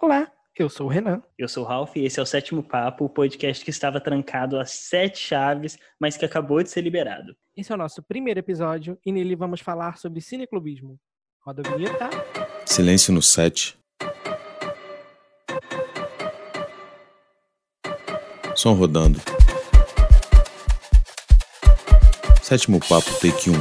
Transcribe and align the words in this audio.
Olá, 0.00 0.30
eu 0.58 0.68
sou 0.68 0.86
o 0.86 0.90
Renan. 0.90 1.22
Eu 1.38 1.48
sou 1.48 1.64
o 1.64 1.66
Ralph 1.66 1.96
e 1.96 2.04
esse 2.04 2.18
é 2.18 2.22
o 2.22 2.26
Sétimo 2.26 2.62
Papo, 2.62 3.04
o 3.04 3.08
podcast 3.08 3.64
que 3.64 3.70
estava 3.70 4.00
trancado 4.00 4.58
a 4.58 4.66
sete 4.66 5.18
chaves, 5.18 5.78
mas 5.98 6.16
que 6.16 6.24
acabou 6.24 6.62
de 6.62 6.68
ser 6.68 6.82
liberado. 6.82 7.34
Esse 7.56 7.72
é 7.72 7.74
o 7.74 7.78
nosso 7.78 8.02
primeiro 8.02 8.40
episódio 8.40 8.98
e 9.06 9.12
nele 9.12 9.36
vamos 9.36 9.60
falar 9.60 9.96
sobre 9.96 10.20
cineclubismo. 10.20 10.98
Roda 11.40 11.62
a 11.64 11.76
vinheta. 11.76 12.10
Silêncio 12.66 13.14
no 13.14 13.22
set. 13.22 13.78
Som 18.54 18.74
rodando. 18.74 19.18
Sétimo 22.42 22.78
papo, 22.80 23.10
take 23.20 23.50
1. 23.50 23.54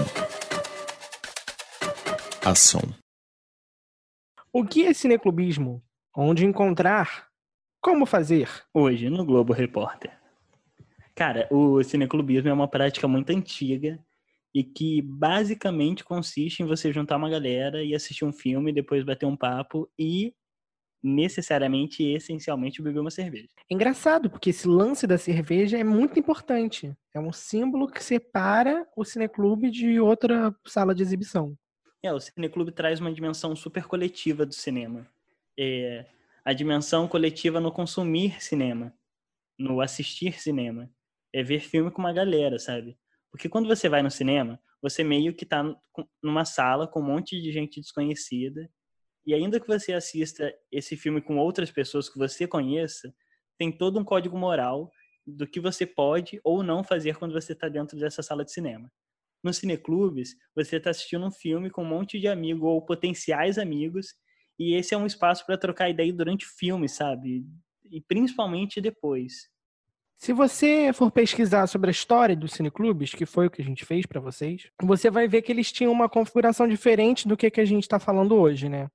Ação. 2.46 2.82
O 4.52 4.66
que 4.66 4.86
é 4.86 4.94
cineclubismo? 4.94 5.82
Onde 6.16 6.46
encontrar? 6.46 7.28
Como 7.82 8.06
fazer? 8.06 8.48
Hoje, 8.72 9.10
no 9.10 9.26
Globo 9.26 9.52
Repórter. 9.52 10.12
Cara, 11.16 11.48
o 11.50 11.82
cineclubismo 11.82 12.48
é 12.50 12.54
uma 12.54 12.68
prática 12.68 13.08
muito 13.08 13.32
antiga 13.32 14.00
e 14.54 14.64
que 14.64 15.02
basicamente 15.02 16.04
consiste 16.04 16.62
em 16.62 16.68
você 16.68 16.94
juntar 16.94 17.18
uma 17.18 17.32
galera 17.32 17.84
e 17.84 17.96
assistir 17.96 18.26
um 18.26 18.32
filme, 18.32 18.72
depois 18.72 19.04
bater 19.04 19.26
um 19.26 19.36
papo 19.36 19.90
e 19.98 20.36
necessariamente 21.02 22.04
e 22.04 22.14
essencialmente 22.14 22.80
beber 22.80 23.00
uma 23.00 23.10
cerveja. 23.10 23.50
É 23.68 23.74
engraçado, 23.74 24.30
porque 24.30 24.52
esse 24.52 24.68
lance 24.68 25.08
da 25.08 25.18
cerveja 25.18 25.80
é 25.80 25.84
muito 25.84 26.20
importante. 26.20 26.96
É 27.12 27.20
um 27.20 27.34
símbolo 27.34 27.88
que 27.88 28.04
separa 28.04 28.88
o 28.96 29.04
cineclube 29.04 29.72
de 29.72 30.00
outra 30.00 30.56
sala 30.64 30.94
de 30.94 31.02
exibição. 31.02 31.58
É, 32.04 32.14
o 32.14 32.20
cineclube 32.20 32.72
traz 32.72 33.00
uma 33.00 33.12
dimensão 33.12 33.56
super 33.56 33.86
coletiva 33.86 34.46
do 34.46 34.54
cinema. 34.54 35.08
É, 35.58 36.06
a 36.44 36.54
dimensão 36.54 37.08
coletiva 37.08 37.60
no 37.60 37.72
consumir 37.72 38.42
cinema, 38.42 38.94
no 39.58 39.82
assistir 39.82 40.40
cinema. 40.40 40.90
É 41.34 41.42
ver 41.42 41.62
filme 41.62 41.90
com 41.90 42.02
uma 42.02 42.14
galera, 42.14 42.60
sabe? 42.60 42.98
Porque 43.32 43.50
quando 43.50 43.68
você 43.68 43.90
vai 43.90 44.04
no 44.04 44.12
cinema, 44.12 44.60
você 44.82 45.04
meio 45.04 45.34
que 45.34 45.46
tá 45.46 45.64
numa 46.22 46.46
sala 46.46 46.88
com 46.88 47.00
um 47.00 47.06
monte 47.06 47.42
de 47.42 47.52
gente 47.52 47.80
desconhecida, 47.80 48.70
e 49.26 49.34
ainda 49.34 49.60
que 49.60 49.68
você 49.68 49.94
assista 49.94 50.54
esse 50.72 50.98
filme 50.98 51.22
com 51.22 51.38
outras 51.38 51.72
pessoas 51.72 52.10
que 52.10 52.20
você 52.20 52.46
conheça, 52.46 53.14
tem 53.58 53.72
todo 53.72 53.98
um 53.98 54.04
código 54.04 54.38
moral 54.38 54.92
do 55.26 55.48
que 55.48 55.60
você 55.60 55.86
pode 55.86 56.40
ou 56.44 56.62
não 56.62 56.84
fazer 56.84 57.18
quando 57.18 57.32
você 57.32 57.54
está 57.54 57.70
dentro 57.70 57.98
dessa 57.98 58.22
sala 58.22 58.44
de 58.44 58.52
cinema. 58.52 58.92
Nos 59.42 59.58
cineclubes, 59.58 60.36
você 60.56 60.76
está 60.76 60.90
assistindo 60.90 61.26
um 61.26 61.32
filme 61.32 61.70
com 61.70 61.84
um 61.84 61.88
monte 61.88 62.20
de 62.20 62.28
amigos 62.28 62.64
ou 62.64 62.86
potenciais 62.86 63.58
amigos, 63.58 64.14
e 64.58 64.76
esse 64.76 64.94
é 64.94 64.98
um 64.98 65.06
espaço 65.06 65.46
para 65.46 65.58
trocar 65.58 65.90
ideia 65.90 66.14
durante 66.14 66.46
o 66.46 66.50
filme, 66.50 66.88
sabe? 66.88 67.46
E 67.90 68.02
principalmente 68.02 68.80
depois. 68.80 69.50
Se 70.18 70.32
você 70.32 70.94
for 70.94 71.12
pesquisar 71.12 71.68
sobre 71.68 71.90
a 71.90 71.92
história 71.92 72.36
dos 72.36 72.54
cineclubes, 72.54 73.14
que 73.14 73.26
foi 73.26 73.48
o 73.48 73.52
que 73.52 73.62
a 73.62 73.66
gente 73.66 73.84
fez 73.84 74.06
para 74.06 74.22
vocês, 74.22 74.70
você 74.82 75.10
vai 75.10 75.28
ver 75.28 75.42
que 75.42 75.52
eles 75.52 75.72
tinham 75.72 75.92
uma 75.92 76.08
configuração 76.08 76.68
diferente 76.68 77.28
do 77.28 77.36
que, 77.36 77.52
que 77.52 77.60
a 77.60 77.66
gente 77.66 77.84
está 77.84 78.00
falando 78.00 78.36
hoje, 78.36 78.70
né? 78.70 78.90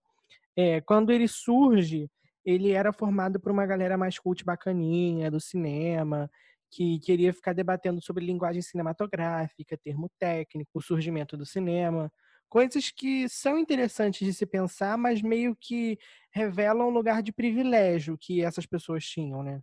É, 0.56 0.80
quando 0.80 1.12
ele 1.12 1.28
surge, 1.28 2.10
ele 2.44 2.72
era 2.72 2.92
formado 2.92 3.38
por 3.38 3.52
uma 3.52 3.66
galera 3.66 3.98
mais 3.98 4.18
cult 4.18 4.42
bacaninha 4.44 5.30
do 5.30 5.38
cinema, 5.38 6.30
que 6.70 6.98
queria 7.00 7.32
ficar 7.32 7.52
debatendo 7.52 8.00
sobre 8.00 8.24
linguagem 8.24 8.62
cinematográfica, 8.62 9.78
termo 9.84 10.10
técnico, 10.18 10.70
o 10.74 10.82
surgimento 10.82 11.36
do 11.36 11.44
cinema, 11.44 12.10
coisas 12.48 12.90
que 12.90 13.28
são 13.28 13.58
interessantes 13.58 14.26
de 14.26 14.32
se 14.32 14.46
pensar, 14.46 14.96
mas 14.96 15.22
meio 15.22 15.54
que 15.54 15.98
revelam 16.30 16.88
um 16.88 16.92
lugar 16.92 17.22
de 17.22 17.32
privilégio 17.32 18.18
que 18.18 18.42
essas 18.42 18.66
pessoas 18.66 19.04
tinham, 19.04 19.42
né? 19.42 19.60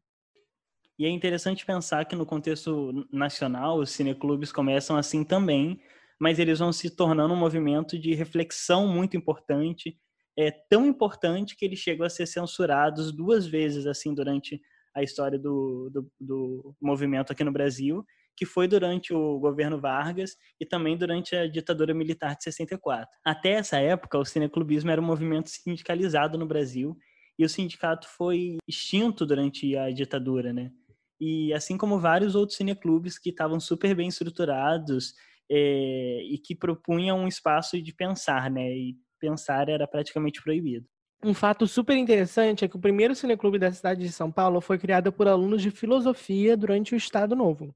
E 0.97 1.06
é 1.06 1.09
interessante 1.09 1.66
pensar 1.66 2.06
que 2.06 2.16
no 2.16 2.25
contexto 2.25 3.06
nacional, 3.11 3.80
os 3.80 3.91
cineclubes 3.91 4.52
começam 4.52 4.95
assim 4.95 5.23
também, 5.23 5.81
mas 6.19 6.40
eles 6.40 6.59
vão 6.59 6.72
se 6.72 6.90
tornando 6.90 7.34
um 7.34 7.38
movimento 7.38 8.00
de 8.00 8.13
reflexão 8.13 8.88
muito 8.88 9.18
importante, 9.18 10.00
é 10.38 10.51
tão 10.51 10.85
importante 10.85 11.56
que 11.56 11.66
eles 11.66 11.79
chegam 11.79 12.06
a 12.06 12.09
ser 12.09 12.25
censurados 12.25 13.12
duas 13.12 13.45
vezes 13.45 13.85
assim 13.85 14.13
durante 14.13 14.62
a 14.94 15.03
história 15.03 15.38
do, 15.38 15.90
do, 15.91 16.12
do 16.19 16.75
movimento 16.81 17.31
aqui 17.31 17.44
no 17.44 17.51
Brasil, 17.51 18.06
que 18.35 18.46
foi 18.46 18.68
durante 18.68 19.13
o 19.13 19.40
governo 19.40 19.79
Vargas 19.79 20.35
e 20.59 20.66
também 20.66 20.97
durante 20.97 21.35
a 21.35 21.47
ditadura 21.47 21.94
militar 21.94 22.35
de 22.35 22.44
64. 22.44 23.07
Até 23.23 23.51
essa 23.51 23.78
época, 23.78 24.18
o 24.18 24.25
cineclubismo 24.25 24.91
era 24.91 25.01
um 25.01 25.06
movimento 25.06 25.50
sindicalizado 25.50 26.38
no 26.38 26.45
Brasil 26.45 26.97
e 27.38 27.45
o 27.45 27.50
sindicato 27.50 28.07
foi 28.07 28.57
extinto 28.68 29.25
durante 29.25 29.75
a 29.78 29.91
ditadura, 29.91 30.53
né? 30.53 30.72
E 31.19 31.53
assim 31.53 31.78
como 31.78 32.00
vários 32.00 32.35
outros 32.35 32.57
cineclubes 32.57 33.18
que 33.18 33.29
estavam 33.29 33.59
super 33.59 33.95
bem 33.95 34.07
estruturados 34.07 35.13
é, 35.50 36.22
e 36.24 36.38
que 36.38 36.56
propunham 36.56 37.19
um 37.19 37.28
espaço 37.28 37.81
de 37.81 37.94
pensar, 37.94 38.50
né? 38.50 38.69
E 38.69 38.95
pensar 39.19 39.69
era 39.69 39.88
praticamente 39.88 40.41
proibido. 40.41 40.85
Um 41.24 41.34
fato 41.34 41.66
super 41.66 41.95
interessante 41.95 42.63
é 42.63 42.68
que 42.68 42.75
o 42.75 42.79
primeiro 42.79 43.16
cineclube 43.16 43.57
da 43.57 43.72
cidade 43.72 44.01
de 44.01 44.12
São 44.12 44.31
Paulo 44.31 44.62
foi 44.62 44.78
criado 44.78 45.12
por 45.12 45.28
alunos 45.28 45.62
de 45.62 45.72
filosofia 45.72 46.56
durante 46.56 46.94
o 46.94 46.97
Estado 46.97 47.35
Novo. 47.35 47.74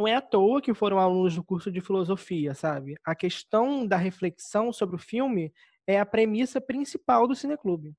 Não 0.00 0.08
é 0.08 0.14
à 0.14 0.20
toa 0.22 0.62
que 0.62 0.72
foram 0.72 0.98
alunos 0.98 1.34
do 1.34 1.44
curso 1.44 1.70
de 1.70 1.78
filosofia, 1.78 2.54
sabe? 2.54 2.96
A 3.04 3.14
questão 3.14 3.86
da 3.86 3.98
reflexão 3.98 4.72
sobre 4.72 4.96
o 4.96 4.98
filme 4.98 5.52
é 5.86 6.00
a 6.00 6.06
premissa 6.06 6.58
principal 6.58 7.28
do 7.28 7.36
cineclube. 7.36 7.92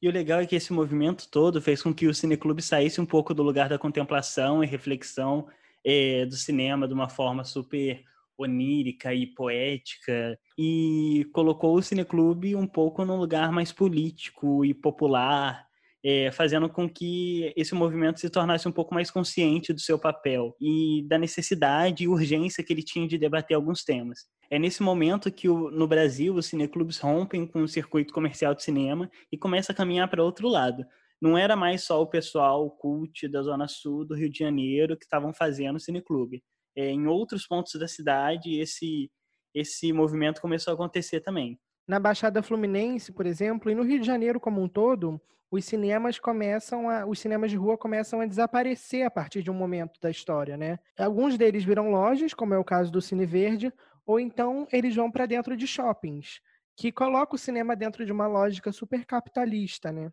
E 0.00 0.08
o 0.08 0.12
legal 0.12 0.38
é 0.38 0.46
que 0.46 0.54
esse 0.54 0.72
movimento 0.72 1.28
todo 1.28 1.60
fez 1.60 1.82
com 1.82 1.92
que 1.92 2.06
o 2.06 2.14
cineclube 2.14 2.62
saísse 2.62 3.00
um 3.00 3.04
pouco 3.04 3.34
do 3.34 3.42
lugar 3.42 3.68
da 3.68 3.76
contemplação 3.76 4.62
e 4.62 4.66
reflexão 4.68 5.48
é, 5.84 6.24
do 6.24 6.36
cinema 6.36 6.86
de 6.86 6.94
uma 6.94 7.08
forma 7.08 7.42
super 7.42 8.00
onírica 8.38 9.12
e 9.12 9.26
poética 9.26 10.38
e 10.56 11.28
colocou 11.32 11.74
o 11.74 11.82
cineclube 11.82 12.54
um 12.54 12.66
pouco 12.68 13.04
num 13.04 13.16
lugar 13.16 13.50
mais 13.50 13.72
político 13.72 14.64
e 14.64 14.72
popular, 14.72 15.66
é, 16.04 16.30
fazendo 16.30 16.68
com 16.68 16.88
que 16.88 17.52
esse 17.56 17.74
movimento 17.74 18.20
se 18.20 18.28
tornasse 18.28 18.68
um 18.68 18.72
pouco 18.72 18.94
mais 18.94 19.10
consciente 19.10 19.72
do 19.72 19.80
seu 19.80 19.98
papel 19.98 20.54
e 20.60 21.04
da 21.08 21.16
necessidade 21.16 22.04
e 22.04 22.08
urgência 22.08 22.62
que 22.62 22.72
ele 22.72 22.82
tinha 22.82 23.08
de 23.08 23.16
debater 23.16 23.54
alguns 23.54 23.82
temas. 23.82 24.26
É 24.50 24.58
nesse 24.58 24.82
momento 24.82 25.32
que 25.32 25.48
o, 25.48 25.70
no 25.70 25.88
Brasil 25.88 26.34
os 26.34 26.46
cineclubes 26.46 26.98
rompem 26.98 27.46
com 27.46 27.62
o 27.62 27.68
circuito 27.68 28.12
comercial 28.12 28.54
de 28.54 28.62
cinema 28.62 29.10
e 29.32 29.38
começa 29.38 29.72
a 29.72 29.74
caminhar 29.74 30.08
para 30.08 30.22
outro 30.22 30.46
lado. 30.48 30.84
Não 31.20 31.38
era 31.38 31.56
mais 31.56 31.84
só 31.84 32.02
o 32.02 32.06
pessoal 32.06 32.70
cult 32.70 33.26
da 33.28 33.40
Zona 33.42 33.66
Sul 33.66 34.04
do 34.04 34.14
Rio 34.14 34.28
de 34.28 34.38
Janeiro 34.38 34.96
que 34.98 35.04
estavam 35.04 35.32
fazendo 35.32 35.80
cineclube 35.80 36.42
é, 36.76 36.90
em 36.90 37.06
outros 37.06 37.46
pontos 37.46 37.74
da 37.78 37.88
cidade 37.88 38.58
esse 38.58 39.10
esse 39.54 39.92
movimento 39.92 40.40
começou 40.40 40.72
a 40.72 40.74
acontecer 40.74 41.20
também. 41.20 41.56
Na 41.86 42.00
Baixada 42.00 42.42
Fluminense, 42.42 43.12
por 43.12 43.24
exemplo, 43.24 43.70
e 43.70 43.74
no 43.76 43.84
Rio 43.84 44.00
de 44.00 44.06
Janeiro 44.06 44.40
como 44.40 44.60
um 44.60 44.68
todo, 44.68 45.20
os 45.54 45.64
cinemas 45.64 46.18
começam 46.18 46.90
a, 46.90 47.06
os 47.06 47.18
cinemas 47.18 47.50
de 47.50 47.56
rua 47.56 47.78
começam 47.78 48.20
a 48.20 48.26
desaparecer 48.26 49.06
a 49.06 49.10
partir 49.10 49.42
de 49.42 49.50
um 49.50 49.54
momento 49.54 50.00
da 50.00 50.10
história, 50.10 50.56
né? 50.56 50.80
Alguns 50.98 51.38
deles 51.38 51.64
viram 51.64 51.90
lojas, 51.90 52.34
como 52.34 52.54
é 52.54 52.58
o 52.58 52.64
caso 52.64 52.90
do 52.90 53.00
Cine 53.00 53.24
Verde, 53.24 53.72
ou 54.04 54.18
então 54.18 54.66
eles 54.72 54.96
vão 54.96 55.10
para 55.10 55.26
dentro 55.26 55.56
de 55.56 55.66
shoppings, 55.66 56.40
que 56.76 56.90
coloca 56.90 57.36
o 57.36 57.38
cinema 57.38 57.76
dentro 57.76 58.04
de 58.04 58.10
uma 58.10 58.26
lógica 58.26 58.72
super 58.72 59.06
capitalista, 59.06 59.92
né? 59.92 60.10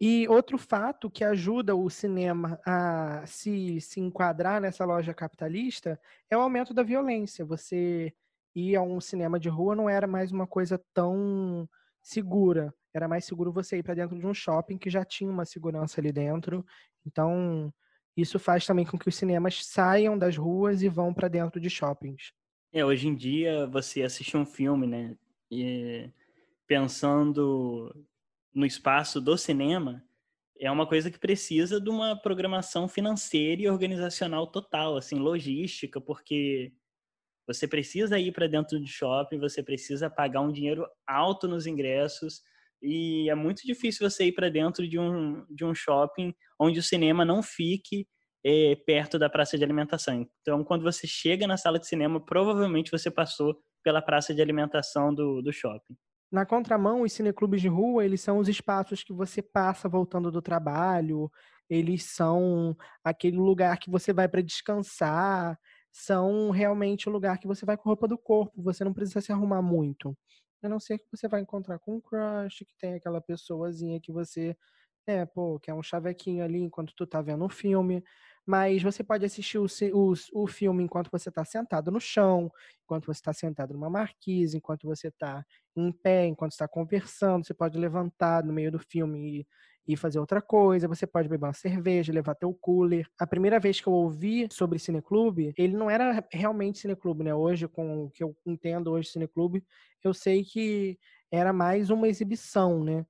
E 0.00 0.28
outro 0.28 0.56
fato 0.56 1.10
que 1.10 1.24
ajuda 1.24 1.74
o 1.74 1.90
cinema 1.90 2.60
a 2.64 3.24
se, 3.26 3.80
se 3.80 3.98
enquadrar 3.98 4.60
nessa 4.60 4.84
loja 4.84 5.12
capitalista 5.12 6.00
é 6.30 6.36
o 6.36 6.40
aumento 6.40 6.72
da 6.72 6.84
violência. 6.84 7.44
Você 7.44 8.14
ir 8.54 8.76
a 8.76 8.82
um 8.82 9.00
cinema 9.00 9.40
de 9.40 9.48
rua 9.48 9.74
não 9.74 9.90
era 9.90 10.06
mais 10.06 10.30
uma 10.30 10.46
coisa 10.46 10.80
tão 10.94 11.68
segura. 12.00 12.72
Era 12.98 13.08
mais 13.08 13.24
seguro 13.24 13.52
você 13.52 13.78
ir 13.78 13.82
para 13.82 13.94
dentro 13.94 14.18
de 14.18 14.26
um 14.26 14.34
shopping 14.34 14.76
que 14.76 14.90
já 14.90 15.04
tinha 15.04 15.30
uma 15.30 15.44
segurança 15.44 16.00
ali 16.00 16.10
dentro. 16.10 16.66
Então, 17.06 17.72
isso 18.16 18.38
faz 18.38 18.66
também 18.66 18.84
com 18.84 18.98
que 18.98 19.08
os 19.08 19.14
cinemas 19.14 19.64
saiam 19.64 20.18
das 20.18 20.36
ruas 20.36 20.82
e 20.82 20.88
vão 20.88 21.14
para 21.14 21.28
dentro 21.28 21.60
de 21.60 21.70
shoppings. 21.70 22.32
É, 22.72 22.84
hoje 22.84 23.06
em 23.06 23.14
dia 23.14 23.66
você 23.68 24.02
assiste 24.02 24.36
um 24.36 24.44
filme, 24.44 24.86
né? 24.86 25.16
E 25.48 26.10
pensando 26.66 27.94
no 28.52 28.66
espaço 28.66 29.20
do 29.20 29.38
cinema 29.38 30.04
é 30.60 30.68
uma 30.68 30.86
coisa 30.86 31.10
que 31.10 31.18
precisa 31.18 31.80
de 31.80 31.88
uma 31.88 32.16
programação 32.20 32.88
financeira 32.88 33.62
e 33.62 33.68
organizacional 33.68 34.48
total, 34.48 34.96
assim, 34.96 35.16
logística, 35.16 36.00
porque 36.00 36.72
você 37.46 37.66
precisa 37.66 38.18
ir 38.18 38.32
para 38.32 38.48
dentro 38.48 38.78
de 38.78 38.88
shopping, 38.88 39.38
você 39.38 39.62
precisa 39.62 40.10
pagar 40.10 40.40
um 40.40 40.52
dinheiro 40.52 40.86
alto 41.06 41.46
nos 41.46 41.66
ingressos 41.66 42.42
e 42.82 43.28
é 43.28 43.34
muito 43.34 43.62
difícil 43.66 44.08
você 44.08 44.26
ir 44.26 44.32
para 44.32 44.48
dentro 44.48 44.88
de 44.88 44.98
um, 44.98 45.44
de 45.50 45.64
um 45.64 45.74
shopping 45.74 46.34
onde 46.58 46.78
o 46.78 46.82
cinema 46.82 47.24
não 47.24 47.42
fique 47.42 48.06
é, 48.44 48.76
perto 48.86 49.18
da 49.18 49.28
praça 49.28 49.58
de 49.58 49.64
alimentação. 49.64 50.26
Então, 50.40 50.64
quando 50.64 50.82
você 50.82 51.06
chega 51.06 51.46
na 51.46 51.56
sala 51.56 51.78
de 51.78 51.86
cinema, 51.86 52.24
provavelmente 52.24 52.90
você 52.90 53.10
passou 53.10 53.56
pela 53.82 54.02
praça 54.02 54.34
de 54.34 54.42
alimentação 54.42 55.14
do, 55.14 55.42
do 55.42 55.52
shopping. 55.52 55.96
Na 56.30 56.44
contramão, 56.44 57.02
os 57.02 57.12
cineclubes 57.12 57.60
de 57.60 57.68
rua, 57.68 58.04
eles 58.04 58.20
são 58.20 58.38
os 58.38 58.48
espaços 58.48 59.02
que 59.02 59.12
você 59.12 59.40
passa 59.40 59.88
voltando 59.88 60.30
do 60.30 60.42
trabalho, 60.42 61.30
eles 61.70 62.04
são 62.04 62.76
aquele 63.02 63.38
lugar 63.38 63.78
que 63.78 63.90
você 63.90 64.12
vai 64.12 64.28
para 64.28 64.42
descansar, 64.42 65.58
são 65.90 66.50
realmente 66.50 67.08
o 67.08 67.12
lugar 67.12 67.38
que 67.38 67.46
você 67.46 67.64
vai 67.64 67.76
com 67.76 67.88
roupa 67.88 68.06
do 68.06 68.18
corpo, 68.18 68.62
você 68.62 68.84
não 68.84 68.92
precisa 68.92 69.20
se 69.22 69.32
arrumar 69.32 69.62
muito. 69.62 70.16
A 70.62 70.68
não 70.68 70.80
ser 70.80 70.98
que 70.98 71.06
você 71.10 71.28
vai 71.28 71.40
encontrar 71.40 71.78
com 71.78 71.96
um 71.96 72.00
crush, 72.00 72.64
que 72.64 72.74
tem 72.78 72.94
aquela 72.94 73.20
pessoazinha 73.20 74.00
que 74.00 74.12
você, 74.12 74.56
é, 75.06 75.24
pô, 75.26 75.58
que 75.60 75.70
é 75.70 75.74
um 75.74 75.82
chavequinho 75.82 76.44
ali 76.44 76.58
enquanto 76.60 76.94
tu 76.96 77.06
tá 77.06 77.22
vendo 77.22 77.44
um 77.44 77.48
filme. 77.48 78.02
Mas 78.46 78.82
você 78.82 79.04
pode 79.04 79.24
assistir 79.24 79.58
o, 79.58 79.66
o, 79.92 80.14
o 80.32 80.46
filme 80.46 80.82
enquanto 80.82 81.10
você 81.10 81.28
está 81.28 81.44
sentado 81.44 81.90
no 81.90 82.00
chão, 82.00 82.50
enquanto 82.84 83.06
você 83.06 83.20
está 83.20 83.32
sentado 83.32 83.74
numa 83.74 83.90
marquise, 83.90 84.56
enquanto 84.56 84.86
você 84.86 85.08
está 85.08 85.44
em 85.76 85.92
pé, 85.92 86.26
enquanto 86.26 86.52
está 86.52 86.66
conversando. 86.66 87.46
Você 87.46 87.54
pode 87.54 87.78
levantar 87.78 88.42
no 88.44 88.52
meio 88.52 88.72
do 88.72 88.78
filme 88.78 89.40
e, 89.40 89.46
fazer 89.96 90.18
outra 90.18 90.40
coisa. 90.42 90.88
Você 90.88 91.06
pode 91.06 91.28
beber 91.28 91.46
uma 91.46 91.52
cerveja, 91.52 92.12
levar 92.12 92.34
teu 92.34 92.52
cooler. 92.54 93.08
A 93.18 93.26
primeira 93.26 93.58
vez 93.58 93.80
que 93.80 93.86
eu 93.86 93.92
ouvi 93.92 94.48
sobre 94.50 94.78
cineclube, 94.78 95.54
ele 95.56 95.76
não 95.76 95.90
era 95.90 96.24
realmente 96.32 96.78
cineclube, 96.78 97.24
né? 97.24 97.34
Hoje, 97.34 97.66
com 97.68 98.04
o 98.04 98.10
que 98.10 98.22
eu 98.22 98.36
entendo 98.46 98.90
hoje 98.90 99.10
cineclube, 99.10 99.64
eu 100.04 100.12
sei 100.12 100.44
que 100.44 100.98
era 101.30 101.52
mais 101.52 101.90
uma 101.90 102.08
exibição, 102.08 102.84
né? 102.84 103.06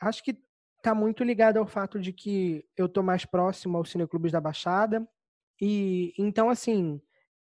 Acho 0.00 0.22
que 0.22 0.38
tá 0.82 0.94
muito 0.94 1.22
ligado 1.22 1.58
ao 1.58 1.66
fato 1.66 1.98
de 2.00 2.12
que 2.12 2.64
eu 2.76 2.88
tô 2.88 3.02
mais 3.02 3.24
próximo 3.24 3.76
aos 3.76 3.90
cineclubes 3.90 4.32
da 4.32 4.40
Baixada. 4.40 5.06
E 5.60 6.14
então, 6.18 6.48
assim, 6.48 7.00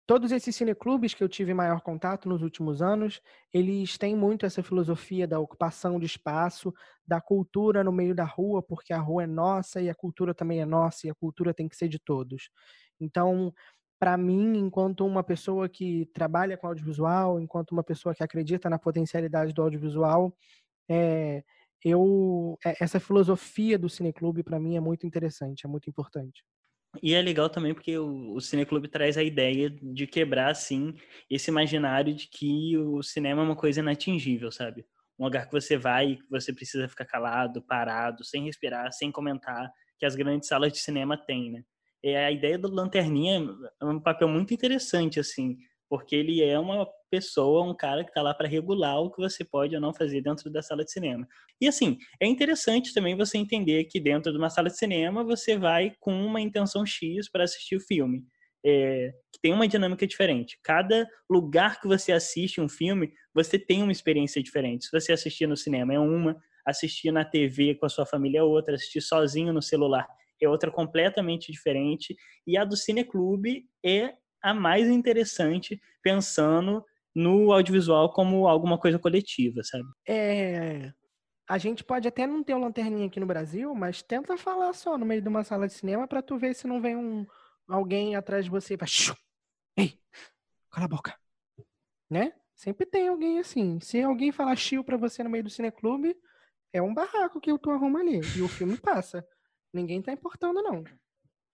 todos 0.06 0.33
esses 0.33 0.55
cineclubes 0.55 1.15
que 1.15 1.25
eu 1.25 1.29
tive 1.29 1.55
maior 1.55 1.81
contato 1.81 2.29
nos 2.29 2.43
últimos 2.43 2.83
anos, 2.83 3.21
eles 3.53 3.97
têm 3.97 4.15
muito 4.15 4.45
essa 4.45 4.62
filosofia 4.62 5.27
da 5.27 5.39
ocupação 5.41 5.99
de 5.99 6.06
espaço, 6.06 6.73
da 7.06 7.21
cultura 7.21 7.83
no 7.83 7.93
meio 7.93 8.15
da 8.15 8.25
rua, 8.25 8.62
porque 8.62 8.93
a 8.93 9.01
rua 9.01 9.25
é 9.25 9.27
nossa 9.27 9.81
e 9.81 9.89
a 9.89 9.95
cultura 9.95 10.35
também 10.35 10.61
é 10.61 10.67
nossa 10.67 11.06
e 11.06 11.11
a 11.11 11.15
cultura 11.15 11.55
tem 11.55 11.69
que 11.69 11.77
ser 11.77 11.89
de 11.89 11.99
todos. 11.99 12.51
Então, 13.01 13.53
para 13.99 14.17
mim, 14.17 14.59
enquanto 14.59 15.06
uma 15.06 15.23
pessoa 15.23 15.69
que 15.69 16.06
trabalha 16.12 16.56
com 16.56 16.67
audiovisual, 16.67 17.41
enquanto 17.41 17.73
uma 17.73 17.83
pessoa 17.83 18.15
que 18.15 18.23
acredita 18.23 18.69
na 18.69 18.79
potencialidade 18.79 19.53
do 19.55 19.62
audiovisual, 19.62 20.37
é, 20.89 21.43
eu 21.83 22.59
é, 22.65 22.77
essa 22.83 23.01
filosofia 23.01 23.79
do 23.79 23.89
cineclube 23.89 24.43
para 24.43 24.61
mim 24.61 24.77
é 24.77 24.81
muito 24.81 25.06
interessante, 25.06 25.67
é 25.67 25.69
muito 25.69 25.89
importante. 25.89 26.45
E 27.02 27.14
é 27.14 27.23
legal 27.23 27.49
também 27.49 27.75
porque 27.75 27.96
o, 27.99 28.35
o 28.35 28.41
cineclube 28.41 28.88
traz 28.88 29.17
a 29.17 29.23
ideia 29.23 29.70
de 29.70 30.06
quebrar 30.06 30.50
assim 30.50 30.94
esse 31.31 31.50
imaginário 31.50 32.14
de 32.14 32.29
que 32.29 32.76
o 32.79 33.02
cinema 33.02 33.43
é 33.43 33.44
uma 33.44 33.56
coisa 33.56 33.81
inatingível, 33.81 34.50
sabe? 34.50 34.85
Um 35.19 35.25
lugar 35.25 35.46
que 35.46 35.52
você 35.52 35.76
vai 35.76 36.12
e 36.12 36.17
que 36.17 36.31
você 36.31 36.52
precisa 36.52 36.88
ficar 36.88 37.05
calado, 37.05 37.62
parado, 37.62 38.25
sem 38.25 38.44
respirar, 38.44 38.93
sem 38.93 39.12
comentar, 39.12 39.70
que 39.99 40.06
as 40.06 40.17
grandes 40.17 40.49
salas 40.49 40.73
de 40.73 40.79
cinema 40.79 41.17
têm, 41.17 41.52
né? 41.52 41.64
E 42.02 42.14
a 42.14 42.31
ideia 42.31 42.58
do 42.58 42.69
Lanterninha 42.69 43.43
é 43.81 43.85
um 43.85 44.00
papel 44.00 44.29
muito 44.29 44.52
interessante 44.52 45.19
assim, 45.19 45.56
porque 45.88 46.14
ele 46.14 46.43
é 46.43 46.58
uma 46.58 46.87
pessoa, 47.14 47.64
um 47.64 47.75
cara 47.75 48.02
que 48.02 48.11
está 48.11 48.22
lá 48.22 48.34
para 48.34 48.49
regular 48.49 48.99
o 48.99 49.11
que 49.11 49.20
você 49.20 49.44
pode 49.44 49.75
ou 49.75 49.81
não 49.81 49.94
fazer 49.94 50.20
dentro 50.20 50.50
da 50.50 50.62
sala 50.62 50.84
de 50.84 50.90
cinema. 50.90 51.26
E 51.61 51.69
assim, 51.69 51.96
é 52.20 52.26
interessante 52.26 52.93
também 52.93 53.16
você 53.16 53.38
entender 53.38 53.84
que 53.84 54.00
dentro 54.00 54.32
de 54.32 54.38
uma 54.38 54.50
sala 54.50 54.69
de 54.69 54.76
cinema 54.76 55.22
você 55.22 55.56
vai 55.56 55.93
com 56.00 56.12
uma 56.12 56.40
intenção 56.40 56.84
X 56.84 57.31
para 57.31 57.44
assistir 57.44 57.76
o 57.76 57.81
filme. 57.81 58.25
É, 58.66 59.12
que 59.31 59.38
tem 59.43 59.52
uma 59.52 59.69
dinâmica 59.69 60.06
diferente. 60.06 60.58
Cada 60.62 61.06
lugar 61.31 61.78
que 61.81 61.87
você 61.87 62.12
assiste 62.12 62.62
um 62.62 62.69
filme, 62.69 63.12
você 63.34 63.58
tem 63.58 63.82
uma 63.82 63.93
experiência 63.93 64.43
diferente. 64.43 64.87
Se 64.87 64.90
você 64.90 65.12
assistir 65.12 65.46
no 65.46 65.55
cinema 65.55 65.93
é 65.93 65.99
uma, 65.99 66.34
assistir 66.67 67.12
na 67.12 67.26
TV 67.26 67.75
com 67.75 67.84
a 67.84 67.90
sua 67.90 68.06
família 68.06 68.38
é 68.38 68.43
outra, 68.43 68.75
assistir 68.75 69.02
sozinho 69.02 69.52
no 69.52 69.60
celular 69.60 70.08
é 70.44 70.49
outra 70.49 70.70
completamente 70.70 71.50
diferente. 71.50 72.17
E 72.46 72.56
a 72.56 72.64
do 72.64 72.76
Cineclube 72.76 73.64
é 73.84 74.14
a 74.43 74.52
mais 74.52 74.88
interessante, 74.88 75.81
pensando 76.02 76.84
no 77.14 77.52
audiovisual 77.52 78.12
como 78.12 78.49
alguma 78.49 78.78
coisa 78.78 78.99
coletiva, 78.99 79.62
sabe? 79.62 79.84
É. 80.06 80.93
A 81.46 81.58
gente 81.58 81.84
pode 81.84 82.08
até 82.08 82.26
não 82.26 82.43
ter 82.43 82.55
um 82.55 82.61
lanterninha 82.61 83.06
aqui 83.06 83.20
no 83.20 83.26
Brasil, 83.26 83.75
mas 83.75 84.02
tenta 84.02 84.37
falar 84.37 84.72
só 84.72 84.96
no 84.96 85.05
meio 85.05 85.20
de 85.20 85.28
uma 85.28 85.44
sala 85.44 85.66
de 85.66 85.75
cinema 85.75 86.08
para 86.08 86.22
tu 86.22 86.38
ver 86.38 86.55
se 86.55 86.66
não 86.66 86.81
vem 86.81 86.96
um 86.96 87.26
alguém 87.69 88.16
atrás 88.16 88.44
de 88.46 88.50
você 88.50 88.75
e 88.75 88.76
vai. 88.76 88.88
Ei, 89.76 89.99
cala 90.70 90.87
a 90.87 90.88
boca. 90.88 91.14
Né? 92.11 92.32
Sempre 92.55 92.87
tem 92.87 93.08
alguém 93.08 93.38
assim. 93.38 93.78
Se 93.81 94.02
alguém 94.02 94.32
falar 94.32 94.56
chill 94.56 94.82
pra 94.82 94.96
você 94.96 95.22
no 95.22 95.31
meio 95.31 95.44
do 95.44 95.50
cineclube, 95.50 96.17
é 96.72 96.81
um 96.81 96.94
barraco 96.94 97.40
que 97.40 97.56
tu 97.58 97.70
arruma 97.70 98.00
ali. 98.00 98.20
E 98.37 98.43
o 98.43 98.49
filme 98.49 98.78
passa. 98.78 99.26
Ninguém 99.72 100.00
tá 100.00 100.12
importando, 100.12 100.62
não. 100.62 100.82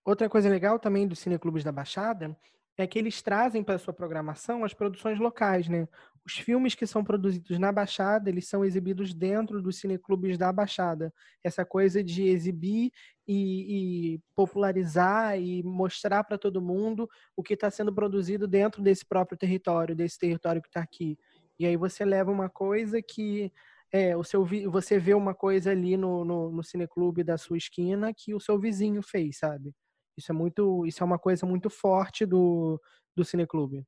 Outra 0.05 0.29
coisa 0.29 0.49
legal 0.49 0.79
também 0.79 1.07
dos 1.07 1.19
cineclubes 1.19 1.65
da 1.65 1.73
Baixada 1.73 2.37
é 2.83 2.87
que 2.87 2.99
eles 2.99 3.21
trazem 3.23 3.63
para 3.63 3.79
sua 3.79 3.93
programação 3.93 4.65
as 4.65 4.75
produções 4.75 5.19
locais, 5.19 5.69
né? 5.69 5.89
Os 6.25 6.39
filmes 6.39 6.75
que 6.75 6.87
são 6.87 7.03
produzidos 7.03 7.59
na 7.59 7.73
Baixada, 7.73 8.29
eles 8.29 8.47
são 8.49 8.65
exibidos 8.65 9.15
dentro 9.15 9.63
dos 9.63 9.79
cineclubes 9.79 10.37
da 10.37 10.53
Baixada. 10.53 11.13
Essa 11.43 11.65
coisa 11.65 12.05
de 12.05 12.25
exibir 12.25 12.93
e, 13.27 14.15
e 14.15 14.21
popularizar 14.35 15.39
e 15.41 15.63
mostrar 15.63 16.25
para 16.25 16.39
todo 16.39 16.61
mundo 16.63 17.09
o 17.37 17.43
que 17.43 17.55
está 17.55 17.71
sendo 17.71 17.93
produzido 17.93 18.47
dentro 18.47 18.83
desse 18.83 19.05
próprio 19.05 19.39
território, 19.39 19.97
desse 19.97 20.19
território 20.19 20.61
que 20.63 20.69
está 20.69 20.81
aqui. 20.81 21.19
E 21.59 21.67
aí 21.67 21.77
você 21.77 22.05
leva 22.05 22.31
uma 22.31 22.49
coisa 22.49 23.01
que 23.03 23.53
é, 23.93 24.17
o 24.17 24.23
seu 24.23 24.47
você 24.71 24.99
vê 24.99 25.15
uma 25.15 25.35
coisa 25.35 25.71
ali 25.73 25.97
no, 25.97 26.25
no, 26.25 26.51
no 26.51 26.63
cineclube 26.63 27.25
da 27.25 27.37
sua 27.37 27.57
esquina 27.57 28.15
que 28.15 28.35
o 28.35 28.41
seu 28.41 28.59
vizinho 28.59 29.03
fez, 29.03 29.39
sabe? 29.39 29.75
Isso 30.17 30.33
é 30.33 30.35
muito, 30.35 30.87
isso 30.87 31.03
é 31.03 31.07
uma 31.07 31.19
coisa 31.19 31.47
muito 31.47 31.71
forte 31.71 32.27
do, 32.27 32.81
do 33.17 33.25
cineclube. 33.25 33.85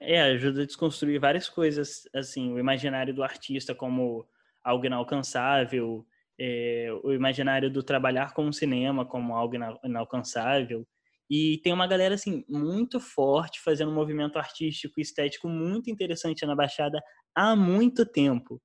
É, 0.00 0.20
ajuda 0.22 0.62
a 0.62 0.66
desconstruir 0.66 1.20
várias 1.20 1.48
coisas, 1.48 2.08
assim, 2.14 2.52
o 2.52 2.58
imaginário 2.58 3.14
do 3.14 3.22
artista 3.22 3.74
como 3.74 4.26
algo 4.64 4.84
inalcançável, 4.84 6.04
é, 6.38 6.88
o 7.04 7.12
imaginário 7.12 7.70
do 7.70 7.82
trabalhar 7.82 8.34
com 8.34 8.48
o 8.48 8.52
cinema 8.52 9.06
como 9.06 9.34
algo 9.34 9.54
inalcançável. 9.84 10.86
E 11.30 11.58
tem 11.62 11.72
uma 11.72 11.86
galera, 11.86 12.14
assim, 12.14 12.44
muito 12.48 13.00
forte 13.00 13.60
fazendo 13.60 13.90
um 13.90 13.94
movimento 13.94 14.38
artístico 14.38 14.98
e 14.98 15.02
estético 15.02 15.48
muito 15.48 15.88
interessante 15.90 16.44
na 16.44 16.54
Baixada 16.54 17.00
há 17.34 17.54
muito 17.54 18.04
tempo. 18.04 18.60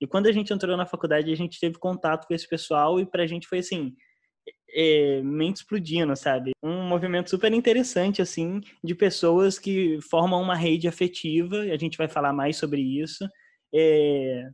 E 0.00 0.06
quando 0.06 0.26
a 0.26 0.32
gente 0.32 0.52
entrou 0.52 0.76
na 0.76 0.86
faculdade, 0.86 1.32
a 1.32 1.36
gente 1.36 1.58
teve 1.58 1.78
contato 1.78 2.26
com 2.26 2.34
esse 2.34 2.48
pessoal 2.48 3.00
e 3.00 3.06
pra 3.06 3.26
gente 3.26 3.48
foi 3.48 3.58
assim, 3.58 3.94
é, 4.70 5.22
mente 5.22 5.56
explodindo, 5.56 6.14
sabe? 6.14 6.52
Um 6.62 6.82
movimento 6.82 7.30
super 7.30 7.52
interessante, 7.52 8.20
assim, 8.20 8.60
de 8.84 8.94
pessoas 8.94 9.58
que 9.58 9.98
formam 10.02 10.42
uma 10.42 10.54
rede 10.54 10.86
afetiva, 10.86 11.60
a 11.60 11.76
gente 11.76 11.96
vai 11.96 12.08
falar 12.08 12.32
mais 12.32 12.58
sobre 12.58 12.80
isso. 12.80 13.26
É, 13.74 14.48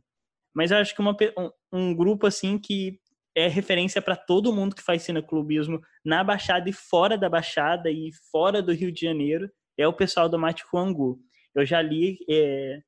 mas 0.55 0.71
eu 0.71 0.77
acho 0.77 0.95
que 0.95 1.01
uma, 1.01 1.15
um, 1.37 1.49
um 1.71 1.95
grupo, 1.95 2.25
assim, 2.25 2.57
que 2.57 2.99
é 3.35 3.47
referência 3.47 4.01
para 4.01 4.15
todo 4.15 4.53
mundo 4.53 4.75
que 4.75 4.83
faz 4.83 5.01
cineclubismo 5.01 5.81
na 6.05 6.23
Baixada 6.23 6.69
e 6.69 6.73
fora 6.73 7.17
da 7.17 7.27
Baixada 7.29 7.89
e 7.91 8.11
fora 8.31 8.61
do 8.61 8.71
Rio 8.71 8.91
de 8.91 9.01
Janeiro 9.01 9.49
é 9.77 9.87
o 9.87 9.93
pessoal 9.93 10.29
do 10.29 10.39
Mate 10.39 10.63
Huangu. 10.71 11.19
Eu 11.55 11.65
já 11.65 11.81
li 11.81 12.17
é, 12.29 12.79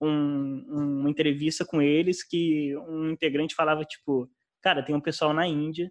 um, 0.00 0.64
uma 0.68 1.10
entrevista 1.10 1.64
com 1.64 1.80
eles 1.80 2.22
que 2.22 2.76
um 2.76 3.10
integrante 3.10 3.54
falava, 3.54 3.84
tipo, 3.84 4.28
cara, 4.60 4.82
tem 4.82 4.94
um 4.94 5.00
pessoal 5.00 5.32
na 5.32 5.46
Índia 5.46 5.90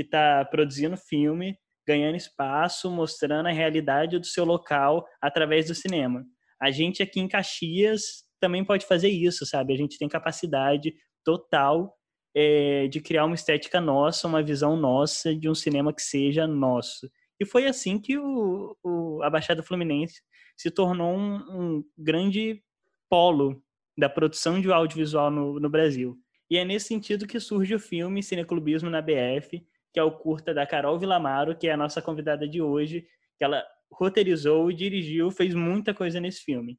que 0.00 0.06
está 0.06 0.46
produzindo 0.46 0.96
filme, 0.96 1.54
ganhando 1.86 2.16
espaço, 2.16 2.90
mostrando 2.90 3.48
a 3.48 3.52
realidade 3.52 4.18
do 4.18 4.26
seu 4.26 4.46
local 4.46 5.04
através 5.20 5.66
do 5.66 5.74
cinema. 5.74 6.24
A 6.60 6.70
gente 6.70 7.02
aqui 7.02 7.20
em 7.20 7.28
Caxias 7.28 8.24
também 8.40 8.64
pode 8.64 8.86
fazer 8.86 9.10
isso, 9.10 9.44
sabe? 9.44 9.74
A 9.74 9.76
gente 9.76 9.98
tem 9.98 10.08
capacidade 10.08 10.94
total 11.22 11.94
é, 12.34 12.88
de 12.88 12.98
criar 13.00 13.26
uma 13.26 13.34
estética 13.34 13.78
nossa, 13.78 14.26
uma 14.26 14.42
visão 14.42 14.74
nossa 14.74 15.34
de 15.34 15.50
um 15.50 15.54
cinema 15.54 15.92
que 15.92 16.02
seja 16.02 16.46
nosso. 16.46 17.10
E 17.38 17.44
foi 17.44 17.66
assim 17.66 17.98
que 17.98 18.16
o, 18.16 18.74
o, 18.82 19.22
a 19.22 19.28
Baixada 19.28 19.62
Fluminense 19.62 20.22
se 20.56 20.70
tornou 20.70 21.14
um, 21.14 21.34
um 21.36 21.84
grande 21.98 22.62
polo 23.10 23.62
da 23.98 24.08
produção 24.08 24.58
de 24.58 24.72
audiovisual 24.72 25.30
no, 25.30 25.60
no 25.60 25.68
Brasil. 25.68 26.16
E 26.50 26.56
é 26.56 26.64
nesse 26.64 26.88
sentido 26.88 27.26
que 27.26 27.38
surge 27.38 27.74
o 27.74 27.80
filme 27.80 28.22
Cineclubismo 28.22 28.88
na 28.88 29.02
BF, 29.02 29.62
que 29.92 30.00
é 30.00 30.02
o 30.02 30.12
curta 30.12 30.54
da 30.54 30.66
Carol 30.66 30.98
Vilamaro, 30.98 31.56
que 31.56 31.68
é 31.68 31.72
a 31.72 31.76
nossa 31.76 32.00
convidada 32.00 32.48
de 32.48 32.62
hoje, 32.62 33.06
que 33.36 33.44
ela 33.44 33.64
roteirizou, 33.92 34.70
dirigiu, 34.72 35.30
fez 35.30 35.54
muita 35.54 35.92
coisa 35.92 36.20
nesse 36.20 36.42
filme. 36.42 36.78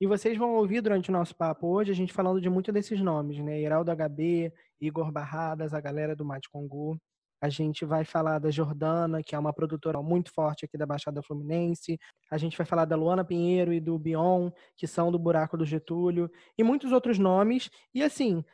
E 0.00 0.06
vocês 0.06 0.38
vão 0.38 0.54
ouvir 0.54 0.80
durante 0.80 1.10
o 1.10 1.12
nosso 1.12 1.34
papo 1.34 1.66
hoje 1.66 1.90
a 1.90 1.94
gente 1.94 2.12
falando 2.12 2.40
de 2.40 2.48
muitos 2.48 2.72
desses 2.72 3.00
nomes, 3.00 3.38
né? 3.40 3.60
Heraldo 3.60 3.90
HB, 3.90 4.52
Igor 4.80 5.10
Barradas, 5.10 5.74
a 5.74 5.80
galera 5.80 6.14
do 6.14 6.24
Mate 6.24 6.48
Congu. 6.48 6.96
A 7.40 7.48
gente 7.48 7.84
vai 7.84 8.04
falar 8.04 8.38
da 8.38 8.50
Jordana, 8.50 9.22
que 9.22 9.34
é 9.34 9.38
uma 9.38 9.52
produtora 9.52 10.00
muito 10.00 10.32
forte 10.32 10.64
aqui 10.64 10.78
da 10.78 10.86
Baixada 10.86 11.22
Fluminense. 11.22 11.98
A 12.30 12.38
gente 12.38 12.56
vai 12.56 12.66
falar 12.66 12.84
da 12.84 12.96
Luana 12.96 13.24
Pinheiro 13.24 13.72
e 13.72 13.80
do 13.80 13.98
Bion, 13.98 14.50
que 14.76 14.86
são 14.86 15.10
do 15.10 15.18
Buraco 15.18 15.56
do 15.56 15.64
Getúlio, 15.64 16.30
e 16.56 16.62
muitos 16.62 16.92
outros 16.92 17.18
nomes. 17.18 17.70
E 17.92 18.02
assim, 18.02 18.44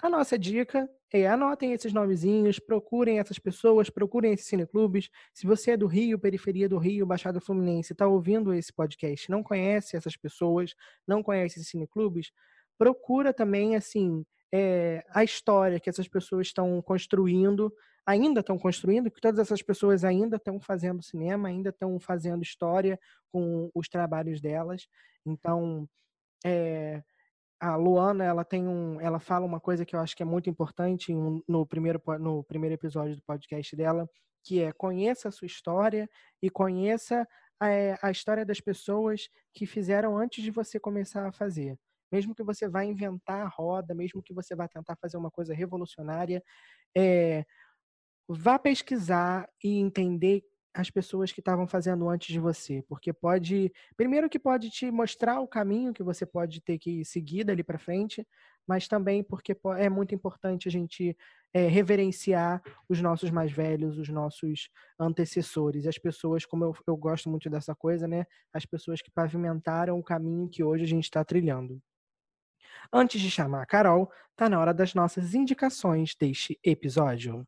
a 0.00 0.08
nossa 0.08 0.38
dica 0.38 0.88
anotem 1.22 1.72
esses 1.72 1.92
nomezinhos, 1.92 2.58
procurem 2.58 3.20
essas 3.20 3.38
pessoas, 3.38 3.88
procurem 3.88 4.32
esses 4.32 4.46
cineclubes. 4.46 5.08
Se 5.32 5.46
você 5.46 5.72
é 5.72 5.76
do 5.76 5.86
Rio, 5.86 6.18
periferia 6.18 6.68
do 6.68 6.76
Rio, 6.76 7.06
Baixada 7.06 7.40
Fluminense, 7.40 7.92
está 7.92 8.08
ouvindo 8.08 8.52
esse 8.52 8.72
podcast, 8.72 9.30
não 9.30 9.42
conhece 9.42 9.96
essas 9.96 10.16
pessoas, 10.16 10.74
não 11.06 11.22
conhece 11.22 11.60
esses 11.60 11.70
cineclubes, 11.70 12.32
procura 12.76 13.32
também, 13.32 13.76
assim, 13.76 14.26
é, 14.52 15.04
a 15.10 15.22
história 15.22 15.78
que 15.78 15.88
essas 15.88 16.08
pessoas 16.08 16.48
estão 16.48 16.82
construindo, 16.82 17.72
ainda 18.04 18.40
estão 18.40 18.58
construindo, 18.58 19.10
que 19.10 19.20
todas 19.20 19.38
essas 19.38 19.62
pessoas 19.62 20.04
ainda 20.04 20.36
estão 20.36 20.60
fazendo 20.60 21.02
cinema, 21.02 21.48
ainda 21.48 21.70
estão 21.70 21.98
fazendo 22.00 22.42
história 22.42 22.98
com 23.30 23.70
os 23.74 23.88
trabalhos 23.88 24.40
delas. 24.40 24.88
Então, 25.24 25.88
é, 26.44 27.02
a 27.64 27.76
Luana, 27.76 28.24
ela 28.24 28.44
tem 28.44 28.68
um, 28.68 29.00
ela 29.00 29.18
fala 29.18 29.46
uma 29.46 29.58
coisa 29.58 29.84
que 29.84 29.96
eu 29.96 30.00
acho 30.00 30.14
que 30.14 30.22
é 30.22 30.26
muito 30.26 30.50
importante 30.50 31.14
no 31.48 31.66
primeiro 31.66 32.00
no 32.20 32.44
primeiro 32.44 32.74
episódio 32.74 33.16
do 33.16 33.22
podcast 33.22 33.74
dela, 33.74 34.08
que 34.42 34.62
é 34.62 34.72
conheça 34.72 35.28
a 35.28 35.32
sua 35.32 35.46
história 35.46 36.08
e 36.42 36.50
conheça 36.50 37.26
a, 37.58 37.68
eh, 37.70 37.98
a 38.02 38.10
história 38.10 38.44
das 38.44 38.60
pessoas 38.60 39.28
que 39.54 39.64
fizeram 39.64 40.16
antes 40.18 40.44
de 40.44 40.50
você 40.50 40.78
começar 40.78 41.26
a 41.26 41.32
fazer. 41.32 41.78
Mesmo 42.12 42.34
que 42.34 42.42
você 42.42 42.68
vá 42.68 42.84
inventar 42.84 43.40
a 43.46 43.48
roda, 43.48 43.94
mesmo 43.94 44.22
que 44.22 44.34
você 44.34 44.54
vá 44.54 44.68
tentar 44.68 44.96
fazer 44.96 45.16
uma 45.16 45.30
coisa 45.30 45.54
revolucionária, 45.54 46.42
é, 46.96 47.44
vá 48.28 48.58
pesquisar 48.58 49.48
e 49.62 49.78
entender 49.78 50.42
as 50.74 50.90
pessoas 50.90 51.30
que 51.30 51.40
estavam 51.40 51.66
fazendo 51.68 52.08
antes 52.08 52.32
de 52.32 52.40
você, 52.40 52.82
porque 52.88 53.12
pode, 53.12 53.72
primeiro 53.96 54.28
que 54.28 54.38
pode 54.40 54.70
te 54.70 54.90
mostrar 54.90 55.40
o 55.40 55.46
caminho 55.46 55.94
que 55.94 56.02
você 56.02 56.26
pode 56.26 56.60
ter 56.60 56.78
que 56.78 57.04
seguir 57.04 57.44
dali 57.44 57.62
para 57.62 57.78
frente, 57.78 58.26
mas 58.66 58.88
também 58.88 59.22
porque 59.22 59.56
é 59.78 59.88
muito 59.88 60.14
importante 60.14 60.66
a 60.66 60.70
gente 60.70 61.16
é, 61.52 61.68
reverenciar 61.68 62.60
os 62.88 63.00
nossos 63.00 63.30
mais 63.30 63.52
velhos, 63.52 63.98
os 63.98 64.08
nossos 64.08 64.68
antecessores, 64.98 65.86
as 65.86 65.98
pessoas, 65.98 66.44
como 66.44 66.64
eu, 66.64 66.74
eu 66.86 66.96
gosto 66.96 67.30
muito 67.30 67.48
dessa 67.48 67.74
coisa, 67.74 68.08
né? 68.08 68.26
As 68.52 68.66
pessoas 68.66 69.00
que 69.00 69.10
pavimentaram 69.10 69.98
o 69.98 70.02
caminho 70.02 70.48
que 70.48 70.64
hoje 70.64 70.84
a 70.84 70.88
gente 70.88 71.04
está 71.04 71.24
trilhando. 71.24 71.80
Antes 72.92 73.20
de 73.20 73.30
chamar 73.30 73.62
a 73.62 73.66
Carol, 73.66 74.10
tá 74.36 74.48
na 74.48 74.58
hora 74.58 74.74
das 74.74 74.94
nossas 74.94 75.34
indicações 75.34 76.14
deste 76.14 76.58
episódio. 76.64 77.46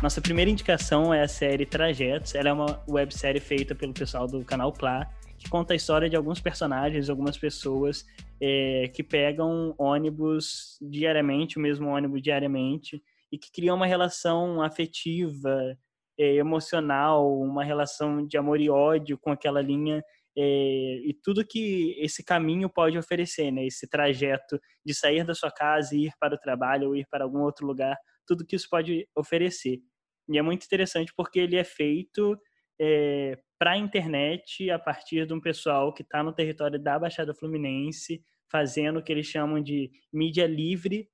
Nossa 0.00 0.20
primeira 0.20 0.48
indicação 0.48 1.12
é 1.12 1.22
a 1.22 1.28
série 1.28 1.66
Trajetos. 1.66 2.32
Ela 2.36 2.50
é 2.50 2.52
uma 2.52 2.84
websérie 2.88 3.40
feita 3.40 3.74
pelo 3.74 3.92
pessoal 3.92 4.28
do 4.28 4.44
canal 4.44 4.72
Plá, 4.72 5.10
que 5.36 5.50
conta 5.50 5.72
a 5.72 5.76
história 5.76 6.08
de 6.08 6.14
alguns 6.14 6.40
personagens, 6.40 7.10
algumas 7.10 7.36
pessoas 7.36 8.06
é, 8.40 8.88
que 8.94 9.02
pegam 9.02 9.74
ônibus 9.76 10.78
diariamente, 10.80 11.58
o 11.58 11.60
mesmo 11.60 11.88
ônibus 11.88 12.22
diariamente, 12.22 13.02
e 13.32 13.36
que 13.36 13.50
criam 13.50 13.74
uma 13.74 13.86
relação 13.86 14.62
afetiva, 14.62 15.76
é, 16.16 16.34
emocional, 16.36 17.36
uma 17.36 17.64
relação 17.64 18.24
de 18.24 18.38
amor 18.38 18.60
e 18.60 18.70
ódio 18.70 19.18
com 19.18 19.32
aquela 19.32 19.60
linha 19.60 20.00
é, 20.36 21.00
e 21.04 21.18
tudo 21.24 21.44
que 21.44 21.96
esse 21.98 22.22
caminho 22.22 22.70
pode 22.70 22.96
oferecer, 22.96 23.50
né? 23.50 23.66
Esse 23.66 23.88
trajeto 23.88 24.60
de 24.86 24.94
sair 24.94 25.24
da 25.24 25.34
sua 25.34 25.50
casa 25.50 25.96
e 25.96 26.06
ir 26.06 26.12
para 26.20 26.36
o 26.36 26.38
trabalho 26.38 26.88
ou 26.88 26.96
ir 26.96 27.04
para 27.10 27.24
algum 27.24 27.40
outro 27.40 27.66
lugar, 27.66 27.96
tudo 28.28 28.46
que 28.46 28.54
isso 28.54 28.68
pode 28.70 29.08
oferecer. 29.16 29.80
E 30.28 30.38
é 30.38 30.42
muito 30.42 30.64
interessante 30.64 31.12
porque 31.16 31.40
ele 31.40 31.56
é 31.56 31.64
feito 31.64 32.38
é, 32.80 33.38
para 33.58 33.72
a 33.72 33.78
internet 33.78 34.70
a 34.70 34.78
partir 34.78 35.26
de 35.26 35.32
um 35.32 35.40
pessoal 35.40 35.92
que 35.92 36.02
está 36.02 36.22
no 36.22 36.32
território 36.32 36.78
da 36.78 36.98
Baixada 36.98 37.34
Fluminense, 37.34 38.22
fazendo 38.50 38.98
o 38.98 39.02
que 39.02 39.10
eles 39.10 39.26
chamam 39.26 39.62
de 39.62 39.90
mídia 40.12 40.46
livre. 40.46 41.08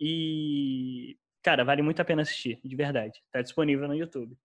E, 0.00 1.16
cara, 1.42 1.64
vale 1.64 1.82
muito 1.82 2.00
a 2.00 2.04
pena 2.04 2.22
assistir, 2.22 2.60
de 2.62 2.76
verdade. 2.76 3.18
Está 3.26 3.40
disponível 3.40 3.86
no 3.86 3.94
YouTube. 3.94 4.36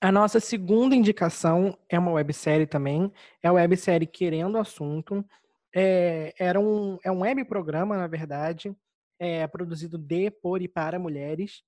A 0.00 0.10
nossa 0.10 0.40
segunda 0.40 0.94
indicação 0.94 1.76
é 1.88 1.98
uma 1.98 2.12
websérie 2.12 2.66
também. 2.66 3.12
É 3.42 3.48
a 3.48 3.52
websérie 3.52 4.06
Querendo 4.06 4.58
Assunto. 4.58 5.24
É, 5.74 6.34
era 6.38 6.60
um, 6.60 6.98
é 7.04 7.10
um 7.10 7.20
web 7.20 7.44
programa, 7.44 7.96
na 7.96 8.06
verdade, 8.06 8.74
é, 9.22 9.46
produzido 9.46 9.96
de, 9.96 10.32
por 10.32 10.60
e 10.60 10.66
para 10.66 10.98
mulheres. 10.98 11.62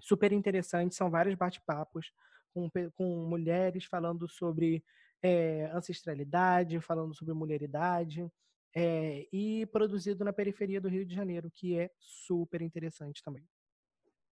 Super 0.00 0.32
interessante, 0.32 0.94
são 0.94 1.10
vários 1.10 1.34
bate-papos 1.34 2.10
com, 2.54 2.70
com 2.94 3.26
mulheres 3.28 3.84
falando 3.84 4.26
sobre 4.26 4.82
é, 5.22 5.70
ancestralidade, 5.74 6.80
falando 6.80 7.14
sobre 7.14 7.34
mulheridade, 7.34 8.26
é, 8.74 9.26
e 9.30 9.66
produzido 9.66 10.24
na 10.24 10.32
periferia 10.32 10.80
do 10.80 10.88
Rio 10.88 11.04
de 11.04 11.14
Janeiro, 11.14 11.50
que 11.54 11.78
é 11.78 11.90
super 11.98 12.62
interessante 12.62 13.22
também. 13.22 13.44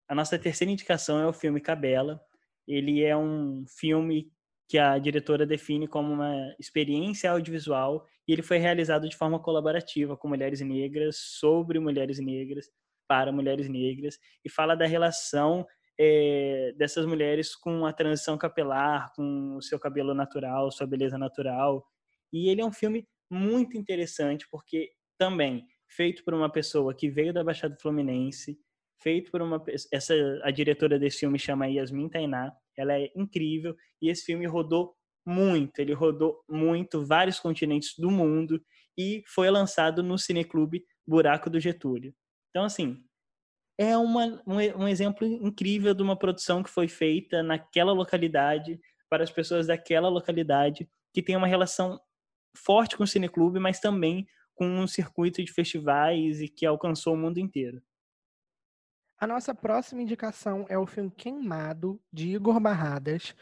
A 0.06 0.14
nossa 0.14 0.38
terceira 0.38 0.72
indicação 0.72 1.22
é 1.22 1.26
o 1.26 1.34
filme 1.34 1.62
Cabela, 1.62 2.22
ele 2.68 3.06
é 3.06 3.16
um 3.16 3.66
filme 3.68 4.30
que 4.68 4.78
a 4.78 5.00
diretora 5.00 5.46
define 5.46 5.88
como 5.88 6.12
uma 6.12 6.54
experiência 6.60 7.32
audiovisual 7.32 8.06
e 8.28 8.34
ele 8.34 8.42
foi 8.42 8.58
realizado 8.58 9.08
de 9.08 9.16
forma 9.16 9.40
colaborativa 9.40 10.18
com 10.18 10.28
mulheres 10.28 10.62
negras, 10.62 11.18
sobre 11.18 11.80
mulheres 11.80 12.20
negras, 12.20 12.70
para 13.08 13.32
mulheres 13.32 13.70
negras, 13.70 14.20
e 14.44 14.50
fala 14.50 14.76
da 14.76 14.86
relação 14.86 15.66
é, 16.00 16.74
dessas 16.78 17.06
mulheres 17.06 17.56
com 17.56 17.86
a 17.86 17.94
transição 17.94 18.38
capilar, 18.38 19.12
com 19.16 19.56
o 19.56 19.62
seu 19.62 19.80
cabelo 19.80 20.14
natural, 20.14 20.72
sua 20.72 20.86
beleza 20.86 21.18
natural. 21.18 21.86
E 22.32 22.50
ele 22.50 22.62
é 22.62 22.66
um 22.66 22.72
filme 22.72 23.08
muito 23.32 23.78
interessante 23.78 24.46
porque 24.50 24.92
também 25.18 25.66
feito 25.88 26.24
por 26.24 26.34
uma 26.34 26.52
pessoa 26.52 26.94
que 26.94 27.10
veio 27.10 27.34
da 27.34 27.44
Baixada 27.44 27.78
Fluminense, 27.82 28.60
feito 29.02 29.32
por 29.32 29.42
uma 29.42 29.64
essa 29.92 30.14
a 30.44 30.52
diretora 30.52 31.00
desse 31.00 31.20
filme 31.20 31.40
chama 31.40 31.68
Yasmin 31.68 32.10
Tainá, 32.10 32.52
ela 32.78 32.94
é 32.94 33.10
incrível 33.16 33.76
e 34.02 34.10
esse 34.10 34.26
filme 34.26 34.46
rodou 34.46 34.96
muito, 35.28 35.80
ele 35.80 35.94
rodou 35.94 36.42
muito 36.50 37.06
vários 37.06 37.40
continentes 37.40 37.94
do 37.98 38.10
mundo 38.10 38.62
e 38.98 39.22
foi 39.28 39.50
lançado 39.50 40.02
no 40.02 40.18
Cineclube 40.18 40.86
Buraco 41.06 41.50
do 41.50 41.60
Getúlio. 41.60 42.14
Então 42.50 42.64
assim, 42.64 43.04
é 43.78 43.98
uma, 43.98 44.42
um, 44.48 44.84
um 44.84 44.88
exemplo 44.88 45.28
incrível 45.28 45.94
de 45.94 46.02
uma 46.02 46.18
produção 46.18 46.64
que 46.64 46.70
foi 46.70 46.88
feita 46.88 47.44
naquela 47.44 47.92
localidade 47.92 48.80
para 49.10 49.24
as 49.24 49.30
pessoas 49.30 49.68
daquela 49.68 50.10
localidade 50.10 50.90
que 51.14 51.22
tem 51.22 51.36
uma 51.36 51.48
relação 51.48 52.00
forte 52.56 52.96
com 52.96 53.04
o 53.04 53.08
cineclube, 53.08 53.60
mas 53.60 53.80
também 53.80 54.26
com 54.56 54.66
um 54.66 54.88
circuito 54.88 55.44
de 55.44 55.52
festivais 55.52 56.42
e 56.42 56.48
que 56.48 56.66
alcançou 56.66 57.14
o 57.14 57.18
mundo 57.18 57.38
inteiro. 57.38 57.82
A 59.20 59.26
nossa 59.26 59.56
próxima 59.56 60.04
indicação 60.04 60.68
é 60.70 60.78
o 60.78 60.86
filme 60.86 61.10
Queimado, 61.10 62.00
de 62.14 62.30
Igor 62.36 62.60
Barradas. 62.60 63.34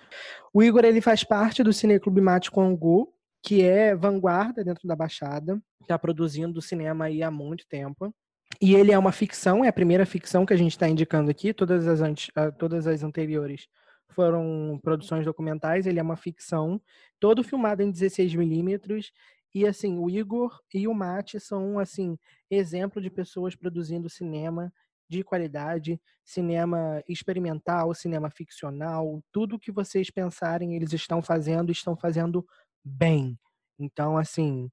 O 0.54 0.64
Igor 0.64 0.86
ele 0.86 1.02
faz 1.02 1.22
parte 1.22 1.62
do 1.64 1.74
Cineclube 1.74 2.22
Mate 2.22 2.50
Congu, 2.50 3.14
que 3.44 3.62
é 3.62 3.94
vanguarda 3.94 4.64
dentro 4.64 4.88
da 4.88 4.96
Baixada, 4.96 5.62
está 5.82 6.00
produzindo 6.00 6.62
cinema 6.62 7.06
aí 7.06 7.22
há 7.22 7.30
muito 7.30 7.68
tempo. 7.68 8.16
E 8.62 8.74
ele 8.74 8.94
é 8.94 8.98
uma 8.98 9.12
ficção, 9.12 9.66
é 9.66 9.68
a 9.68 9.74
primeira 9.74 10.06
ficção 10.06 10.46
que 10.46 10.54
a 10.54 10.58
gente 10.58 10.72
está 10.72 10.88
indicando 10.88 11.30
aqui, 11.30 11.54
todas 11.54 11.86
as, 11.88 12.02
ah, 12.36 12.52
todas 12.54 12.88
as 12.88 13.04
anteriores 13.04 13.68
foram 14.12 14.80
produções 14.82 15.26
documentais, 15.26 15.86
ele 15.86 16.00
é 16.00 16.04
uma 16.04 16.16
ficção, 16.16 16.82
todo 17.20 17.44
filmado 17.44 17.84
em 17.84 17.92
16 17.92 18.34
milímetros, 18.34 19.12
e 19.54 19.68
assim, 19.68 19.98
o 19.98 20.10
Igor 20.10 20.58
e 20.74 20.88
o 20.88 20.94
Mate 20.94 21.38
são 21.38 21.78
assim, 21.80 22.18
exemplo 22.50 23.02
de 23.02 23.10
pessoas 23.10 23.56
produzindo 23.56 24.10
cinema 24.10 24.72
de 25.08 25.24
qualidade, 25.24 26.00
cinema 26.24 27.04
experimental, 27.08 27.94
cinema 27.94 28.30
ficcional, 28.30 29.22
tudo 29.32 29.60
que 29.60 29.72
vocês 29.72 30.10
pensarem, 30.10 30.76
eles 30.76 30.94
estão 30.94 31.22
fazendo, 31.22 31.72
estão 31.72 31.96
fazendo 31.96 32.46
bem. 32.84 33.38
Então, 33.80 34.18
assim, 34.18 34.70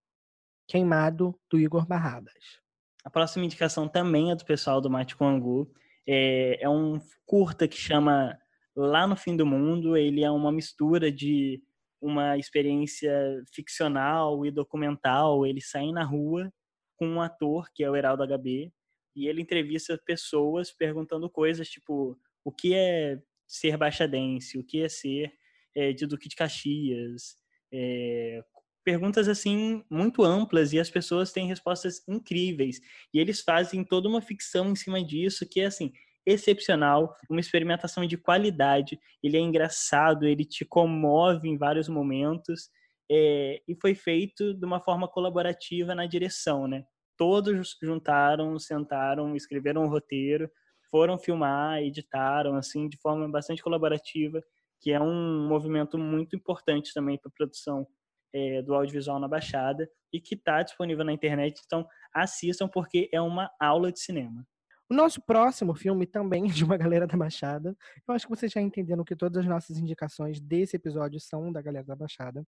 Queimado 0.67 1.39
do 1.51 1.59
Igor 1.59 1.87
Barradas. 1.87 2.61
A 3.05 3.11
próxima 3.11 3.45
indicação 3.45 3.89
também 3.89 4.31
é 4.31 4.35
do 4.35 4.45
pessoal 4.45 4.81
do 4.81 4.89
Mate 4.89 5.17
Congu. 5.17 5.71
É, 6.07 6.63
é 6.63 6.69
um 6.69 7.01
curta 7.27 7.67
que 7.67 7.77
chama 7.77 8.39
Lá 8.75 9.07
no 9.07 9.17
Fim 9.17 9.37
do 9.37 9.45
Mundo. 9.45 9.97
Ele 9.97 10.25
é 10.25 10.31
uma 10.31 10.53
mistura 10.53 11.11
de 11.11 11.61
uma 12.01 12.39
experiência 12.39 13.13
ficcional 13.53 14.47
e 14.47 14.51
documental. 14.51 15.45
Ele 15.45 15.61
sai 15.61 15.91
na 15.91 16.05
rua 16.05 16.51
com 16.97 17.07
um 17.07 17.21
ator, 17.21 17.69
que 17.75 17.83
é 17.83 17.91
o 17.91 17.97
Heraldo 17.97 18.25
HB, 18.27 18.73
e 19.15 19.29
ele 19.29 19.43
entrevista 19.43 20.01
pessoas 20.05 20.71
perguntando 20.71 21.29
coisas 21.31 21.69
tipo 21.69 22.19
o 22.45 22.53
que 22.53 22.75
é 22.75 23.19
ser 23.47 23.77
baixadense, 23.77 24.59
o 24.59 24.65
que 24.65 24.83
é 24.83 24.89
ser 24.89 25.33
é, 25.75 25.93
de 25.93 26.07
Duque 26.07 26.29
de 26.29 26.37
Caxias, 26.37 27.37
é, 27.73 28.43
perguntas 28.85 29.29
assim 29.29 29.83
muito 29.91 30.25
amplas 30.25 30.73
e 30.73 30.81
as 30.81 30.91
pessoas 30.91 31.33
têm 31.33 31.47
respostas 31.47 32.03
incríveis 32.09 32.81
e 33.15 33.19
eles 33.19 33.41
fazem 33.41 33.85
toda 33.85 34.09
uma 34.09 34.21
ficção 34.21 34.71
em 34.71 34.77
cima 34.77 35.05
disso 35.05 35.49
que 35.49 35.61
é 35.61 35.67
assim 35.67 35.93
excepcional, 36.25 37.17
uma 37.29 37.41
experimentação 37.41 38.07
de 38.07 38.17
qualidade. 38.17 38.99
Ele 39.23 39.37
é 39.37 39.41
engraçado, 39.41 40.27
ele 40.27 40.45
te 40.45 40.65
comove 40.65 41.49
em 41.49 41.59
vários 41.59 41.89
momentos 41.89 42.71
é, 43.11 43.61
e 43.67 43.75
foi 43.75 43.95
feito 43.95 44.55
de 44.55 44.65
uma 44.65 44.81
forma 44.81 45.09
colaborativa 45.09 45.95
na 45.95 46.07
direção, 46.07 46.69
né? 46.69 46.85
Todos 47.17 47.77
juntaram, 47.83 48.59
sentaram, 48.59 49.37
escreveram 49.37 49.85
um 49.85 49.89
roteiro, 49.89 50.51
foram 50.91 51.19
filmar, 51.19 51.83
editaram, 51.83 52.55
assim, 52.55 52.89
de 52.89 52.99
forma 52.99 53.29
bastante 53.29 53.63
colaborativa, 53.63 54.43
que 54.81 54.93
é 54.93 55.01
um 55.01 55.47
movimento 55.49 55.97
muito 55.97 56.37
importante 56.37 56.93
também 56.93 57.19
para 57.19 57.29
a 57.29 57.35
produção 57.35 57.87
é, 58.35 58.63
do 58.63 58.75
audiovisual 58.75 59.19
na 59.21 59.29
Baixada 59.29 59.89
e 60.13 60.21
que 60.21 60.35
está 60.35 60.63
disponível 60.63 61.05
na 61.05 61.13
internet. 61.13 61.61
Então, 61.65 61.87
assistam 62.13 62.69
porque 62.69 63.09
é 63.13 63.21
uma 63.21 63.51
aula 63.61 63.93
de 63.93 64.01
cinema. 64.01 64.47
O 64.93 64.95
nosso 64.95 65.23
próximo 65.23 65.75
filme 65.75 66.07
também 66.07 66.45
é 66.45 66.49
de 66.53 66.63
uma 66.63 66.77
galera 66.77 67.07
da 67.07 67.17
Baixada. 67.17 67.75
Eu 68.07 68.13
acho 68.13 68.27
que 68.27 68.37
vocês 68.37 68.53
já 68.53 68.61
entenderam 68.61 69.03
que 69.03 69.17
todas 69.17 69.43
as 69.43 69.49
nossas 69.49 69.79
indicações 69.79 70.39
desse 70.39 70.77
episódio 70.77 71.19
são 71.19 71.51
da 71.51 71.63
galera 71.63 71.87
da 71.87 71.97
Baixada. 71.97 72.47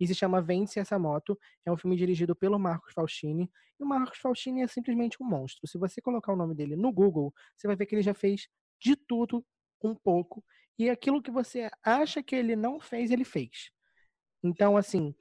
E 0.00 0.06
se 0.06 0.14
chama 0.14 0.40
Vence 0.40 0.80
essa 0.80 0.98
moto. 0.98 1.38
É 1.66 1.70
um 1.70 1.76
filme 1.76 1.94
dirigido 1.94 2.34
pelo 2.34 2.58
Marcos 2.58 2.94
Faustini. 2.94 3.46
E 3.78 3.84
o 3.84 3.86
Marcos 3.86 4.18
Faustini 4.20 4.62
é 4.62 4.66
simplesmente 4.68 5.22
um 5.22 5.26
monstro. 5.26 5.68
Se 5.68 5.76
você 5.76 6.00
colocar 6.00 6.32
o 6.32 6.36
nome 6.36 6.54
dele 6.54 6.76
no 6.76 6.90
Google, 6.90 7.30
você 7.54 7.66
vai 7.66 7.76
ver 7.76 7.84
que 7.84 7.94
ele 7.94 8.02
já 8.02 8.14
fez 8.14 8.48
de 8.80 8.96
tudo 8.96 9.44
um 9.84 9.94
pouco. 9.94 10.42
E 10.78 10.88
aquilo 10.88 11.20
que 11.20 11.30
você 11.30 11.68
acha 11.84 12.22
que 12.22 12.34
ele 12.34 12.56
não 12.56 12.80
fez, 12.80 13.10
ele 13.10 13.22
fez. 13.26 13.70
Então, 14.42 14.78
assim, 14.78 15.14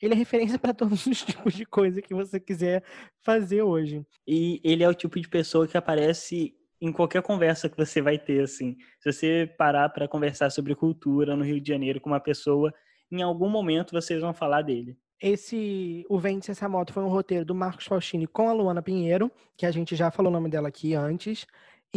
ele 0.00 0.14
é 0.14 0.16
referência 0.16 0.58
para 0.58 0.74
todos 0.74 1.06
os 1.06 1.22
tipos 1.24 1.54
de 1.54 1.64
coisa 1.64 2.02
que 2.02 2.14
você 2.14 2.38
quiser 2.38 2.82
fazer 3.22 3.62
hoje. 3.62 4.04
E 4.26 4.60
ele 4.64 4.82
é 4.82 4.88
o 4.88 4.94
tipo 4.94 5.20
de 5.20 5.28
pessoa 5.28 5.66
que 5.66 5.76
aparece 5.76 6.54
em 6.80 6.92
qualquer 6.92 7.22
conversa 7.22 7.68
que 7.68 7.76
você 7.76 8.02
vai 8.02 8.18
ter, 8.18 8.42
assim. 8.42 8.76
Se 9.00 9.12
você 9.12 9.54
parar 9.58 9.88
para 9.88 10.06
conversar 10.06 10.50
sobre 10.50 10.74
cultura 10.74 11.34
no 11.34 11.44
Rio 11.44 11.60
de 11.60 11.68
Janeiro 11.68 12.00
com 12.00 12.10
uma 12.10 12.20
pessoa, 12.20 12.72
em 13.10 13.22
algum 13.22 13.48
momento 13.48 13.92
vocês 13.92 14.20
vão 14.20 14.34
falar 14.34 14.62
dele. 14.62 14.96
Esse 15.20 16.04
O 16.10 16.18
Vente 16.18 16.50
Essa 16.50 16.68
Moto 16.68 16.92
foi 16.92 17.02
um 17.02 17.08
roteiro 17.08 17.44
do 17.44 17.54
Marcos 17.54 17.86
Faustini 17.86 18.26
com 18.26 18.50
a 18.50 18.52
Luana 18.52 18.82
Pinheiro, 18.82 19.32
que 19.56 19.64
a 19.64 19.70
gente 19.70 19.96
já 19.96 20.10
falou 20.10 20.30
o 20.30 20.34
nome 20.34 20.50
dela 20.50 20.68
aqui 20.68 20.94
antes. 20.94 21.46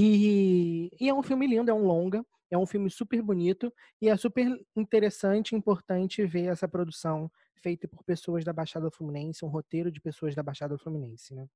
E, 0.01 0.89
e 0.99 1.09
é 1.09 1.13
um 1.13 1.23
filme 1.23 1.45
lindo, 1.47 1.69
é 1.69 1.73
um 1.73 1.85
longa. 1.85 2.25
É 2.51 2.57
um 2.57 2.65
filme 2.65 2.89
super 2.89 3.21
bonito 3.21 3.71
e 4.01 4.09
é 4.09 4.17
super 4.17 4.47
interessante 4.75 5.51
e 5.51 5.55
importante 5.55 6.25
ver 6.25 6.45
essa 6.45 6.67
produção 6.67 7.31
feita 7.55 7.87
por 7.87 8.03
pessoas 8.03 8.43
da 8.43 8.51
Baixada 8.51 8.89
Fluminense, 8.89 9.45
um 9.45 9.49
roteiro 9.49 9.91
de 9.91 10.01
pessoas 10.01 10.33
da 10.33 10.41
Baixada 10.41 10.77
Fluminense, 10.77 11.35
né? 11.35 11.47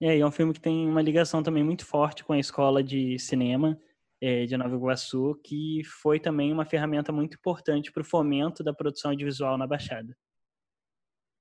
É, 0.00 0.18
é 0.18 0.26
um 0.26 0.32
filme 0.32 0.52
que 0.52 0.60
tem 0.60 0.88
uma 0.88 1.00
ligação 1.00 1.42
também 1.42 1.62
muito 1.62 1.86
forte 1.86 2.24
com 2.24 2.32
a 2.32 2.38
escola 2.38 2.82
de 2.82 3.16
cinema 3.18 3.78
é, 4.20 4.44
de 4.46 4.56
Nova 4.56 4.74
Iguaçu, 4.74 5.38
que 5.44 5.82
foi 5.84 6.18
também 6.18 6.52
uma 6.52 6.64
ferramenta 6.64 7.12
muito 7.12 7.36
importante 7.36 7.92
para 7.92 8.02
o 8.02 8.04
fomento 8.04 8.64
da 8.64 8.74
produção 8.74 9.12
audiovisual 9.12 9.56
na 9.56 9.66
Baixada. 9.66 10.16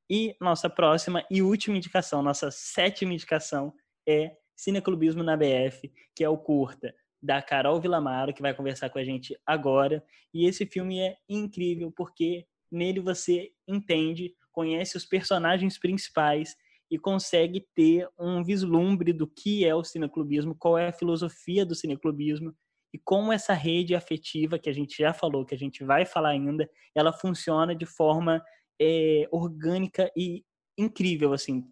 E 0.08 0.36
nossa 0.40 0.70
próxima 0.70 1.26
e 1.32 1.42
última 1.42 1.78
indicação, 1.78 2.22
nossa 2.22 2.52
sétima 2.52 3.14
indicação, 3.14 3.74
é 4.08 4.36
Cineclubismo 4.62 5.24
na 5.24 5.36
BF, 5.36 5.92
que 6.16 6.24
é 6.24 6.30
o 6.30 6.38
curta 6.38 6.94
da 7.20 7.42
Carol 7.42 7.82
Villamaro, 7.82 8.32
que 8.32 8.44
vai 8.44 8.54
conversar 8.54 8.92
com 8.92 9.00
a 9.00 9.04
gente 9.04 9.36
agora. 9.44 10.04
E 10.32 10.46
esse 10.46 10.68
filme 10.68 11.00
é 11.00 11.16
incrível 11.28 11.92
porque 11.92 12.46
nele 12.72 13.00
você 13.00 13.52
entende, 13.68 14.36
conhece 14.52 14.96
os 14.96 15.04
personagens 15.04 15.80
principais 15.80 16.56
e 16.92 17.00
consegue 17.00 17.66
ter 17.74 18.08
um 18.20 18.44
vislumbre 18.44 19.12
do 19.12 19.26
que 19.26 19.66
é 19.66 19.74
o 19.74 19.84
cineclubismo, 19.84 20.56
qual 20.56 20.78
é 20.78 20.90
a 20.90 20.94
filosofia 20.94 21.66
do 21.66 21.74
cineclubismo 21.74 22.54
e 22.94 23.00
como 23.00 23.34
essa 23.34 23.54
rede 23.54 23.96
afetiva 23.96 24.60
que 24.60 24.70
a 24.70 24.74
gente 24.74 24.98
já 24.98 25.12
falou, 25.12 25.46
que 25.46 25.56
a 25.56 25.58
gente 25.58 25.84
vai 25.84 26.06
falar 26.06 26.30
ainda, 26.30 26.70
ela 26.94 27.12
funciona 27.12 27.74
de 27.74 27.86
forma 27.88 28.44
é, 28.80 29.28
orgânica 29.32 30.12
e 30.16 30.44
incrível, 30.78 31.34
assim. 31.34 31.64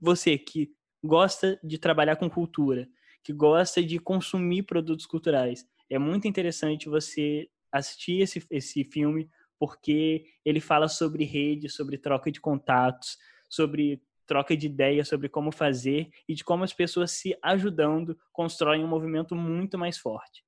Você 0.00 0.38
que 0.38 0.70
gosta 1.02 1.58
de 1.62 1.78
trabalhar 1.78 2.16
com 2.16 2.28
cultura, 2.28 2.88
que 3.22 3.32
gosta 3.32 3.82
de 3.82 3.98
consumir 3.98 4.64
produtos 4.64 5.06
culturais. 5.06 5.64
É 5.88 5.98
muito 5.98 6.28
interessante 6.28 6.88
você 6.88 7.48
assistir 7.72 8.20
esse, 8.20 8.44
esse 8.50 8.84
filme, 8.84 9.28
porque 9.58 10.24
ele 10.44 10.60
fala 10.60 10.88
sobre 10.88 11.24
rede, 11.24 11.68
sobre 11.68 11.98
troca 11.98 12.30
de 12.30 12.40
contatos, 12.40 13.18
sobre 13.48 14.02
troca 14.30 14.56
de 14.56 14.66
ideias 14.66 15.08
sobre 15.08 15.28
como 15.28 15.50
fazer 15.50 16.08
e 16.28 16.34
de 16.36 16.44
como 16.44 16.62
as 16.62 16.72
pessoas 16.72 17.10
se 17.10 17.36
ajudando 17.42 18.16
constroem 18.32 18.84
um 18.84 18.86
movimento 18.86 19.34
muito 19.34 19.76
mais 19.76 19.98
forte. 19.98 20.44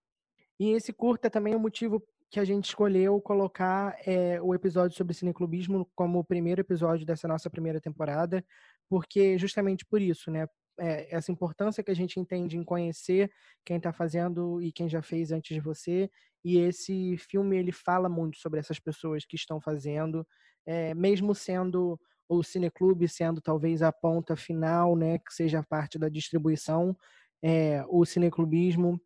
E 0.61 0.71
esse 0.71 0.93
curta 0.93 1.29
também 1.29 1.55
é 1.55 1.57
o 1.57 1.61
motivo 1.61 2.01
que 2.31 2.39
a 2.39 2.45
gente 2.45 2.67
escolheu 2.67 3.21
colocar 3.21 3.97
é, 4.07 4.41
o 4.41 4.55
episódio 4.55 4.97
sobre 4.97 5.15
cineclubismo 5.15 5.91
como 5.97 6.21
o 6.21 6.25
primeiro 6.25 6.61
episódio 6.61 7.05
dessa 7.05 7.27
nossa 7.27 7.51
primeira 7.51 7.81
temporada, 7.81 8.45
porque 8.93 9.39
justamente 9.39 9.87
por 9.87 10.03
isso, 10.03 10.31
né? 10.31 10.47
é, 10.79 11.15
essa 11.15 11.33
importância 11.33 11.83
que 11.83 11.91
a 11.91 11.95
gente 11.95 12.21
entende 12.21 12.59
em 12.59 12.63
conhecer 12.63 13.31
quem 13.65 13.79
está 13.79 13.91
fazendo 13.91 14.61
e 14.61 14.71
quem 14.71 14.87
já 14.87 15.01
fez 15.01 15.33
antes 15.33 15.55
de 15.55 15.61
você. 15.61 16.11
E 16.45 16.59
esse 16.59 17.17
filme 17.17 17.57
ele 17.57 17.73
fala 17.73 18.07
muito 18.07 18.39
sobre 18.39 18.61
essas 18.61 18.79
pessoas 18.79 19.25
que 19.25 19.37
estão 19.37 19.61
fazendo, 19.61 20.27
é, 20.67 20.95
mesmo 20.95 21.35
sendo 21.35 21.99
o 22.29 22.43
cineclube 22.43 23.09
sendo 23.09 23.41
talvez 23.41 23.83
a 23.83 23.91
ponta 23.91 24.37
final, 24.37 24.95
né, 24.95 25.19
que 25.19 25.33
seja 25.33 25.61
a 25.61 25.63
parte 25.63 25.99
da 25.99 26.09
distribuição, 26.09 26.95
é, 27.43 27.85
o 27.89 28.05
cineclubismo 28.05 29.01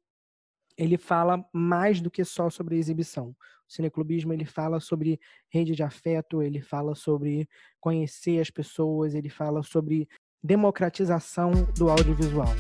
ele 0.79 0.99
fala 0.99 1.45
mais 1.53 2.01
do 2.01 2.11
que 2.11 2.25
só 2.25 2.51
sobre 2.51 2.77
exibição. 2.77 3.35
O 3.69 3.73
cineclubismo 3.73 4.33
ele 4.33 4.45
fala 4.45 4.79
sobre 4.79 5.19
rede 5.49 5.75
de 5.75 5.83
afeto, 5.83 6.43
ele 6.43 6.61
fala 6.61 6.95
sobre 6.95 7.49
conhecer 7.81 8.41
as 8.41 8.51
pessoas, 8.51 9.15
ele 9.15 9.29
fala 9.29 9.63
sobre 9.63 10.09
democratização 10.43 11.51
do 11.77 11.91
audiovisual. 11.91 12.55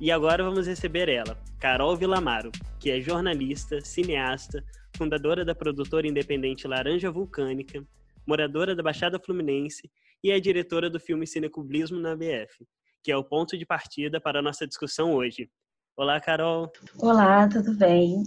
E 0.00 0.12
agora 0.12 0.44
vamos 0.44 0.66
receber 0.66 1.08
ela, 1.08 1.36
Carol 1.58 1.96
Villamaro, 1.96 2.52
que 2.78 2.88
é 2.88 3.00
jornalista, 3.00 3.80
cineasta, 3.80 4.64
fundadora 4.96 5.44
da 5.44 5.56
produtora 5.56 6.06
independente 6.06 6.68
Laranja 6.68 7.10
Vulcânica, 7.10 7.84
moradora 8.24 8.76
da 8.76 8.82
Baixada 8.82 9.18
Fluminense 9.18 9.90
e 10.22 10.30
é 10.30 10.38
diretora 10.38 10.88
do 10.88 11.00
filme 11.00 11.26
Cinecublismo 11.26 11.98
na 11.98 12.14
BF, 12.14 12.64
que 13.02 13.12
é 13.12 13.16
o 13.16 13.24
ponto 13.24 13.56
de 13.56 13.64
partida 13.64 14.20
para 14.20 14.40
a 14.40 14.42
nossa 14.42 14.66
discussão 14.66 15.14
hoje. 15.14 15.50
Olá, 15.96 16.20
Carol. 16.20 16.70
Olá, 17.00 17.48
tudo 17.48 17.76
bem? 17.76 18.22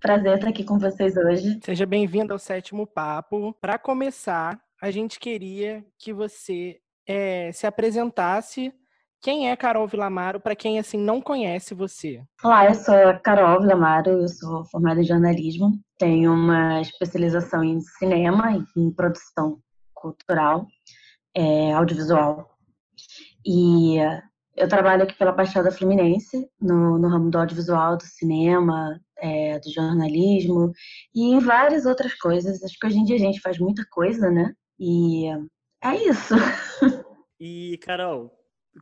Prazer 0.00 0.34
estar 0.34 0.48
aqui 0.48 0.64
com 0.64 0.78
vocês 0.78 1.16
hoje. 1.16 1.58
Seja 1.64 1.86
bem-vindo 1.86 2.32
ao 2.32 2.38
sétimo 2.38 2.86
papo. 2.86 3.54
Para 3.60 3.78
começar, 3.78 4.60
a 4.80 4.90
gente 4.90 5.18
queria 5.18 5.84
que 5.98 6.12
você 6.12 6.78
é, 7.06 7.50
se 7.52 7.66
apresentasse. 7.66 8.72
Quem 9.22 9.50
é 9.50 9.56
Carol 9.56 9.86
Vilamaro, 9.86 10.38
para 10.38 10.54
quem 10.54 10.78
assim 10.78 10.98
não 10.98 11.22
conhece 11.22 11.74
você? 11.74 12.22
Olá, 12.42 12.66
eu 12.66 12.74
sou 12.74 12.94
a 12.94 13.18
Carol 13.18 13.62
Vilamaro, 13.62 14.10
eu 14.10 14.28
sou 14.28 14.66
formada 14.66 15.00
em 15.00 15.04
jornalismo, 15.04 15.72
tenho 15.98 16.34
uma 16.34 16.82
especialização 16.82 17.64
em 17.64 17.80
cinema, 17.80 18.62
em 18.76 18.90
produção 18.90 19.58
cultural, 19.94 20.66
é, 21.34 21.72
audiovisual. 21.72 22.53
E 23.44 23.96
eu 24.56 24.68
trabalho 24.68 25.02
aqui 25.02 25.14
pela 25.16 25.32
Baixada 25.32 25.70
Fluminense, 25.70 26.48
no, 26.60 26.98
no 26.98 27.08
ramo 27.08 27.30
do 27.30 27.38
audiovisual, 27.38 27.96
do 27.96 28.04
cinema, 28.04 29.00
é, 29.18 29.58
do 29.58 29.70
jornalismo 29.72 30.72
e 31.14 31.34
em 31.34 31.38
várias 31.40 31.86
outras 31.86 32.14
coisas. 32.14 32.62
Acho 32.62 32.78
que 32.78 32.86
hoje 32.86 32.98
em 32.98 33.04
dia 33.04 33.16
a 33.16 33.20
gente 33.20 33.40
faz 33.40 33.58
muita 33.58 33.84
coisa, 33.90 34.30
né? 34.30 34.52
E 34.78 35.26
é 35.82 35.96
isso. 36.08 36.34
E, 37.46 37.76
Carol, 37.78 38.32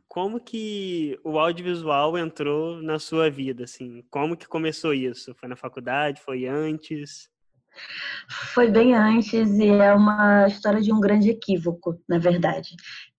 como 0.07 0.39
que 0.39 1.19
o 1.23 1.37
audiovisual 1.37 2.17
entrou 2.17 2.81
na 2.81 2.99
sua 2.99 3.29
vida, 3.29 3.63
assim? 3.63 4.03
Como 4.09 4.37
que 4.37 4.47
começou 4.47 4.93
isso? 4.93 5.33
Foi 5.35 5.49
na 5.49 5.55
faculdade? 5.55 6.21
Foi 6.21 6.45
antes? 6.45 7.29
Foi 8.53 8.69
bem 8.69 8.93
antes 8.93 9.49
e 9.59 9.69
é 9.69 9.93
uma 9.93 10.47
história 10.47 10.81
de 10.81 10.93
um 10.93 10.99
grande 10.99 11.29
equívoco, 11.29 11.99
na 12.07 12.17
verdade. 12.19 12.69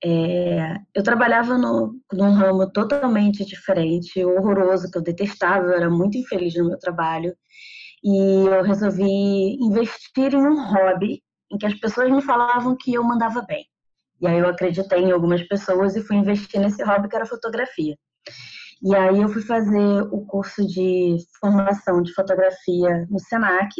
É, 0.03 0.77
eu 0.95 1.03
trabalhava 1.03 1.59
no, 1.59 1.95
num 2.12 2.33
ramo 2.33 2.71
totalmente 2.71 3.45
diferente, 3.45 4.25
horroroso, 4.25 4.90
que 4.90 4.99
eu 4.99 5.03
detestava, 5.03 5.67
eu 5.67 5.73
era 5.75 5.90
muito 5.90 6.19
infeliz 6.19 6.55
no 6.55 6.69
meu 6.69 6.79
trabalho. 6.79 7.35
E 8.03 8.47
eu 8.47 8.62
resolvi 8.62 9.57
investir 9.61 10.35
em 10.35 10.47
um 10.47 10.62
hobby 10.67 11.23
em 11.51 11.59
que 11.59 11.67
as 11.67 11.75
pessoas 11.75 12.11
me 12.11 12.23
falavam 12.23 12.77
que 12.77 12.95
eu 12.95 13.03
mandava 13.03 13.43
bem. 13.43 13.67
E 14.21 14.27
aí 14.27 14.38
eu 14.38 14.49
acreditei 14.49 15.01
em 15.01 15.12
algumas 15.12 15.43
pessoas 15.43 15.97
e 15.97 16.03
fui 16.03 16.17
investir 16.17 16.61
nesse 16.61 16.83
hobby 16.83 17.09
que 17.09 17.17
era 17.17 17.27
fotografia. 17.27 17.97
E 18.83 18.95
aí 18.95 19.21
eu 19.21 19.29
fui 19.29 19.43
fazer 19.43 20.03
o 20.12 20.27
curso 20.27 20.67
de 20.67 21.17
formação 21.40 22.03
de 22.03 22.12
fotografia 22.12 23.07
no 23.09 23.19
Senac. 23.19 23.71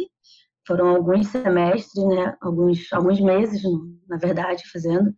Foram 0.67 0.89
alguns 0.89 1.27
semestres, 1.27 2.03
né? 2.05 2.35
Alguns, 2.41 2.91
alguns 2.91 3.19
meses, 3.19 3.61
na 4.07 4.17
verdade, 4.17 4.63
fazendo. 4.71 5.13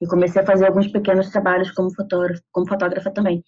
E 0.00 0.06
comecei 0.06 0.42
a 0.42 0.46
fazer 0.46 0.66
alguns 0.66 0.88
pequenos 0.88 1.30
trabalhos 1.30 1.70
como 1.70 1.94
fotógrafa, 1.94 2.42
como 2.50 2.68
fotógrafa 2.68 3.10
também. 3.10 3.44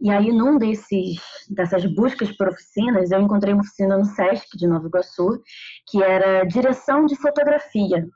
E 0.00 0.10
aí, 0.10 0.32
num 0.32 0.58
desses, 0.58 1.20
dessas 1.50 1.84
buscas 1.94 2.32
por 2.36 2.48
oficinas, 2.48 3.10
eu 3.10 3.20
encontrei 3.20 3.52
uma 3.52 3.62
oficina 3.62 3.96
no 3.96 4.04
SESC 4.04 4.56
de 4.56 4.66
Nova 4.66 4.86
Iguaçu, 4.86 5.40
que 5.88 6.02
era 6.02 6.44
direção 6.44 7.06
de 7.06 7.16
fotografia. 7.16 8.06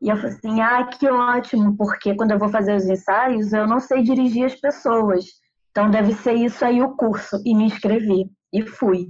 E 0.00 0.08
eu 0.08 0.16
falei 0.16 0.32
assim, 0.32 0.60
ah, 0.60 0.84
que 0.84 1.08
ótimo, 1.08 1.76
porque 1.76 2.14
quando 2.14 2.32
eu 2.32 2.38
vou 2.38 2.48
fazer 2.48 2.74
os 2.76 2.86
ensaios, 2.86 3.52
eu 3.52 3.66
não 3.66 3.80
sei 3.80 4.02
dirigir 4.02 4.44
as 4.44 4.54
pessoas. 4.54 5.24
Então 5.70 5.90
deve 5.90 6.12
ser 6.14 6.34
isso 6.34 6.64
aí 6.64 6.82
o 6.82 6.96
curso. 6.96 7.40
E 7.44 7.54
me 7.54 7.64
inscrevi. 7.64 8.30
E 8.52 8.62
fui. 8.62 9.08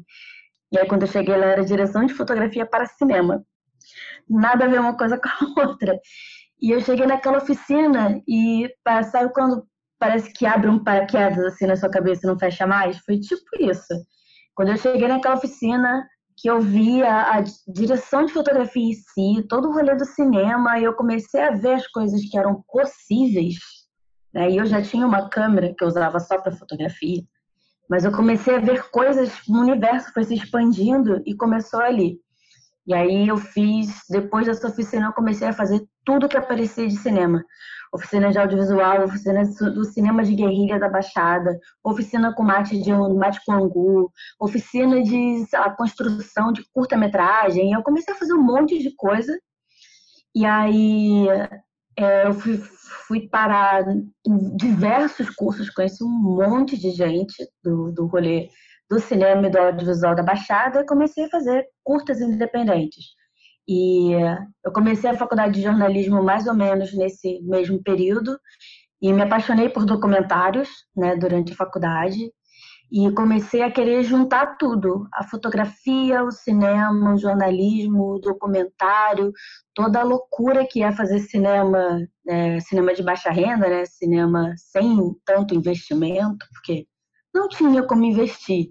E 0.76 0.80
aí 0.80 0.86
quando 0.86 1.02
eu 1.02 1.08
cheguei 1.08 1.34
lá 1.34 1.46
era 1.46 1.64
direção 1.64 2.04
de 2.04 2.12
fotografia 2.12 2.66
para 2.66 2.84
cinema. 2.84 3.42
Nada 4.28 4.66
a 4.66 4.68
ver 4.68 4.78
uma 4.78 4.96
coisa 4.96 5.16
com 5.18 5.28
a 5.28 5.66
outra. 5.66 5.98
E 6.60 6.70
eu 6.70 6.80
cheguei 6.80 7.06
naquela 7.06 7.38
oficina 7.38 8.20
e 8.28 8.68
sabe 9.10 9.32
quando 9.32 9.66
parece 9.98 10.30
que 10.34 10.44
abre 10.44 10.68
um 10.68 10.82
paraquedas 10.82 11.38
assim 11.46 11.66
na 11.66 11.76
sua 11.76 11.88
cabeça 11.88 12.26
e 12.26 12.28
não 12.28 12.38
fecha 12.38 12.66
mais? 12.66 12.98
Foi 12.98 13.18
tipo 13.18 13.44
isso. 13.58 13.94
Quando 14.54 14.68
eu 14.68 14.76
cheguei 14.76 15.08
naquela 15.08 15.36
oficina, 15.36 16.06
que 16.36 16.48
eu 16.48 16.60
via 16.60 17.32
a 17.32 17.42
direção 17.66 18.26
de 18.26 18.32
fotografia 18.32 18.90
em 18.90 18.92
si, 18.92 19.46
todo 19.48 19.68
o 19.68 19.72
rolê 19.72 19.94
do 19.94 20.04
cinema, 20.04 20.78
e 20.78 20.84
eu 20.84 20.94
comecei 20.94 21.40
a 21.40 21.52
ver 21.52 21.74
as 21.74 21.86
coisas 21.88 22.20
que 22.22 22.36
eram 22.36 22.62
possíveis. 22.68 23.56
Né? 24.34 24.50
E 24.50 24.56
eu 24.58 24.66
já 24.66 24.82
tinha 24.82 25.06
uma 25.06 25.30
câmera 25.30 25.74
que 25.76 25.82
eu 25.82 25.88
usava 25.88 26.20
só 26.20 26.38
para 26.38 26.52
fotografia, 26.52 27.22
mas 27.88 28.04
eu 28.04 28.12
comecei 28.12 28.56
a 28.56 28.60
ver 28.60 28.90
coisas, 28.90 29.32
o 29.48 29.58
universo 29.58 30.12
foi 30.12 30.24
se 30.24 30.34
expandindo 30.34 31.22
e 31.26 31.34
começou 31.34 31.80
ali. 31.80 32.18
E 32.86 32.94
aí 32.94 33.28
eu 33.28 33.36
fiz, 33.36 34.02
depois 34.08 34.46
dessa 34.46 34.68
oficina, 34.68 35.06
eu 35.06 35.12
comecei 35.12 35.48
a 35.48 35.52
fazer 35.52 35.84
tudo 36.04 36.28
que 36.28 36.36
aparecia 36.36 36.86
de 36.86 36.96
cinema 36.96 37.44
oficina 37.92 38.30
de 38.30 38.38
audiovisual, 38.38 39.04
oficina 39.04 39.42
do 39.44 39.84
cinema 39.84 40.22
de 40.22 40.34
guerrilha 40.34 40.78
da 40.78 40.88
Baixada, 40.88 41.58
oficina 41.82 42.32
com 42.34 42.42
mate 42.42 42.80
de 42.80 42.92
mate 42.92 43.40
com 43.44 43.52
angu, 43.52 44.12
oficina 44.38 45.02
de 45.02 45.46
a 45.54 45.70
construção 45.70 46.52
de 46.52 46.64
curta-metragem. 46.72 47.72
Eu 47.72 47.82
comecei 47.82 48.14
a 48.14 48.16
fazer 48.16 48.34
um 48.34 48.42
monte 48.42 48.78
de 48.78 48.94
coisa. 48.94 49.36
E 50.34 50.44
aí 50.44 51.26
é, 51.98 52.26
eu 52.26 52.34
fui, 52.34 52.58
fui 53.06 53.28
parar 53.28 53.84
em 53.88 54.56
diversos 54.56 55.30
cursos, 55.30 55.70
conheci 55.70 56.04
um 56.04 56.08
monte 56.08 56.76
de 56.76 56.90
gente 56.90 57.34
do, 57.62 57.90
do 57.92 58.06
rolê 58.06 58.48
do 58.88 59.00
cinema 59.00 59.46
e 59.46 59.50
do 59.50 59.58
audiovisual 59.58 60.14
da 60.14 60.22
Baixada 60.22 60.80
e 60.80 60.86
comecei 60.86 61.24
a 61.24 61.30
fazer 61.30 61.66
curtas 61.82 62.20
independentes. 62.20 63.04
E 63.68 64.12
eu 64.64 64.72
comecei 64.72 65.10
a 65.10 65.16
faculdade 65.16 65.54
de 65.54 65.62
jornalismo 65.62 66.22
mais 66.22 66.46
ou 66.46 66.54
menos 66.54 66.94
nesse 66.94 67.40
mesmo 67.42 67.82
período 67.82 68.38
e 69.02 69.12
me 69.12 69.22
apaixonei 69.22 69.68
por 69.68 69.84
documentários, 69.84 70.68
né, 70.96 71.16
durante 71.16 71.52
a 71.52 71.56
faculdade 71.56 72.30
e 72.90 73.10
comecei 73.12 73.62
a 73.62 73.70
querer 73.70 74.02
juntar 74.04 74.56
tudo: 74.56 75.08
a 75.12 75.24
fotografia, 75.24 76.22
o 76.22 76.30
cinema, 76.30 77.14
o 77.14 77.18
jornalismo, 77.18 78.14
o 78.14 78.18
documentário, 78.18 79.32
toda 79.74 80.00
a 80.00 80.04
loucura 80.04 80.66
que 80.66 80.82
é 80.82 80.92
fazer 80.92 81.20
cinema, 81.20 82.06
é, 82.28 82.60
cinema 82.60 82.94
de 82.94 83.02
baixa 83.02 83.30
renda, 83.30 83.68
né, 83.68 83.84
cinema 83.84 84.54
sem 84.56 84.98
tanto 85.24 85.54
investimento, 85.54 86.46
porque 86.52 86.86
não 87.34 87.48
tinha 87.48 87.82
como 87.82 88.04
investir. 88.04 88.70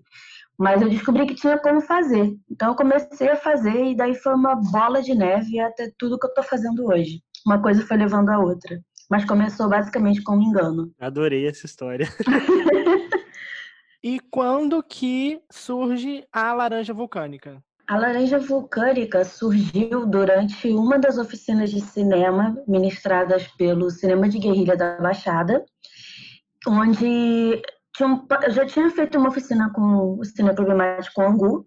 Mas 0.58 0.82
eu 0.82 0.89
descobri 0.89 1.25
que 1.25 1.36
tinha 1.36 1.60
como 1.60 1.82
fazer. 1.82 2.34
Então 2.49 2.69
eu 2.69 2.75
comecei 2.75 3.30
a 3.30 3.36
fazer 3.36 3.88
e 3.88 3.95
daí 3.95 4.15
foi 4.15 4.34
uma 4.34 4.56
bola 4.56 5.01
de 5.01 5.13
neve 5.13 5.60
até 5.60 5.91
tudo 5.99 6.17
que 6.17 6.25
eu 6.25 6.30
estou 6.30 6.43
fazendo 6.43 6.86
hoje. 6.86 7.21
Uma 7.45 7.62
coisa 7.62 7.86
foi 7.86 7.97
levando 7.97 8.30
a 8.30 8.39
outra. 8.39 8.80
Mas 9.12 9.25
começou 9.25 9.69
basicamente 9.69 10.23
com 10.23 10.38
um 10.38 10.41
engano. 10.41 10.91
Adorei 10.99 11.45
essa 11.45 11.65
história. 11.65 12.08
e 14.05 14.19
quando 14.29 14.83
que 14.83 15.41
surge 15.51 16.23
a 16.31 16.53
laranja 16.53 16.93
vulcânica? 16.93 17.59
A 17.87 17.97
laranja 17.97 18.37
vulcânica 18.37 19.25
surgiu 19.25 20.05
durante 20.05 20.67
uma 20.67 20.99
das 20.99 21.17
oficinas 21.17 21.71
de 21.71 21.81
cinema 21.81 22.55
ministradas 22.67 23.47
pelo 23.57 23.89
Cinema 23.89 24.29
de 24.29 24.37
Guerrilha 24.37 24.77
da 24.77 25.01
Baixada, 25.01 25.65
onde 26.67 27.63
tinha, 27.97 28.27
já 28.49 28.63
tinha 28.67 28.91
feito 28.91 29.17
uma 29.17 29.29
oficina 29.29 29.71
com 29.73 30.19
o 30.19 30.23
Cinema 30.23 30.53
Problemático 30.53 31.23
Angu, 31.23 31.65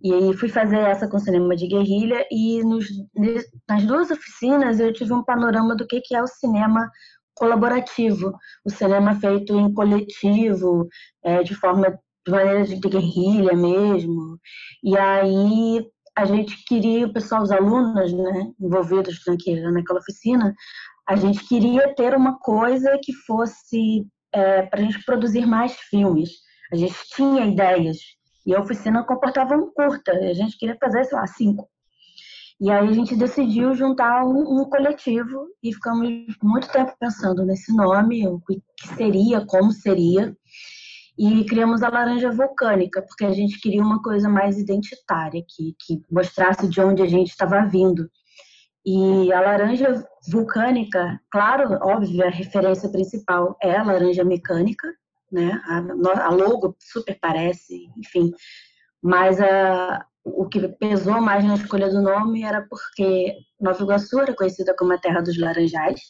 e 0.00 0.14
aí 0.14 0.36
fui 0.36 0.48
fazer 0.48 0.78
essa 0.78 1.08
com 1.08 1.18
cinema 1.18 1.56
de 1.56 1.66
guerrilha, 1.66 2.24
e 2.30 2.62
nos, 2.62 2.86
nas 3.68 3.84
duas 3.84 4.08
oficinas 4.12 4.78
eu 4.78 4.92
tive 4.92 5.12
um 5.12 5.24
panorama 5.24 5.74
do 5.74 5.86
que, 5.86 6.00
que 6.00 6.14
é 6.14 6.22
o 6.22 6.28
cinema 6.28 6.88
colaborativo, 7.34 8.32
o 8.64 8.70
cinema 8.70 9.14
feito 9.18 9.58
em 9.58 9.72
coletivo, 9.72 10.88
é, 11.24 11.42
de 11.42 11.54
forma 11.54 11.98
de 12.24 12.32
maneira 12.32 12.64
de 12.64 12.76
guerrilha 12.76 13.54
mesmo. 13.54 14.38
E 14.82 14.96
aí 14.96 15.84
a 16.16 16.24
gente 16.24 16.64
queria, 16.66 17.06
o 17.06 17.12
pessoal, 17.12 17.42
os 17.42 17.50
alunos 17.50 18.12
né, 18.12 18.52
envolvidos 18.60 19.20
naquela, 19.26 19.70
naquela 19.70 19.98
oficina, 20.00 20.54
a 21.08 21.16
gente 21.16 21.46
queria 21.46 21.94
ter 21.94 22.14
uma 22.14 22.38
coisa 22.38 22.98
que 23.02 23.12
fosse 23.26 24.06
é, 24.32 24.62
para 24.62 24.80
a 24.80 24.82
gente 24.82 25.04
produzir 25.04 25.46
mais 25.46 25.74
filmes. 25.90 26.30
A 26.72 26.76
gente 26.76 26.96
tinha 27.14 27.46
ideias 27.46 27.98
e 28.46 28.54
a 28.54 28.60
oficina 28.60 29.04
comportava 29.04 29.54
um 29.54 29.70
curta. 29.72 30.12
A 30.12 30.34
gente 30.34 30.56
queria 30.56 30.76
fazer, 30.80 31.04
sei 31.04 31.18
lá, 31.18 31.26
cinco. 31.26 31.68
E 32.62 32.70
aí 32.70 32.88
a 32.88 32.92
gente 32.92 33.16
decidiu 33.16 33.74
juntar 33.74 34.24
um, 34.24 34.60
um, 34.60 34.64
coletivo 34.64 35.48
e 35.60 35.74
ficamos 35.74 36.08
muito 36.40 36.70
tempo 36.70 36.94
pensando 36.96 37.44
nesse 37.44 37.74
nome, 37.74 38.24
o 38.28 38.38
que 38.38 38.62
seria, 38.96 39.44
como 39.44 39.72
seria. 39.72 40.32
E 41.18 41.44
criamos 41.44 41.82
a 41.82 41.88
Laranja 41.88 42.30
Vulcânica, 42.30 43.02
porque 43.02 43.24
a 43.24 43.32
gente 43.32 43.60
queria 43.60 43.82
uma 43.82 44.00
coisa 44.00 44.28
mais 44.28 44.60
identitária, 44.60 45.42
que, 45.44 45.74
que 45.84 46.02
mostrasse 46.08 46.68
de 46.68 46.80
onde 46.80 47.02
a 47.02 47.06
gente 47.06 47.30
estava 47.30 47.66
vindo. 47.66 48.08
E 48.86 49.32
a 49.32 49.40
laranja 49.40 50.04
vulcânica, 50.30 51.20
claro, 51.32 51.80
óbvio, 51.82 52.24
a 52.24 52.30
referência 52.30 52.88
principal 52.88 53.56
é 53.60 53.76
a 53.76 53.82
laranja 53.82 54.22
mecânica, 54.22 54.86
né? 55.32 55.60
A, 55.66 56.30
logo 56.30 56.76
super 56.78 57.18
parece, 57.20 57.88
enfim. 57.98 58.30
Mas 59.02 59.40
a, 59.40 60.06
o 60.24 60.48
que 60.48 60.68
pesou 60.68 61.20
mais 61.20 61.44
na 61.44 61.54
escolha 61.54 61.90
do 61.90 62.00
nome 62.00 62.42
era 62.42 62.66
porque 62.68 63.36
Nova 63.60 63.82
Iguaçu 63.82 64.20
era 64.20 64.34
conhecida 64.34 64.74
como 64.76 64.92
a 64.92 64.98
terra 64.98 65.20
dos 65.20 65.38
laranjais. 65.38 66.00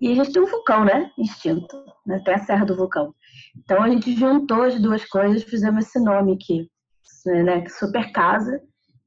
E 0.00 0.10
a 0.12 0.14
gente 0.14 0.32
tem 0.32 0.42
um 0.42 0.46
vulcão, 0.46 0.84
né? 0.84 1.10
Instinto. 1.18 1.84
Né? 2.06 2.20
Tem 2.24 2.34
a 2.34 2.38
Serra 2.38 2.64
do 2.64 2.76
Vulcão. 2.76 3.14
Então 3.56 3.82
a 3.82 3.88
gente 3.88 4.14
juntou 4.14 4.62
as 4.62 4.78
duas 4.80 5.04
coisas, 5.04 5.44
fizemos 5.44 5.86
esse 5.86 6.00
nome 6.00 6.34
aqui, 6.34 6.68
né? 7.26 7.66
Super 7.68 8.12
Casa 8.12 8.60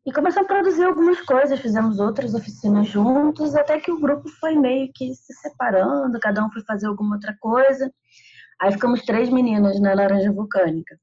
e 0.08 0.12
começamos 0.14 0.50
a 0.50 0.54
produzir 0.54 0.86
algumas 0.86 1.20
coisas, 1.22 1.60
fizemos 1.60 2.00
outras 2.00 2.34
oficinas 2.34 2.88
juntos, 2.88 3.54
até 3.54 3.78
que 3.78 3.92
o 3.92 4.00
grupo 4.00 4.30
foi 4.40 4.56
meio 4.56 4.90
que 4.96 5.14
se 5.14 5.34
separando, 5.34 6.18
cada 6.22 6.46
um 6.46 6.50
foi 6.50 6.64
fazer 6.64 6.88
alguma 6.88 7.16
outra 7.16 7.36
coisa. 7.42 7.92
Aí 8.62 8.72
ficamos 8.72 9.02
três 9.02 9.30
meninas 9.30 9.78
na 9.82 9.94
Laranja 9.94 10.32
Vulcânica. 10.32 10.98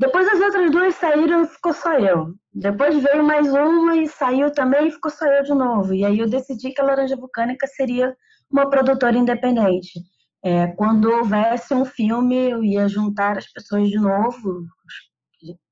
Depois 0.00 0.26
as 0.28 0.40
outras 0.40 0.70
duas 0.70 0.94
saíram 0.94 1.42
e 1.42 1.46
ficou 1.46 1.74
só 1.74 1.92
eu. 1.98 2.34
Depois 2.54 3.02
veio 3.02 3.22
mais 3.22 3.46
uma 3.52 3.96
e 3.96 4.08
saiu 4.08 4.50
também 4.50 4.88
e 4.88 4.90
ficou 4.90 5.10
só 5.10 5.26
eu 5.26 5.42
de 5.42 5.52
novo. 5.52 5.92
E 5.92 6.06
aí 6.06 6.18
eu 6.18 6.26
decidi 6.26 6.72
que 6.72 6.80
a 6.80 6.84
Laranja 6.84 7.16
Vulcânica 7.16 7.66
seria 7.66 8.16
uma 8.50 8.70
produtora 8.70 9.18
independente. 9.18 10.00
É, 10.42 10.68
quando 10.68 11.10
houvesse 11.10 11.74
um 11.74 11.84
filme, 11.84 12.34
eu 12.34 12.64
ia 12.64 12.88
juntar 12.88 13.36
as 13.36 13.52
pessoas 13.52 13.90
de 13.90 13.98
novo, 13.98 14.64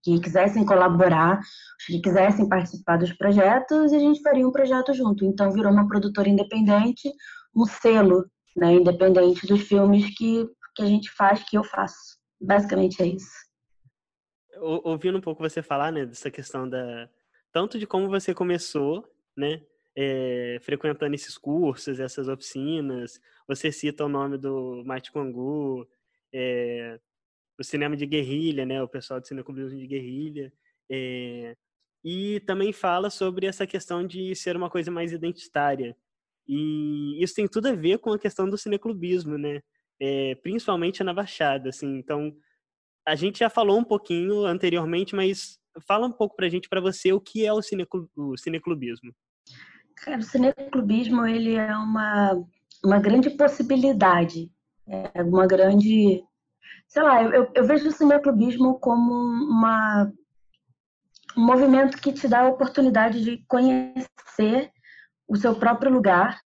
que 0.04 0.20
quisessem 0.20 0.62
colaborar, 0.62 1.40
que 1.86 1.98
quisessem 1.98 2.46
participar 2.46 2.98
dos 2.98 3.14
projetos, 3.14 3.92
e 3.92 3.96
a 3.96 3.98
gente 3.98 4.20
faria 4.20 4.46
um 4.46 4.52
projeto 4.52 4.92
junto. 4.92 5.24
Então, 5.24 5.50
virou 5.52 5.72
uma 5.72 5.88
produtora 5.88 6.28
independente, 6.28 7.10
um 7.56 7.64
selo 7.64 8.26
né, 8.54 8.74
independente 8.74 9.46
dos 9.46 9.62
filmes 9.62 10.04
que, 10.18 10.46
que 10.76 10.82
a 10.82 10.86
gente 10.86 11.10
faz, 11.12 11.42
que 11.44 11.56
eu 11.56 11.64
faço. 11.64 12.18
Basicamente 12.38 13.02
é 13.02 13.06
isso. 13.06 13.47
Ouvindo 14.60 15.18
um 15.18 15.20
pouco 15.20 15.42
você 15.42 15.62
falar, 15.62 15.92
né, 15.92 16.06
dessa 16.06 16.30
questão 16.30 16.68
da 16.68 17.08
tanto 17.52 17.78
de 17.78 17.86
como 17.86 18.08
você 18.08 18.34
começou, 18.34 19.08
né, 19.36 19.62
é, 19.96 20.58
frequentando 20.62 21.14
esses 21.14 21.36
cursos, 21.38 21.98
essas 21.98 22.28
oficinas, 22.28 23.20
você 23.48 23.72
cita 23.72 24.04
o 24.04 24.08
nome 24.08 24.36
do 24.38 24.84
Mate 24.84 25.10
Congu, 25.10 25.88
é, 26.32 27.00
o 27.58 27.64
cinema 27.64 27.96
de 27.96 28.06
guerrilha, 28.06 28.64
né? 28.64 28.82
O 28.82 28.88
pessoal 28.88 29.20
do 29.20 29.26
cineclubismo 29.26 29.78
de 29.78 29.86
guerrilha. 29.86 30.52
É, 30.90 31.56
e 32.04 32.40
também 32.40 32.72
fala 32.72 33.10
sobre 33.10 33.46
essa 33.46 33.66
questão 33.66 34.06
de 34.06 34.34
ser 34.36 34.56
uma 34.56 34.70
coisa 34.70 34.90
mais 34.90 35.12
identitária. 35.12 35.96
E 36.46 37.22
isso 37.22 37.34
tem 37.34 37.48
tudo 37.48 37.68
a 37.68 37.72
ver 37.74 37.98
com 37.98 38.12
a 38.12 38.18
questão 38.18 38.48
do 38.48 38.56
cineclubismo, 38.56 39.36
né? 39.36 39.60
É, 40.00 40.36
principalmente 40.36 41.02
na 41.02 41.12
Baixada, 41.12 41.70
assim. 41.70 41.98
Então, 41.98 42.34
a 43.08 43.14
gente 43.14 43.38
já 43.38 43.48
falou 43.48 43.78
um 43.78 43.84
pouquinho 43.84 44.44
anteriormente, 44.44 45.16
mas 45.16 45.58
fala 45.86 46.06
um 46.06 46.12
pouco 46.12 46.36
pra 46.36 46.48
gente, 46.48 46.68
para 46.68 46.80
você, 46.80 47.10
o 47.10 47.20
que 47.20 47.44
é 47.44 47.52
o, 47.52 47.62
cineclub, 47.62 48.06
o 48.14 48.36
cineclubismo. 48.36 49.14
Cara, 49.96 50.18
o 50.18 50.22
cineclubismo, 50.22 51.26
ele 51.26 51.54
é 51.54 51.74
uma, 51.74 52.38
uma 52.84 52.98
grande 52.98 53.30
possibilidade, 53.30 54.50
é 54.86 55.22
uma 55.22 55.46
grande... 55.46 56.22
Sei 56.86 57.02
lá, 57.02 57.22
eu, 57.22 57.50
eu 57.54 57.66
vejo 57.66 57.88
o 57.88 57.92
cineclubismo 57.92 58.78
como 58.78 59.12
uma, 59.12 60.12
um 61.36 61.46
movimento 61.46 61.98
que 61.98 62.12
te 62.12 62.28
dá 62.28 62.40
a 62.40 62.48
oportunidade 62.48 63.24
de 63.24 63.42
conhecer 63.48 64.70
o 65.26 65.36
seu 65.36 65.54
próprio 65.54 65.90
lugar, 65.90 66.40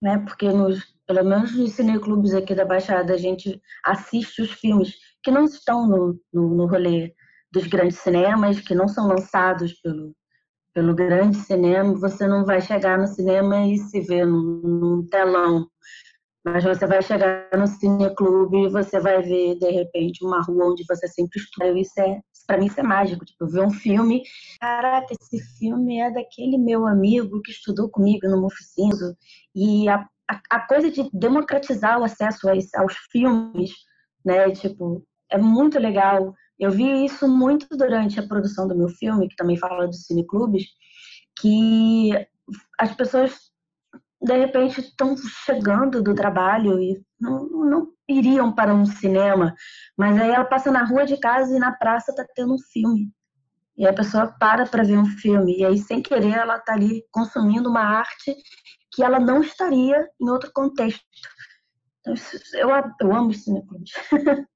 né? 0.00 0.18
Porque 0.18 0.48
nos, 0.48 0.92
pelo 1.06 1.24
menos 1.24 1.56
nos 1.56 1.72
cineclubes 1.72 2.34
aqui 2.34 2.54
da 2.54 2.64
Baixada, 2.64 3.14
a 3.14 3.18
gente 3.18 3.60
assiste 3.84 4.42
os 4.42 4.52
filmes 4.52 5.11
que 5.22 5.30
não 5.30 5.44
estão 5.44 5.86
no, 5.86 6.20
no, 6.32 6.54
no 6.54 6.66
rolê 6.66 7.14
dos 7.52 7.66
grandes 7.66 7.98
cinemas, 7.98 8.60
que 8.60 8.74
não 8.74 8.88
são 8.88 9.06
lançados 9.06 9.74
pelo, 9.80 10.14
pelo 10.74 10.94
grande 10.94 11.36
cinema, 11.36 11.94
você 11.94 12.26
não 12.26 12.44
vai 12.44 12.60
chegar 12.60 12.98
no 12.98 13.06
cinema 13.06 13.66
e 13.66 13.76
se 13.76 14.00
ver 14.00 14.26
num, 14.26 14.60
num 14.62 15.06
telão. 15.06 15.68
Mas 16.44 16.64
você 16.64 16.86
vai 16.86 17.00
chegar 17.02 17.48
no 17.56 17.66
cineclube 17.68 18.64
e 18.64 18.68
você 18.68 18.98
vai 18.98 19.22
ver, 19.22 19.56
de 19.56 19.70
repente, 19.70 20.24
uma 20.24 20.42
rua 20.42 20.72
onde 20.72 20.84
você 20.88 21.06
sempre 21.06 21.38
estuda. 21.38 21.78
Isso 21.78 22.00
é, 22.00 22.20
para 22.46 22.58
mim, 22.58 22.66
isso 22.66 22.80
é 22.80 22.82
mágico. 22.82 23.24
Tipo, 23.24 23.46
ver 23.46 23.64
um 23.64 23.70
filme, 23.70 24.22
caraca, 24.60 25.14
esse 25.20 25.38
filme 25.58 26.00
é 26.00 26.10
daquele 26.10 26.58
meu 26.58 26.84
amigo 26.86 27.40
que 27.42 27.52
estudou 27.52 27.88
comigo 27.88 28.26
no 28.28 28.40
Moficino. 28.40 29.14
E 29.54 29.88
a, 29.88 30.04
a, 30.28 30.40
a, 30.50 30.66
coisa 30.66 30.90
de 30.90 31.08
democratizar 31.12 32.00
o 32.00 32.04
acesso 32.04 32.48
aos, 32.48 32.74
aos 32.74 32.96
filmes, 33.12 33.70
né? 34.24 34.50
Tipo, 34.50 35.04
é 35.32 35.38
muito 35.38 35.78
legal. 35.78 36.34
Eu 36.58 36.70
vi 36.70 37.04
isso 37.04 37.26
muito 37.26 37.66
durante 37.76 38.20
a 38.20 38.26
produção 38.26 38.68
do 38.68 38.76
meu 38.76 38.88
filme, 38.88 39.28
que 39.28 39.36
também 39.36 39.56
fala 39.56 39.86
dos 39.86 40.04
cineclubes, 40.06 40.64
que 41.40 42.10
as 42.78 42.94
pessoas 42.94 43.50
de 44.20 44.36
repente 44.36 44.80
estão 44.80 45.16
chegando 45.16 46.00
do 46.00 46.14
trabalho 46.14 46.80
e 46.80 47.02
não, 47.20 47.48
não 47.48 47.88
iriam 48.08 48.52
para 48.54 48.72
um 48.72 48.86
cinema, 48.86 49.52
mas 49.96 50.20
aí 50.20 50.30
ela 50.30 50.44
passa 50.44 50.70
na 50.70 50.84
rua 50.84 51.04
de 51.04 51.16
casa 51.16 51.56
e 51.56 51.58
na 51.58 51.72
praça 51.72 52.12
está 52.12 52.24
tendo 52.34 52.54
um 52.54 52.58
filme. 52.58 53.10
E 53.76 53.86
a 53.86 53.92
pessoa 53.92 54.28
para 54.38 54.66
para 54.66 54.84
ver 54.84 54.98
um 54.98 55.06
filme, 55.06 55.58
e 55.58 55.64
aí, 55.64 55.78
sem 55.78 56.02
querer, 56.02 56.36
ela 56.36 56.56
está 56.56 56.74
ali 56.74 57.04
consumindo 57.10 57.70
uma 57.70 57.80
arte 57.80 58.36
que 58.92 59.02
ela 59.02 59.18
não 59.18 59.40
estaria 59.40 60.06
em 60.20 60.28
outro 60.28 60.52
contexto. 60.52 61.02
Então, 62.00 62.14
eu, 62.54 62.68
eu 63.00 63.14
amo 63.14 63.30
os 63.30 63.42
cineclubes. 63.42 63.90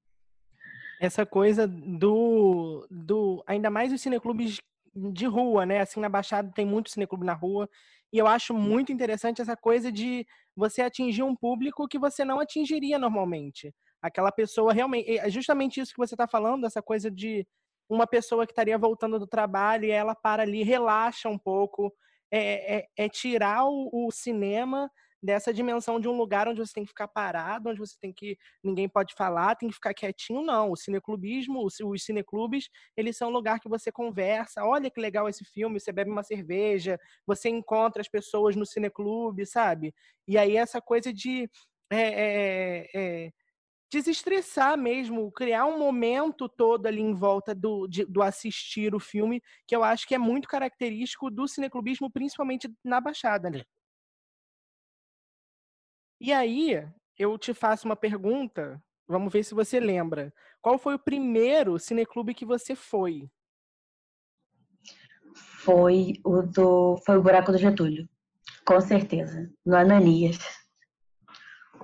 essa 0.99 1.25
coisa 1.25 1.67
do, 1.67 2.87
do 2.89 3.43
ainda 3.45 3.69
mais 3.69 3.93
os 3.93 4.01
cineclubes 4.01 4.59
de 4.95 5.25
rua, 5.25 5.65
né? 5.65 5.81
Assim, 5.81 5.99
na 5.99 6.09
Baixada 6.09 6.51
tem 6.53 6.65
muito 6.65 6.89
cineclube 6.89 7.25
na 7.25 7.33
rua. 7.33 7.69
E 8.11 8.17
eu 8.17 8.27
acho 8.27 8.53
muito 8.53 8.91
interessante 8.91 9.41
essa 9.41 9.55
coisa 9.55 9.91
de 9.91 10.25
você 10.55 10.81
atingir 10.81 11.23
um 11.23 11.35
público 11.35 11.87
que 11.87 11.99
você 11.99 12.25
não 12.25 12.39
atingiria 12.39 12.97
normalmente. 12.97 13.73
Aquela 14.01 14.31
pessoa 14.31 14.73
realmente. 14.73 15.17
É 15.17 15.29
justamente 15.29 15.79
isso 15.79 15.93
que 15.93 15.99
você 15.99 16.15
está 16.15 16.27
falando, 16.27 16.65
essa 16.65 16.81
coisa 16.81 17.11
de 17.11 17.45
uma 17.89 18.07
pessoa 18.07 18.45
que 18.45 18.51
estaria 18.51 18.77
voltando 18.77 19.19
do 19.19 19.27
trabalho 19.27 19.85
e 19.85 19.91
ela 19.91 20.15
para 20.15 20.43
ali, 20.43 20.63
relaxa 20.63 21.29
um 21.29 21.37
pouco. 21.37 21.93
É, 22.29 22.77
é, 22.77 22.87
é 22.97 23.09
tirar 23.09 23.65
o, 23.65 23.89
o 23.93 24.11
cinema 24.11 24.91
dessa 25.21 25.53
dimensão 25.53 25.99
de 25.99 26.07
um 26.07 26.15
lugar 26.17 26.47
onde 26.47 26.59
você 26.59 26.73
tem 26.73 26.83
que 26.83 26.89
ficar 26.89 27.07
parado, 27.07 27.69
onde 27.69 27.79
você 27.79 27.95
tem 27.99 28.13
que 28.13 28.37
ninguém 28.63 28.87
pode 28.87 29.13
falar, 29.15 29.55
tem 29.55 29.69
que 29.69 29.75
ficar 29.75 29.93
quietinho, 29.93 30.41
não. 30.41 30.71
O 30.71 30.75
cineclubismo, 30.75 31.65
os 31.65 32.03
cineclubes, 32.03 32.69
eles 32.95 33.17
são 33.17 33.29
um 33.29 33.31
lugar 33.33 33.59
que 33.59 33.69
você 33.69 33.91
conversa, 33.91 34.63
olha 34.63 34.89
que 34.89 34.99
legal 34.99 35.27
esse 35.27 35.43
filme, 35.45 35.79
você 35.79 35.91
bebe 35.91 36.11
uma 36.11 36.23
cerveja, 36.23 36.99
você 37.25 37.49
encontra 37.49 38.01
as 38.01 38.07
pessoas 38.07 38.55
no 38.55 38.65
cineclube, 38.65 39.45
sabe? 39.45 39.93
E 40.27 40.37
aí 40.37 40.55
essa 40.57 40.81
coisa 40.81 41.11
de 41.13 41.49
é, 41.89 42.01
é, 42.01 42.89
é, 42.93 43.31
desestressar 43.91 44.77
mesmo, 44.77 45.31
criar 45.31 45.65
um 45.65 45.79
momento 45.79 46.49
todo 46.49 46.85
ali 46.87 47.01
em 47.01 47.13
volta 47.13 47.55
do, 47.55 47.87
de, 47.87 48.05
do 48.05 48.21
assistir 48.21 48.93
o 48.93 48.99
filme, 48.99 49.41
que 49.65 49.75
eu 49.75 49.83
acho 49.83 50.07
que 50.07 50.15
é 50.15 50.17
muito 50.17 50.47
característico 50.47 51.31
do 51.31 51.47
cineclubismo, 51.47 52.11
principalmente 52.11 52.69
na 52.83 52.99
Baixada, 52.99 53.49
né? 53.49 53.63
E 56.19 56.33
aí, 56.33 56.87
eu 57.17 57.37
te 57.37 57.53
faço 57.53 57.87
uma 57.87 57.95
pergunta, 57.95 58.81
vamos 59.07 59.31
ver 59.31 59.43
se 59.43 59.53
você 59.53 59.79
lembra. 59.79 60.33
Qual 60.61 60.77
foi 60.77 60.95
o 60.95 60.99
primeiro 60.99 61.77
cineclube 61.79 62.33
que 62.33 62.45
você 62.45 62.75
foi? 62.75 63.29
Foi 65.35 66.13
o 66.23 66.41
do 66.41 66.97
foi 67.05 67.17
o 67.17 67.21
Buraco 67.21 67.51
do 67.51 67.57
Getúlio. 67.57 68.09
Com 68.65 68.81
certeza, 68.81 69.51
no 69.65 69.75
Ananias. 69.75 70.37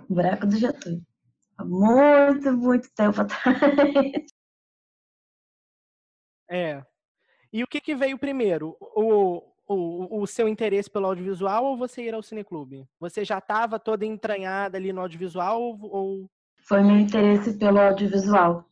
O 0.10 0.16
Buraco 0.16 0.48
do 0.48 0.58
Getúlio. 0.58 1.06
Há 1.58 1.64
muito, 1.64 2.52
muito 2.54 2.90
tempo 2.96 3.22
atrás. 3.22 4.34
É. 6.50 6.84
E 7.52 7.64
o 7.64 7.68
que, 7.68 7.80
que 7.80 7.96
veio 7.96 8.18
primeiro? 8.18 8.76
O, 8.80 9.53
o, 9.68 10.22
o 10.22 10.28
seu 10.28 10.48
interesse 10.48 10.90
pelo 10.90 11.08
audiovisual 11.08 11.66
ou 11.66 11.78
você 11.78 12.04
ir 12.04 12.14
ao 12.14 12.24
cineclube? 12.24 12.86
Você 13.00 13.24
já 13.24 13.38
estava 13.38 13.80
toda 13.80 14.06
entranhada 14.06 14.78
ali 14.78 14.92
no 14.92 15.02
audiovisual 15.02 15.62
ou... 15.82 16.30
Foi 16.68 16.82
meu 16.82 16.98
interesse 16.98 17.58
pelo 17.58 17.80
audiovisual. 17.80 18.66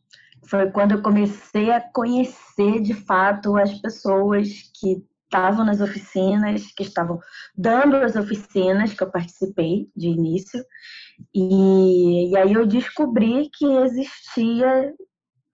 Foi 0.44 0.70
quando 0.70 0.92
eu 0.92 1.02
comecei 1.02 1.70
a 1.70 1.80
conhecer 1.80 2.80
de 2.80 2.94
fato 2.94 3.56
as 3.56 3.74
pessoas 3.80 4.48
que 4.74 5.04
estavam 5.24 5.64
nas 5.64 5.80
oficinas, 5.80 6.72
que 6.72 6.82
estavam 6.82 7.18
dando 7.56 7.96
as 7.96 8.16
oficinas 8.16 8.92
que 8.92 9.02
eu 9.02 9.10
participei 9.10 9.88
de 9.96 10.08
início. 10.08 10.62
E, 11.34 12.30
e 12.30 12.36
aí 12.36 12.52
eu 12.52 12.66
descobri 12.66 13.48
que 13.54 13.64
existia 13.64 14.92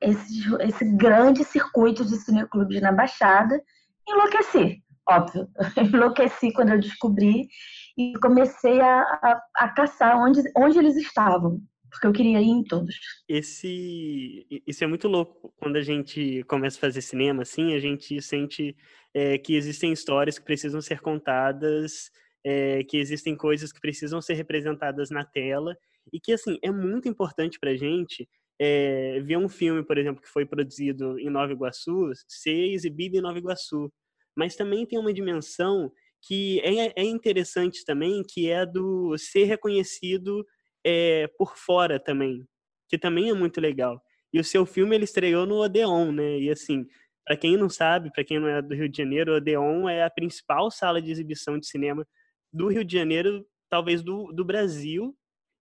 esse, 0.01 0.55
esse 0.61 0.85
grande 0.97 1.45
circuito 1.45 2.05
de 2.05 2.17
cineclubes 2.17 2.81
na 2.81 2.93
Baixada 2.93 3.61
enlouqueci 4.09 4.83
óbvio. 5.09 5.49
Enlouqueci 5.95 6.53
quando 6.53 6.71
eu 6.71 6.81
descobri 6.81 7.49
e 7.97 8.13
comecei 8.21 8.81
a, 8.81 9.01
a, 9.01 9.43
a, 9.57 9.69
caçar 9.71 10.17
onde, 10.19 10.41
onde 10.57 10.79
eles 10.79 10.97
estavam, 10.97 11.61
porque 11.91 12.07
eu 12.07 12.13
queria 12.13 12.41
ir 12.41 12.49
em 12.49 12.63
todos. 12.63 12.95
Esse, 13.29 14.47
isso 14.67 14.85
é 14.85 14.87
muito 14.87 15.09
louco. 15.09 15.53
Quando 15.57 15.77
a 15.77 15.83
gente 15.83 16.45
começa 16.45 16.77
a 16.77 16.81
fazer 16.81 17.01
cinema, 17.01 17.43
assim, 17.43 17.75
a 17.75 17.79
gente 17.79 18.21
sente 18.21 18.77
é, 19.15 19.39
que 19.39 19.55
existem 19.57 19.93
histórias 19.93 20.39
que 20.39 20.45
precisam 20.45 20.81
ser 20.81 21.01
contadas, 21.01 22.11
é, 22.45 22.85
que 22.85 22.99
existem 22.99 23.37
coisas 23.37 23.73
que 23.73 23.81
precisam 23.81 24.21
ser 24.21 24.35
representadas 24.35 25.11
na 25.11 25.25
tela 25.25 25.77
e 26.13 26.21
que, 26.21 26.33
assim, 26.33 26.59
é 26.63 26.71
muito 26.71 27.09
importante 27.09 27.59
para 27.59 27.71
a 27.71 27.77
gente 27.77 28.29
é, 28.61 29.21
ver 29.21 29.39
um 29.39 29.49
filme, 29.49 29.85
por 29.85 29.99
exemplo, 29.99 30.23
que 30.23 30.29
foi 30.29 30.45
produzido 30.45 31.19
em 31.19 31.31
Nova 31.31 31.53
Iguaçu, 31.53 32.11
ser 32.27 32.73
exibido 32.73 33.17
em 33.17 33.21
Nova 33.21 33.39
Iguaçu 33.39 33.93
mas 34.39 34.55
também 34.55 34.87
tem 34.87 34.97
uma 34.97 35.13
dimensão 35.13 35.93
que 36.23 36.61
é, 36.61 36.93
é 37.01 37.03
interessante 37.03 37.85
também, 37.85 38.23
que 38.23 38.49
é 38.49 38.65
do 38.65 39.19
ser 39.19 39.45
reconhecido 39.45 40.47
é, 40.87 41.27
por 41.37 41.57
fora 41.57 41.99
também, 41.99 42.47
que 42.89 42.97
também 42.97 43.31
é 43.31 43.35
muito 43.35 43.61
legal. 43.61 44.01
E 44.33 44.39
o 44.39 44.45
seu 44.45 44.65
filme 44.65 44.95
ele 44.95 45.05
estreou 45.05 45.45
no 45.45 45.57
Odeon, 45.57 46.13
né? 46.13 46.39
E 46.39 46.51
assim, 46.51 46.87
para 47.27 47.37
quem 47.37 47.57
não 47.57 47.69
sabe, 47.69 48.13
para 48.13 48.23
quem 48.23 48.39
não 48.39 48.47
é 48.47 48.63
do 48.63 48.77
Rio 48.77 48.89
de 48.89 48.97
Janeiro, 48.97 49.33
o 49.33 49.37
Odeon 49.39 49.89
é 49.89 50.05
a 50.05 50.11
principal 50.11 50.71
sala 50.71 51.03
de 51.03 51.11
exibição 51.11 51.59
de 51.59 51.67
cinema 51.67 52.07
do 52.53 52.69
Rio 52.69 52.85
de 52.85 52.97
Janeiro, 52.97 53.45
talvez 53.69 54.03
do, 54.03 54.33
do 54.33 54.45
Brasil, 54.45 55.17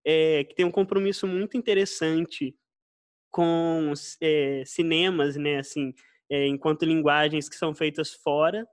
é, 0.04 0.44
que 0.44 0.54
tem 0.54 0.66
um 0.66 0.70
compromisso 0.70 1.26
muito 1.26 1.56
interessante 1.56 2.54
com 3.30 3.94
é, 4.20 4.62
cinemas, 4.66 5.36
né? 5.36 5.58
Assim, 5.60 5.94
é, 6.30 6.46
enquanto 6.46 6.84
linguagens 6.84 7.48
que 7.48 7.56
são 7.56 7.74
feitas 7.74 8.12
fora 8.12 8.66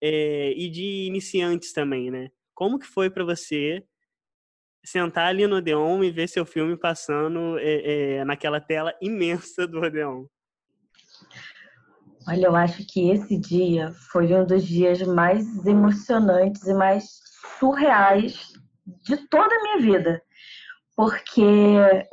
é, 0.00 0.52
e 0.52 0.68
de 0.68 1.06
iniciantes 1.06 1.72
também, 1.72 2.10
né? 2.10 2.30
Como 2.54 2.78
que 2.78 2.86
foi 2.86 3.10
para 3.10 3.24
você 3.24 3.84
sentar 4.84 5.26
ali 5.26 5.46
no 5.46 5.56
Odeon 5.56 6.02
e 6.04 6.10
ver 6.10 6.28
seu 6.28 6.46
filme 6.46 6.76
passando 6.76 7.58
é, 7.58 8.24
naquela 8.24 8.60
tela 8.60 8.94
imensa 9.00 9.66
do 9.66 9.80
Odeon? 9.80 10.26
Olha, 12.28 12.46
eu 12.46 12.56
acho 12.56 12.84
que 12.86 13.10
esse 13.10 13.38
dia 13.38 13.92
foi 14.10 14.34
um 14.34 14.44
dos 14.44 14.64
dias 14.64 15.00
mais 15.02 15.64
emocionantes 15.64 16.66
e 16.66 16.74
mais 16.74 17.04
surreais 17.58 18.52
de 19.02 19.16
toda 19.28 19.54
a 19.54 19.62
minha 19.62 19.78
vida, 19.78 20.22
porque 20.96 21.42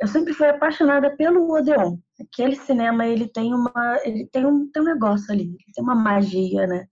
eu 0.00 0.06
sempre 0.08 0.34
fui 0.34 0.46
apaixonada 0.46 1.16
pelo 1.16 1.50
Odeon 1.50 1.96
aquele 2.20 2.56
cinema 2.56 3.06
ele 3.06 3.28
tem 3.28 3.54
uma 3.54 3.72
ele 4.04 4.26
tem 4.26 4.46
um, 4.46 4.70
tem 4.70 4.82
um 4.82 4.86
negócio 4.86 5.32
ali, 5.32 5.56
tem 5.74 5.82
uma 5.82 5.94
magia, 5.94 6.66
né? 6.66 6.86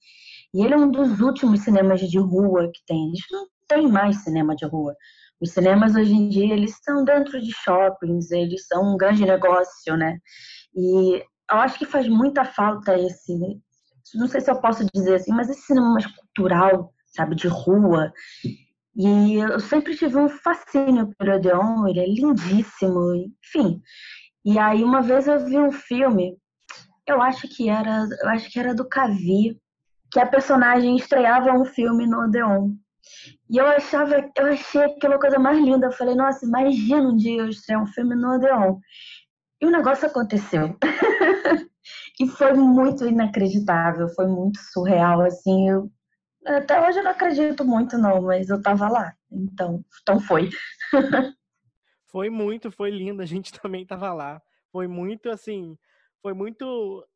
E 0.55 0.65
ele 0.65 0.75
é 0.75 0.77
um 0.77 0.91
dos 0.91 1.21
últimos 1.21 1.61
cinemas 1.61 2.01
de 2.01 2.19
rua 2.19 2.71
que 2.73 2.85
tem. 2.87 3.07
A 3.07 3.09
gente 3.09 3.33
não 3.33 3.47
tem 3.69 3.89
mais 3.89 4.23
cinema 4.23 4.55
de 4.55 4.67
rua. 4.67 4.95
Os 5.41 5.51
cinemas 5.53 5.95
hoje 5.95 6.13
em 6.15 6.29
dia 6.29 6.53
eles 6.55 6.73
estão 6.73 7.05
dentro 7.05 7.41
de 7.41 7.51
shoppings, 7.53 8.31
eles 8.31 8.67
são 8.67 8.95
um 8.95 8.97
grande 8.97 9.25
negócio, 9.25 9.97
né? 9.97 10.19
E 10.75 11.19
eu 11.19 11.59
acho 11.59 11.79
que 11.79 11.87
faz 11.87 12.09
muita 12.09 12.45
falta 12.45 12.99
esse, 12.99 13.35
não 14.15 14.29
sei 14.29 14.41
se 14.41 14.51
eu 14.51 14.61
posso 14.61 14.87
dizer 14.95 15.17
assim, 15.17 15.33
mas 15.33 15.49
esse 15.49 15.63
cinema 15.63 15.93
mais 15.93 16.07
cultural, 16.07 16.93
sabe, 17.09 17.35
de 17.35 17.49
rua. 17.49 18.13
E 18.95 19.35
eu 19.35 19.59
sempre 19.59 19.97
tive 19.97 20.17
um 20.19 20.29
fascínio 20.29 21.11
pelo 21.17 21.37
Odeon, 21.37 21.87
ele 21.89 22.01
é 22.01 22.07
lindíssimo, 22.07 23.15
enfim. 23.15 23.81
E 24.45 24.59
aí 24.59 24.85
uma 24.85 25.01
vez 25.01 25.27
eu 25.27 25.45
vi 25.45 25.59
um 25.59 25.73
filme, 25.73 26.37
eu 27.07 27.23
acho 27.23 27.49
que 27.49 27.69
era, 27.69 28.07
eu 28.23 28.29
acho 28.29 28.51
que 28.51 28.59
era 28.59 28.75
do 28.75 28.89
Cavi, 28.89 29.59
que 30.11 30.21
a 30.21 30.27
personagem 30.27 30.97
estreava 30.97 31.53
um 31.53 31.65
filme 31.65 32.07
no 32.07 32.25
Odeon. 32.25 32.75
E 33.51 33.57
eu 33.57 33.67
achava, 33.67 34.31
eu 34.37 34.47
achei 34.47 34.83
aquela 34.83 35.19
coisa 35.19 35.39
mais 35.39 35.59
linda. 35.59 35.87
Eu 35.87 35.93
falei, 35.93 36.15
nossa, 36.15 36.45
imagina 36.47 37.09
um 37.09 37.17
dia 37.17 37.43
eu 37.43 37.49
estrear 37.49 37.83
um 37.83 37.87
filme 37.87 38.15
no 38.15 38.35
Odeon. 38.35 38.79
E 39.61 39.67
o 39.67 39.71
negócio 39.71 40.07
aconteceu. 40.07 40.77
e 42.21 42.29
foi 42.29 42.53
muito 42.53 43.07
inacreditável, 43.07 44.09
foi 44.11 44.27
muito 44.27 44.59
surreal, 44.73 45.23
assim. 45.23 45.69
Eu, 45.69 45.91
até 46.45 46.81
hoje 46.87 46.99
eu 46.99 47.05
não 47.05 47.11
acredito 47.11 47.65
muito, 47.65 47.97
não, 47.99 48.23
mas 48.23 48.49
eu 48.49 48.61
tava 48.61 48.89
lá. 48.89 49.15
Então, 49.31 49.85
então 50.01 50.21
foi. 50.21 50.51
foi 52.07 52.31
muito, 52.31 52.71
foi 52.71 52.91
lindo. 52.91 53.23
A 53.23 53.27
gente 53.27 53.53
também 53.61 53.87
tava 53.87 54.13
lá. 54.13 54.41
Foi 54.71 54.87
muito, 54.87 55.31
assim, 55.31 55.77
foi 56.21 56.33
muito 56.33 57.07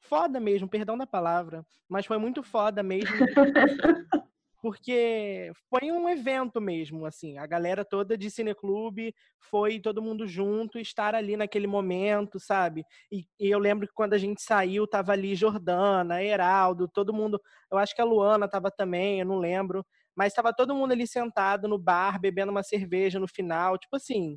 foda 0.00 0.38
mesmo, 0.40 0.68
perdão 0.68 0.96
da 0.96 1.06
palavra, 1.06 1.66
mas 1.88 2.06
foi 2.06 2.18
muito 2.18 2.42
foda 2.42 2.82
mesmo. 2.82 3.14
porque 4.60 5.52
foi 5.70 5.92
um 5.92 6.08
evento 6.08 6.60
mesmo, 6.60 7.06
assim, 7.06 7.38
a 7.38 7.46
galera 7.46 7.84
toda 7.84 8.18
de 8.18 8.30
cineclube 8.30 9.14
foi 9.38 9.80
todo 9.80 10.02
mundo 10.02 10.26
junto, 10.26 10.78
estar 10.78 11.14
ali 11.14 11.36
naquele 11.36 11.66
momento, 11.66 12.40
sabe? 12.40 12.84
E, 13.10 13.24
e, 13.38 13.48
eu 13.50 13.58
lembro 13.58 13.86
que 13.86 13.94
quando 13.94 14.14
a 14.14 14.18
gente 14.18 14.42
saiu, 14.42 14.86
tava 14.86 15.12
ali 15.12 15.34
Jordana, 15.34 16.22
Heraldo, 16.22 16.88
todo 16.88 17.14
mundo, 17.14 17.40
eu 17.70 17.78
acho 17.78 17.94
que 17.94 18.02
a 18.02 18.04
Luana 18.04 18.48
tava 18.48 18.70
também, 18.70 19.20
eu 19.20 19.26
não 19.26 19.38
lembro, 19.38 19.84
mas 20.16 20.34
tava 20.34 20.52
todo 20.52 20.74
mundo 20.74 20.92
ali 20.92 21.06
sentado 21.06 21.68
no 21.68 21.78
bar, 21.78 22.20
bebendo 22.20 22.50
uma 22.50 22.62
cerveja 22.62 23.20
no 23.20 23.28
final, 23.28 23.78
tipo 23.78 23.94
assim, 23.96 24.36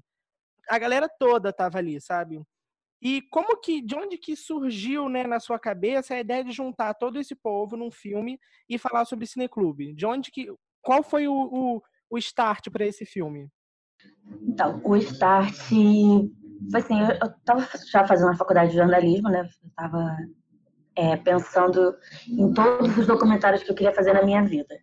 a 0.69 0.77
galera 0.79 1.09
toda 1.19 1.53
tava 1.53 1.77
ali, 1.79 1.99
sabe? 2.01 2.41
E 3.01 3.21
como 3.31 3.59
que, 3.59 3.81
de 3.81 3.95
onde 3.95 4.17
que 4.17 4.35
surgiu, 4.35 5.09
né, 5.09 5.25
na 5.25 5.39
sua 5.39 5.57
cabeça 5.57 6.13
a 6.13 6.19
ideia 6.19 6.43
de 6.43 6.51
juntar 6.51 6.93
todo 6.93 7.19
esse 7.19 7.33
povo 7.33 7.75
num 7.75 7.89
filme 7.89 8.39
e 8.69 8.77
falar 8.77 9.05
sobre 9.05 9.25
cineclube? 9.25 9.93
De 9.95 10.05
onde 10.05 10.29
que, 10.29 10.47
qual 10.81 11.01
foi 11.01 11.27
o, 11.27 11.33
o, 11.33 11.81
o 12.09 12.17
start 12.19 12.69
para 12.69 12.85
esse 12.85 13.05
filme? 13.05 13.49
Então, 14.43 14.79
o 14.83 14.95
start 14.97 15.55
foi 16.69 16.79
assim, 16.79 16.99
eu, 17.01 17.27
estava 17.37 17.67
já 17.91 18.05
fazendo 18.05 18.31
a 18.31 18.35
faculdade 18.35 18.71
de 18.71 18.77
jornalismo, 18.77 19.29
né? 19.29 19.49
Estava 19.65 20.15
é, 20.95 21.17
pensando 21.17 21.95
em 22.27 22.53
todos 22.53 22.97
os 22.97 23.07
documentários 23.07 23.63
que 23.63 23.71
eu 23.71 23.75
queria 23.75 23.93
fazer 23.93 24.13
na 24.13 24.23
minha 24.23 24.43
vida. 24.43 24.75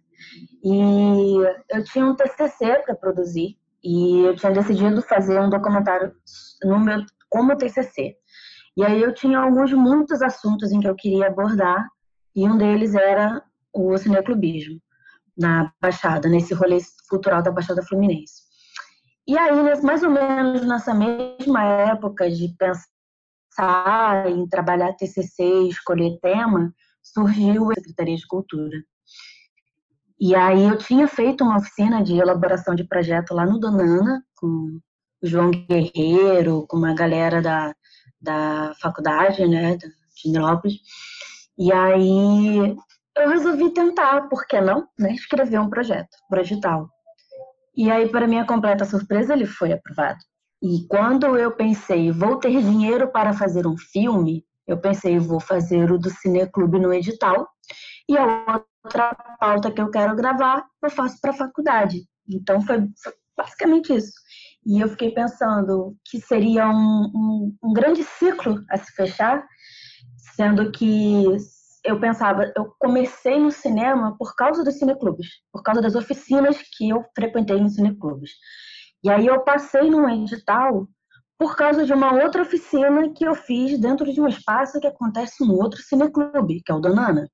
E 0.65 1.37
eu 1.71 1.85
tinha 1.85 2.05
um 2.05 2.17
TCC 2.17 2.83
para 2.85 2.97
produzir 2.97 3.57
e 3.83 4.25
eu 4.25 4.35
tinha 4.35 4.51
decidido 4.51 5.01
fazer 5.03 5.41
um 5.41 5.49
documentário 5.49 6.13
no 6.65 6.81
meu 6.81 7.05
como 7.29 7.57
TCC. 7.57 8.17
E 8.77 8.85
aí 8.85 9.01
eu 9.03 9.13
tinha 9.13 9.39
alguns, 9.39 9.73
muitos 9.73 10.23
assuntos 10.23 10.71
em 10.71 10.81
que 10.81 10.89
eu 10.89 10.95
queria 10.95 11.27
abordar, 11.27 11.89
e 12.35 12.49
um 12.49 12.57
deles 12.57 12.95
era 12.95 13.43
o 13.73 13.97
cineclubismo 13.99 14.81
na 15.37 15.73
Baixada, 15.81 16.29
nesse 16.29 16.55
rolê 16.55 16.79
cultural 17.09 17.43
da 17.43 17.51
Baixada 17.51 17.83
Fluminense. 17.83 18.43
E 19.27 19.37
aí, 19.37 19.83
mais 19.83 20.03
ou 20.03 20.11
menos 20.11 20.65
nessa 20.65 20.95
mesma 20.95 21.63
época 21.65 22.31
de 22.31 22.55
pensar 22.57 24.27
em 24.27 24.49
trabalhar 24.49 24.95
TCC, 24.95 25.69
escolher 25.69 26.19
tema, 26.21 26.73
surgiu 27.03 27.71
a 27.71 27.75
Secretaria 27.75 28.17
de 28.17 28.27
Cultura. 28.27 28.79
E 30.21 30.35
aí 30.35 30.65
eu 30.65 30.77
tinha 30.77 31.07
feito 31.07 31.45
uma 31.45 31.59
oficina 31.59 32.03
de 32.03 32.17
elaboração 32.17 32.75
de 32.75 32.85
projeto 32.85 33.33
lá 33.35 33.47
no 33.47 33.61
Donana, 33.61 34.23
com 34.37 34.81
João 35.23 35.51
Guerreiro, 35.51 36.67
com 36.69 36.77
uma 36.77 36.95
galera 36.95 37.43
da, 37.43 37.75
da 38.21 38.75
faculdade, 38.81 39.47
né, 39.47 39.77
de 39.77 40.31
Nilópolis. 40.31 40.79
E 41.59 41.73
aí 41.73 42.77
eu 43.17 43.29
resolvi 43.29 43.71
tentar, 43.71 44.29
por 44.29 44.47
que 44.47 44.61
não, 44.61 44.87
né, 44.99 45.13
escrever 45.13 45.59
um 45.61 45.69
projeto 45.69 46.17
projetal. 46.29 46.89
E 47.77 47.91
aí, 47.91 48.09
para 48.09 48.27
minha 48.27 48.45
completa 48.45 48.85
surpresa, 48.85 49.35
ele 49.35 49.47
foi 49.47 49.73
aprovado. 49.73 50.19
E 50.63 50.87
quando 50.89 51.37
eu 51.37 51.53
pensei, 51.53 52.11
vou 52.11 52.37
ter 52.37 52.51
dinheiro 52.61 53.09
para 53.13 53.33
fazer 53.33 53.67
um 53.67 53.77
filme, 53.77 54.45
eu 54.67 54.79
pensei, 54.79 55.19
vou 55.19 55.39
fazer 55.39 55.91
o 55.93 55.99
do 55.99 56.11
Cineclube 56.11 56.81
no 56.81 56.93
edital, 56.93 57.49
e 58.09 58.17
a 58.17 58.63
outra 58.85 59.15
pauta 59.39 59.71
que 59.71 59.81
eu 59.81 59.91
quero 59.91 60.17
gravar, 60.17 60.65
eu 60.83 60.91
faço 60.91 61.21
para 61.21 61.31
a 61.31 61.37
faculdade. 61.37 62.03
Então, 62.29 62.61
foi 62.61 62.85
basicamente 63.37 63.95
isso. 63.95 64.13
E 64.69 64.81
eu 64.81 64.89
fiquei 64.91 65.11
pensando 65.11 65.97
que 66.05 66.21
seria 66.21 66.69
um, 66.69 67.11
um, 67.15 67.57
um 67.65 67.73
grande 67.73 68.05
ciclo 68.05 68.63
a 68.69 68.77
se 68.77 68.93
fechar, 68.93 69.43
sendo 70.37 70.71
que 70.71 71.25
eu 71.83 71.99
pensava, 71.99 72.53
eu 72.55 72.75
comecei 72.79 73.41
no 73.41 73.51
cinema 73.51 74.15
por 74.19 74.37
causa 74.37 74.63
dos 74.63 74.75
cineclubes, 74.75 75.27
por 75.51 75.63
causa 75.63 75.81
das 75.81 75.95
oficinas 75.95 76.59
que 76.77 76.91
eu 76.91 77.03
frequentei 77.17 77.59
nos 77.59 77.77
cineclubes. 77.77 78.33
E 79.03 79.09
aí 79.09 79.27
eu 79.27 79.41
passei 79.41 79.89
num 79.89 80.07
edital 80.07 80.87
por 81.39 81.57
causa 81.57 81.87
de 81.87 81.95
uma 81.95 82.13
outra 82.23 82.43
oficina 82.43 83.11
que 83.15 83.27
eu 83.27 83.35
fiz 83.35 83.81
dentro 83.81 84.13
de 84.13 84.21
um 84.21 84.29
espaço 84.29 84.79
que 84.81 84.87
acontece 84.87 85.47
no 85.47 85.55
outro 85.55 85.81
cineclube, 85.81 86.61
que 86.63 86.71
é 86.71 86.75
o 86.75 86.81
Donana. 86.81 87.27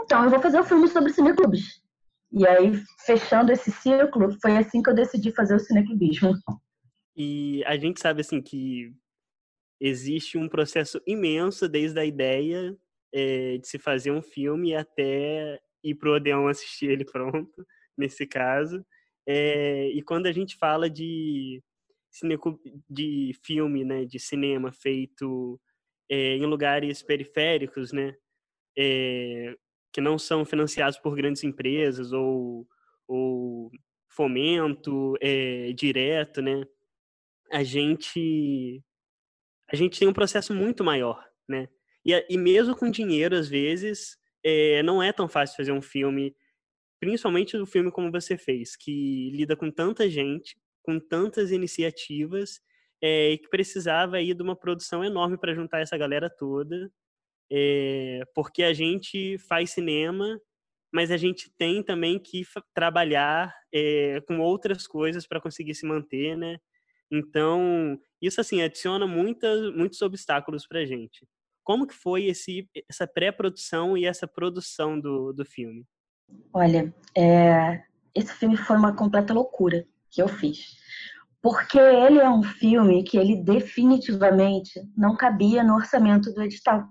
Então 0.00 0.24
eu 0.24 0.30
vou 0.30 0.40
fazer 0.40 0.60
um 0.60 0.64
filme 0.64 0.88
sobre 0.88 1.12
cineclubes. 1.12 1.82
E 2.30 2.46
aí, 2.46 2.72
fechando 3.06 3.52
esse 3.52 3.70
círculo, 3.70 4.36
foi 4.40 4.56
assim 4.56 4.82
que 4.82 4.90
eu 4.90 4.94
decidi 4.94 5.32
fazer 5.32 5.54
o 5.54 5.58
cineclubismo. 5.58 6.34
E 7.16 7.64
a 7.64 7.76
gente 7.76 8.00
sabe, 8.00 8.20
assim, 8.20 8.42
que 8.42 8.92
existe 9.80 10.36
um 10.36 10.48
processo 10.48 11.00
imenso 11.06 11.68
desde 11.68 11.98
a 11.98 12.04
ideia 12.04 12.76
é, 13.14 13.58
de 13.58 13.66
se 13.66 13.78
fazer 13.78 14.10
um 14.10 14.22
filme 14.22 14.74
até 14.74 15.58
ir 15.82 15.94
pro 15.94 16.14
Odeon 16.14 16.48
assistir 16.48 16.90
ele 16.90 17.04
pronto, 17.10 17.66
nesse 17.96 18.26
caso. 18.26 18.84
É, 19.26 19.88
e 19.90 20.02
quando 20.02 20.26
a 20.26 20.32
gente 20.32 20.56
fala 20.56 20.88
de, 20.88 21.62
de 22.88 23.32
filme, 23.44 23.84
né, 23.84 24.04
de 24.04 24.18
cinema 24.18 24.72
feito 24.72 25.60
é, 26.10 26.36
em 26.36 26.46
lugares 26.46 27.02
periféricos, 27.02 27.92
né, 27.92 28.14
é, 28.76 29.54
que 29.92 30.00
não 30.00 30.18
são 30.18 30.44
financiados 30.44 30.98
por 30.98 31.14
grandes 31.16 31.44
empresas 31.44 32.12
ou, 32.12 32.66
ou 33.06 33.70
fomento 34.08 35.14
é, 35.20 35.72
direto, 35.72 36.42
né? 36.42 36.64
A 37.50 37.62
gente 37.62 38.82
a 39.70 39.76
gente 39.76 39.98
tem 39.98 40.08
um 40.08 40.12
processo 40.12 40.54
muito 40.54 40.82
maior, 40.82 41.22
né? 41.46 41.68
E, 42.04 42.26
e 42.30 42.38
mesmo 42.38 42.74
com 42.76 42.90
dinheiro, 42.90 43.36
às 43.36 43.48
vezes, 43.48 44.18
é, 44.42 44.82
não 44.82 45.02
é 45.02 45.12
tão 45.12 45.28
fácil 45.28 45.56
fazer 45.56 45.72
um 45.72 45.82
filme, 45.82 46.34
principalmente 47.00 47.56
um 47.56 47.66
filme 47.66 47.90
como 47.90 48.10
você 48.10 48.38
fez, 48.38 48.76
que 48.76 49.30
lida 49.30 49.54
com 49.56 49.70
tanta 49.70 50.08
gente, 50.08 50.56
com 50.82 50.98
tantas 50.98 51.50
iniciativas, 51.50 52.60
é, 53.02 53.32
e 53.32 53.38
que 53.38 53.48
precisava 53.48 54.16
aí 54.16 54.32
de 54.34 54.42
uma 54.42 54.56
produção 54.56 55.04
enorme 55.04 55.38
para 55.38 55.54
juntar 55.54 55.80
essa 55.80 55.98
galera 55.98 56.30
toda 56.30 56.90
é, 57.50 58.22
porque 58.34 58.62
a 58.62 58.72
gente 58.72 59.38
faz 59.38 59.70
cinema, 59.70 60.40
mas 60.92 61.10
a 61.10 61.16
gente 61.16 61.50
tem 61.56 61.82
também 61.82 62.18
que 62.18 62.44
trabalhar 62.74 63.54
é, 63.72 64.20
com 64.26 64.40
outras 64.40 64.86
coisas 64.86 65.26
para 65.26 65.40
conseguir 65.40 65.74
se 65.74 65.86
manter, 65.86 66.36
né? 66.36 66.58
Então, 67.10 67.98
isso 68.20 68.40
assim 68.40 68.62
adiciona 68.62 69.06
muitas, 69.06 69.74
muitos 69.74 70.00
obstáculos 70.02 70.66
para 70.66 70.80
a 70.80 70.84
gente. 70.84 71.26
Como 71.64 71.86
que 71.86 71.94
foi 71.94 72.26
esse, 72.26 72.68
essa 72.88 73.06
pré-produção 73.06 73.96
e 73.96 74.06
essa 74.06 74.26
produção 74.26 74.98
do, 74.98 75.32
do 75.32 75.44
filme? 75.44 75.86
Olha, 76.52 76.94
é, 77.16 77.82
esse 78.14 78.32
filme 78.34 78.56
foi 78.56 78.76
uma 78.76 78.94
completa 78.94 79.32
loucura 79.32 79.86
que 80.10 80.20
eu 80.20 80.28
fiz. 80.28 80.76
Porque 81.40 81.78
ele 81.78 82.18
é 82.18 82.28
um 82.28 82.42
filme 82.42 83.04
que 83.04 83.16
ele 83.16 83.36
definitivamente 83.36 84.80
não 84.96 85.16
cabia 85.16 85.62
no 85.62 85.76
orçamento 85.76 86.32
do 86.32 86.42
edital. 86.42 86.86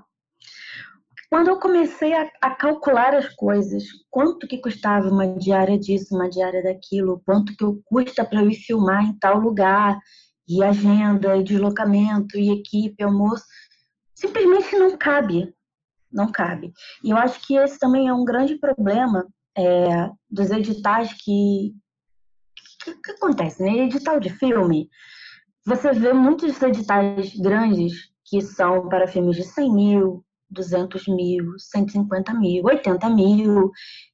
Quando 1.30 1.50
eu 1.50 1.60
comecei 1.60 2.14
a, 2.14 2.30
a, 2.42 2.56
calcular 2.56 3.14
as 3.14 3.28
coisas, 3.36 3.84
quanto 4.10 4.48
que 4.48 4.60
custava 4.60 5.10
uma 5.10 5.28
diária 5.28 5.78
disso, 5.78 6.16
uma 6.16 6.30
diária 6.30 6.64
daquilo, 6.64 7.22
quanto 7.26 7.56
que 7.56 7.66
custa 7.84 8.24
para 8.24 8.42
eu 8.42 8.50
ir 8.50 8.56
filmar 8.56 9.04
em 9.04 9.18
tal 9.20 9.38
lugar, 9.38 10.00
e 10.48 10.64
agenda, 10.64 11.36
e 11.36 11.44
deslocamento, 11.44 12.38
e 12.38 12.52
equipe, 12.52 13.04
almoço, 13.04 13.44
simplesmente 14.16 14.76
não 14.78 14.98
cabe, 14.98 15.54
não 16.10 16.32
cabe. 16.32 16.72
E 17.04 17.10
eu 17.10 17.18
acho 17.18 17.46
que 17.46 17.58
esse 17.58 17.78
também 17.78 18.08
é 18.08 18.14
um 18.14 18.24
grande 18.24 18.58
problema 18.58 19.28
é, 19.58 20.10
dos 20.30 20.50
editais 20.50 21.12
que, 21.14 21.74
que, 22.84 22.94
que 22.96 23.12
acontece, 23.12 23.62
né? 23.62 23.80
Edital 23.80 24.20
de 24.20 24.30
filme, 24.30 24.90
você 25.66 25.92
vê 25.92 26.14
muitos 26.14 26.62
editais 26.62 27.36
grandes 27.36 28.10
que 28.24 28.42
são 28.42 28.88
para 28.88 29.08
filmes 29.08 29.36
de 29.36 29.44
100 29.44 29.74
mil, 29.74 30.26
200 30.50 31.08
mil, 31.08 31.58
150 31.58 32.34
mil, 32.34 32.66
80 32.66 33.10
mil. 33.10 33.72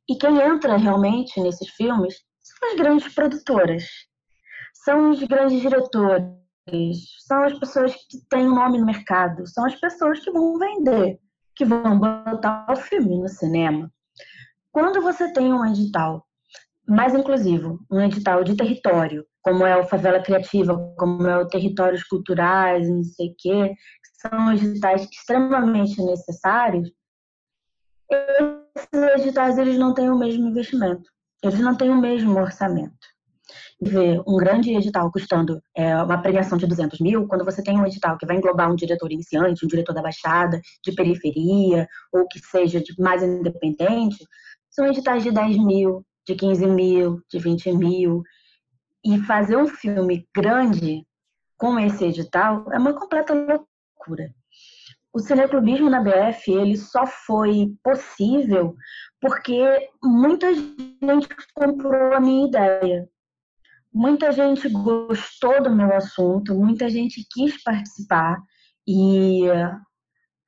E 0.09 0.15
quem 0.15 0.39
entra 0.39 0.77
realmente 0.77 1.39
nesses 1.41 1.69
filmes 1.69 2.15
são 2.41 2.71
as 2.71 2.77
grandes 2.77 3.13
produtoras, 3.13 3.83
são 4.73 5.11
os 5.11 5.23
grandes 5.23 5.61
diretores, 5.61 6.33
são 7.25 7.43
as 7.43 7.57
pessoas 7.57 7.93
que 8.09 8.17
têm 8.29 8.47
nome 8.47 8.79
no 8.79 8.85
mercado, 8.85 9.47
são 9.47 9.65
as 9.65 9.75
pessoas 9.75 10.19
que 10.19 10.31
vão 10.31 10.57
vender, 10.57 11.19
que 11.55 11.65
vão 11.65 11.99
botar 11.99 12.65
o 12.69 12.75
filme 12.75 13.17
no 13.17 13.29
cinema. 13.29 13.91
Quando 14.71 15.01
você 15.01 15.31
tem 15.31 15.53
um 15.53 15.65
edital 15.65 16.25
mais 16.87 17.13
inclusivo, 17.13 17.79
um 17.91 18.01
edital 18.01 18.43
de 18.43 18.57
território, 18.57 19.25
como 19.41 19.65
é 19.65 19.77
o 19.77 19.85
Favela 19.85 20.21
Criativa, 20.21 20.75
como 20.97 21.27
é 21.27 21.37
o 21.37 21.47
Territórios 21.47 22.03
Culturais, 22.03 22.89
não 22.89 23.03
sei 23.03 23.29
o 23.29 23.35
quê, 23.37 23.73
são 24.25 24.53
editais 24.53 25.07
extremamente 25.11 26.01
necessários, 26.01 26.89
esses 28.75 29.25
editais 29.25 29.57
eles 29.57 29.77
não 29.77 29.93
têm 29.93 30.09
o 30.09 30.17
mesmo 30.17 30.47
investimento, 30.47 31.11
eles 31.43 31.59
não 31.59 31.75
têm 31.75 31.89
o 31.89 31.99
mesmo 31.99 32.39
orçamento. 32.39 33.13
Ver 33.81 34.21
um 34.25 34.37
grande 34.37 34.73
edital 34.73 35.11
custando 35.11 35.61
é, 35.75 35.95
uma 36.01 36.21
premiação 36.21 36.57
de 36.57 36.65
200 36.65 36.99
mil, 37.01 37.27
quando 37.27 37.43
você 37.43 37.61
tem 37.61 37.77
um 37.77 37.85
edital 37.85 38.17
que 38.17 38.25
vai 38.25 38.37
englobar 38.37 38.71
um 38.71 38.75
diretor 38.75 39.11
iniciante, 39.11 39.65
um 39.65 39.67
diretor 39.67 39.93
da 39.93 40.01
Baixada, 40.01 40.61
de 40.83 40.93
periferia, 40.93 41.87
ou 42.11 42.25
que 42.27 42.39
seja 42.39 42.79
de 42.79 42.93
mais 42.97 43.21
independente, 43.21 44.25
são 44.69 44.87
editais 44.87 45.23
de 45.23 45.31
10 45.31 45.57
mil, 45.57 46.05
de 46.25 46.35
15 46.35 46.65
mil, 46.67 47.21
de 47.29 47.39
20 47.39 47.73
mil. 47.73 48.23
E 49.05 49.19
fazer 49.19 49.57
um 49.57 49.67
filme 49.67 50.25
grande 50.33 51.05
com 51.57 51.77
esse 51.77 52.05
edital 52.05 52.65
é 52.71 52.77
uma 52.77 52.93
completa 52.93 53.33
O 55.13 55.19
cineclubismo 55.19 55.89
na 55.89 56.01
BF 56.01 56.51
ele 56.51 56.75
só 56.75 57.05
foi 57.05 57.71
possível 57.83 58.75
porque 59.21 59.89
muita 60.03 60.53
gente 60.53 61.27
comprou 61.53 62.13
a 62.13 62.19
minha 62.19 62.47
ideia. 62.47 63.07
Muita 63.93 64.31
gente 64.31 64.67
gostou 64.69 65.61
do 65.61 65.73
meu 65.73 65.93
assunto, 65.93 66.55
muita 66.55 66.89
gente 66.89 67.23
quis 67.31 67.61
participar 67.63 68.41
e 68.87 69.43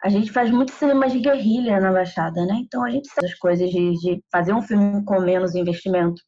a 0.03 0.10
gente 0.10 0.32
faz 0.32 0.49
muito 0.51 0.72
cinema 0.72 1.08
de 1.08 1.20
guerrilha 1.20 1.80
na 1.80 1.91
Baixada, 1.91 2.45
né? 2.45 2.56
Então 2.62 2.84
a 2.84 2.89
gente 2.89 3.08
sabe 3.08 3.28
as 3.28 3.36
coisas 3.36 3.70
de, 3.70 3.93
de 3.93 4.24
fazer 4.32 4.53
um 4.53 4.62
filme 4.62 5.03
com 5.06 5.22
menos 5.22 5.56
investimento. 5.56 6.22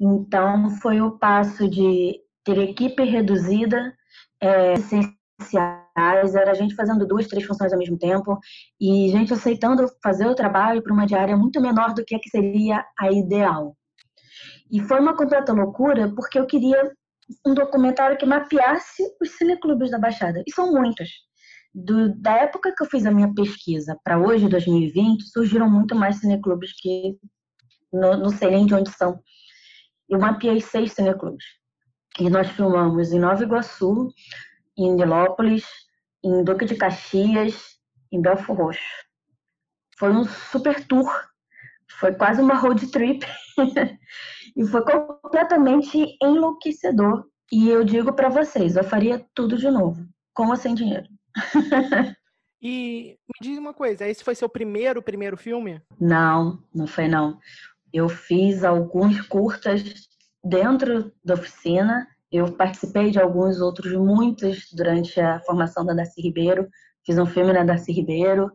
Então 0.00 0.70
foi 0.82 1.00
o 1.00 1.18
passo 1.18 1.68
de 1.68 2.20
ter 2.44 2.58
equipe 2.58 3.02
reduzida, 3.02 3.94
é, 4.40 4.74
essenciais, 4.74 6.34
era 6.34 6.50
a 6.50 6.54
gente 6.54 6.74
fazendo 6.74 7.06
duas, 7.06 7.26
três 7.26 7.44
funções 7.44 7.72
ao 7.72 7.78
mesmo 7.78 7.98
tempo 7.98 8.38
e 8.80 9.08
gente 9.10 9.32
aceitando 9.32 9.86
fazer 10.02 10.26
o 10.26 10.34
trabalho 10.34 10.82
para 10.82 10.92
uma 10.92 11.06
diária 11.06 11.36
muito 11.36 11.60
menor 11.60 11.94
do 11.94 12.04
que 12.04 12.14
a 12.14 12.20
que 12.20 12.30
seria 12.30 12.84
a 12.98 13.10
ideal. 13.10 13.76
E 14.70 14.80
foi 14.80 15.00
uma 15.00 15.16
completa 15.16 15.52
loucura 15.52 16.12
porque 16.14 16.38
eu 16.38 16.46
queria 16.46 16.92
um 17.44 17.54
documentário 17.54 18.16
que 18.16 18.26
mapeasse 18.26 19.02
os 19.20 19.30
cineclubes 19.36 19.90
da 19.90 19.98
Baixada. 19.98 20.42
E 20.46 20.52
são 20.52 20.72
muitos. 20.72 21.08
Do, 21.74 22.14
da 22.20 22.32
época 22.36 22.72
que 22.74 22.82
eu 22.82 22.88
fiz 22.88 23.04
a 23.04 23.10
minha 23.10 23.32
pesquisa 23.34 23.98
para 24.02 24.18
hoje, 24.18 24.48
2020, 24.48 25.24
surgiram 25.30 25.70
muito 25.70 25.94
mais 25.94 26.16
cineclubes 26.16 26.72
que 26.80 27.18
não, 27.92 28.16
não 28.18 28.30
sei 28.30 28.50
nem 28.50 28.66
de 28.66 28.74
onde 28.74 28.90
são. 28.90 29.20
Eu 30.08 30.18
mapeei 30.18 30.60
seis 30.60 30.92
cineclubes. 30.92 31.44
E 32.18 32.30
nós 32.30 32.48
filmamos 32.50 33.12
em 33.12 33.18
Nova 33.18 33.42
Iguaçu, 33.42 34.10
em 34.76 34.94
Nilópolis, 34.94 35.64
em 36.24 36.42
Duque 36.42 36.64
de 36.64 36.74
Caxias, 36.74 37.76
em 38.10 38.22
Belfort 38.22 38.58
Roxo. 38.58 39.06
Foi 39.98 40.10
um 40.10 40.24
super 40.24 40.82
tour, 40.86 41.10
foi 41.98 42.14
quase 42.14 42.40
uma 42.40 42.54
road 42.54 42.86
trip. 42.90 43.26
E 44.56 44.64
foi 44.64 44.82
completamente 44.82 46.16
enlouquecedor. 46.22 47.26
E 47.52 47.68
eu 47.68 47.84
digo 47.84 48.14
para 48.14 48.30
vocês, 48.30 48.74
eu 48.74 48.82
faria 48.82 49.22
tudo 49.34 49.58
de 49.58 49.70
novo, 49.70 50.02
com 50.32 50.48
ou 50.48 50.56
sem 50.56 50.74
dinheiro. 50.74 51.06
e 52.62 53.18
me 53.28 53.34
diz 53.42 53.58
uma 53.58 53.74
coisa, 53.74 54.08
esse 54.08 54.24
foi 54.24 54.34
seu 54.34 54.48
primeiro, 54.48 55.02
primeiro 55.02 55.36
filme? 55.36 55.82
Não, 56.00 56.58
não 56.74 56.86
foi 56.86 57.06
não. 57.06 57.38
Eu 57.92 58.08
fiz 58.08 58.64
alguns 58.64 59.20
curtas 59.20 60.08
dentro 60.48 61.12
da 61.24 61.34
oficina, 61.34 62.06
eu 62.30 62.52
participei 62.52 63.10
de 63.10 63.20
alguns 63.20 63.60
outros, 63.60 63.92
muitos, 63.92 64.70
durante 64.72 65.20
a 65.20 65.40
formação 65.40 65.84
da 65.84 65.94
Darcy 65.94 66.20
Ribeiro. 66.20 66.68
Fiz 67.04 67.18
um 67.18 67.26
filme 67.26 67.52
na 67.52 67.64
Darcy 67.64 67.92
Ribeiro, 67.92 68.50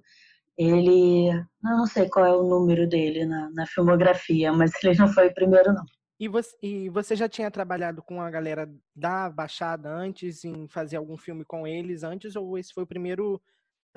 ele, 0.58 1.30
eu 1.30 1.46
não 1.64 1.88
sei 1.88 2.10
qual 2.10 2.26
é 2.26 2.36
o 2.36 2.44
número 2.44 2.88
dele 2.88 3.26
na, 3.26 3.50
na 3.52 3.66
filmografia, 3.66 4.52
mas 4.52 4.72
ele 4.84 4.98
não 4.98 5.08
foi 5.08 5.28
o 5.28 5.34
primeiro, 5.34 5.74
não. 5.74 5.86
E 6.20 6.28
você, 6.28 6.56
e 6.62 6.90
você 6.90 7.16
já 7.16 7.28
tinha 7.28 7.50
trabalhado 7.50 8.04
com 8.04 8.22
a 8.22 8.30
galera 8.30 8.70
da 8.96 9.28
Baixada 9.30 9.90
antes, 9.90 10.46
em 10.46 10.68
fazer 10.68 10.98
algum 10.98 11.18
filme 11.18 11.44
com 11.44 11.66
eles 11.66 12.04
antes, 12.04 12.36
ou 12.36 12.58
esse 12.60 12.74
foi 12.74 12.84
o 12.84 12.88
primeiro 12.88 13.42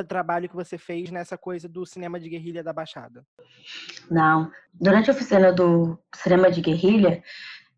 trabalho 0.08 0.48
que 0.48 0.56
você 0.56 0.78
fez 0.78 1.10
nessa 1.10 1.36
coisa 1.36 1.68
do 1.68 1.84
cinema 1.84 2.18
de 2.18 2.30
guerrilha 2.30 2.64
da 2.64 2.72
Baixada? 2.72 3.26
Não. 4.10 4.50
Durante 4.72 5.10
a 5.10 5.12
oficina 5.12 5.52
do 5.52 5.98
cinema 6.14 6.50
de 6.50 6.62
guerrilha, 6.62 7.22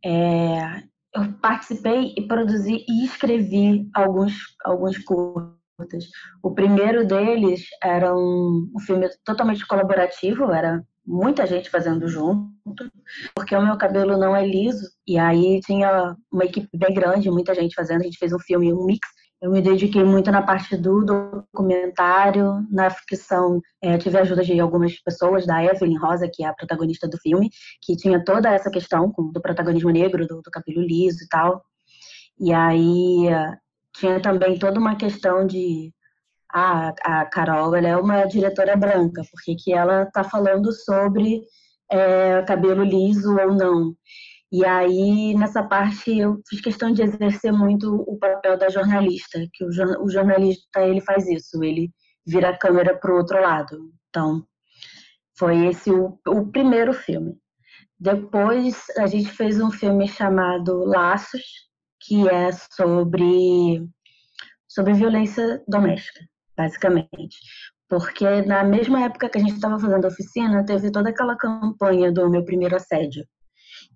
é, 0.05 0.83
eu 1.15 1.33
participei 1.41 2.15
e 2.17 2.27
produzi 2.27 2.85
e 2.89 3.05
escrevi 3.05 3.89
alguns, 3.95 4.35
alguns 4.65 4.99
cursos 4.99 5.57
o 6.43 6.55
primeiro 6.55 7.07
deles 7.07 7.67
era 7.83 8.15
um, 8.15 8.71
um 8.75 8.81
filme 8.81 9.09
totalmente 9.25 9.67
colaborativo, 9.67 10.51
era 10.51 10.83
muita 11.07 11.47
gente 11.47 11.69
fazendo 11.69 12.09
junto, 12.09 12.51
porque 13.35 13.55
o 13.55 13.65
meu 13.65 13.77
cabelo 13.77 14.17
não 14.17 14.35
é 14.35 14.47
liso, 14.47 14.89
e 15.07 15.19
aí 15.19 15.61
tinha 15.61 16.17
uma 16.33 16.45
equipe 16.45 16.69
bem 16.75 16.95
grande, 16.95 17.31
muita 17.31 17.55
gente 17.55 17.75
fazendo, 17.75 18.01
a 18.01 18.05
gente 18.05 18.19
fez 18.19 18.33
um 18.33 18.39
filme, 18.39 18.73
um 18.73 18.87
mix. 18.87 19.07
Eu 19.41 19.51
me 19.51 19.61
dediquei 19.61 20.03
muito 20.03 20.31
na 20.31 20.41
parte 20.41 20.77
do 20.77 21.05
documentário, 21.05 22.67
na 22.71 22.89
ficção, 22.89 23.61
é, 23.83 23.99
tive 23.99 24.17
a 24.17 24.23
ajuda 24.23 24.43
de 24.43 24.59
algumas 24.59 24.99
pessoas, 25.03 25.47
da 25.47 25.63
Evelyn 25.63 25.99
Rosa, 25.99 26.29
que 26.33 26.43
é 26.43 26.47
a 26.47 26.55
protagonista 26.55 27.07
do 27.07 27.19
filme, 27.19 27.51
que 27.83 27.97
tinha 27.97 28.25
toda 28.25 28.49
essa 28.51 28.71
questão 28.71 29.13
do 29.33 29.41
protagonismo 29.41 29.91
negro, 29.91 30.27
do, 30.27 30.41
do 30.41 30.51
cabelo 30.51 30.81
liso 30.81 31.23
e 31.23 31.29
tal. 31.29 31.63
E 32.41 32.53
aí 32.53 33.29
tinha 33.95 34.21
também 34.21 34.59
toda 34.59 34.81
uma 34.81 34.97
questão 34.97 35.47
de 35.47 35.93
ah, 36.53 36.95
a 37.03 37.27
Carol 37.27 37.75
ela 37.75 37.89
é 37.89 37.97
uma 37.97 38.25
diretora 38.25 38.77
branca, 38.77 39.23
porque 39.31 39.55
que 39.55 39.73
ela 39.73 40.05
está 40.05 40.25
falando 40.25 40.73
sobre 40.73 41.43
é, 41.91 42.43
cabelo 42.43 42.83
liso 42.83 43.37
ou 43.37 43.53
não. 43.55 43.95
E 44.57 44.65
aí, 44.65 45.35
nessa 45.35 45.63
parte, 45.63 46.19
eu 46.19 46.41
fiz 46.49 46.63
questão 46.63 46.91
de 46.91 47.03
exercer 47.03 47.53
muito 47.53 47.95
o 47.95 48.19
papel 48.19 48.57
da 48.57 48.71
jornalista, 48.71 49.39
que 49.53 49.63
o, 49.63 50.09
jornalista 50.09 50.81
ele 50.81 51.03
faz 51.03 51.29
isso, 51.29 51.63
ele 51.63 51.93
vira 52.27 52.49
a 52.49 52.59
câmera 52.59 52.97
para 52.99 53.13
o 53.13 53.19
outro 53.19 53.39
lado. 53.39 53.93
Então, 54.09 54.47
foi 55.39 55.67
esse 55.67 55.91
o, 55.91 56.19
o 56.27 56.51
primeiro 56.51 56.95
filme. 56.95 57.37
Depois, 58.01 58.87
a 58.97 59.07
gente 59.07 59.29
fez 59.29 59.61
um 59.61 59.71
filme 59.71 60.09
chamado 60.09 60.87
Laços, 60.87 61.45
que 62.01 62.27
é 62.27 62.51
sobre, 62.51 63.87
sobre 64.67 64.95
violência 64.95 65.63
doméstica, 65.69 66.21
basicamente. 66.57 67.37
Porque 67.91 68.41
na 68.41 68.65
mesma 68.65 69.05
época 69.05 69.29
que 69.29 69.37
a 69.37 69.41
gente 69.43 69.57
estava 69.57 69.79
fazendo 69.79 70.07
a 70.07 70.09
oficina, 70.09 70.65
teve 70.65 70.91
toda 70.91 71.11
aquela 71.11 71.37
campanha 71.37 72.11
do 72.11 72.31
meu 72.31 72.43
primeiro 72.43 72.75
assédio. 72.75 73.23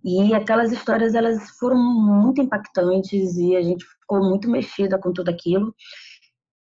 E 0.05 0.35
aquelas 0.35 0.73
histórias 0.73 1.15
elas 1.15 1.51
foram 1.59 1.77
muito 1.77 2.41
impactantes 2.41 3.37
e 3.37 3.55
a 3.57 3.63
gente 3.63 3.85
ficou 3.85 4.21
muito 4.21 4.51
mexida 4.51 4.99
com 4.99 5.13
tudo 5.13 5.29
aquilo. 5.31 5.75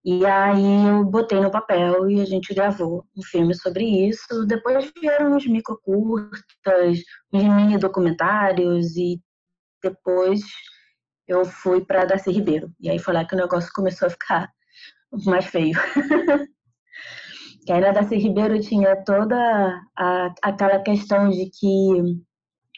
E 0.04 0.24
aí 0.24 0.88
eu 0.88 1.04
botei 1.04 1.40
no 1.40 1.50
papel 1.50 2.08
e 2.10 2.20
a 2.20 2.24
gente 2.24 2.54
gravou 2.54 3.04
um 3.16 3.22
filme 3.22 3.54
sobre 3.54 3.84
isso. 3.84 4.46
Depois 4.46 4.90
vieram 4.98 5.36
uns 5.36 5.46
microcurtas, 5.46 6.98
uns 7.32 7.44
mini 7.44 7.78
documentários 7.78 8.96
e 8.96 9.20
depois 9.82 10.40
eu 11.28 11.44
fui 11.44 11.84
para 11.84 12.06
Darcy 12.06 12.30
Ribeiro. 12.30 12.72
E 12.80 12.90
aí 12.90 12.98
foi 12.98 13.14
lá 13.14 13.24
que 13.24 13.34
o 13.34 13.38
negócio 13.38 13.70
começou 13.74 14.06
a 14.06 14.10
ficar 14.10 14.50
mais 15.24 15.46
feio. 15.46 15.74
que 17.66 17.72
aí 17.72 17.80
na 17.80 17.92
Darcy 17.92 18.16
Ribeiro 18.16 18.58
tinha 18.60 18.96
toda 19.04 19.36
a, 19.96 20.34
aquela 20.42 20.80
questão 20.80 21.28
de 21.28 21.50
que 21.50 22.20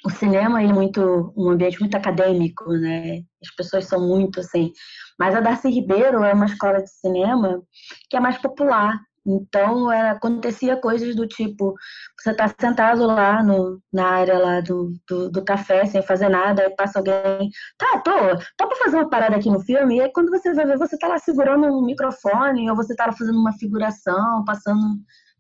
o 0.05 0.11
cinema 0.11 0.63
é 0.63 0.67
muito 0.67 1.33
um 1.37 1.51
ambiente 1.51 1.81
muito 1.81 1.97
acadêmico, 1.97 2.73
né? 2.73 3.21
As 3.43 3.55
pessoas 3.57 3.87
são 3.87 4.01
muito 4.01 4.41
assim. 4.41 4.73
Mas 5.19 5.35
a 5.35 5.41
Darcy 5.41 5.69
Ribeiro 5.69 6.25
é 6.25 6.33
uma 6.33 6.47
escola 6.47 6.83
de 6.83 6.91
cinema 6.91 7.63
que 8.11 8.17
é 8.17 8.21
mais 8.21 8.39
popular. 8.39 8.99
Então, 9.25 9.91
era, 9.93 10.13
acontecia 10.13 10.77
coisas 10.77 11.15
do 11.15 11.29
tipo, 11.29 11.75
você 12.19 12.35
tá 12.35 12.53
sentado 12.61 13.07
lá 13.07 13.41
no, 13.43 13.81
na 13.93 14.05
área 14.09 14.37
lá 14.37 14.61
do, 14.61 14.93
do, 15.09 15.31
do, 15.31 15.45
café, 15.45 15.87
sem 15.87 16.03
fazer 16.03 16.29
nada, 16.29 16.63
aí 16.63 16.71
passa 16.75 16.99
alguém, 16.99 17.49
tá, 17.79 18.01
tô, 18.01 18.11
tô 18.57 18.67
pra 18.69 18.77
fazer 18.79 18.97
uma 18.97 19.09
parada 19.09 19.37
aqui 19.37 19.49
no 19.49 19.61
filme, 19.61 19.99
e 19.99 20.01
aí 20.01 20.13
quando 20.13 20.29
você 20.29 20.53
vai 20.53 20.67
ver, 20.67 20.77
você 20.77 20.99
tá 20.99 21.07
lá 21.07 21.19
segurando 21.21 21.67
um 21.67 21.85
microfone, 21.85 22.69
ou 22.69 22.75
você 22.75 22.97
tá 22.97 23.07
lá 23.07 23.13
fazendo 23.13 23.39
uma 23.39 23.53
figuração, 23.53 24.45
passando 24.45 24.81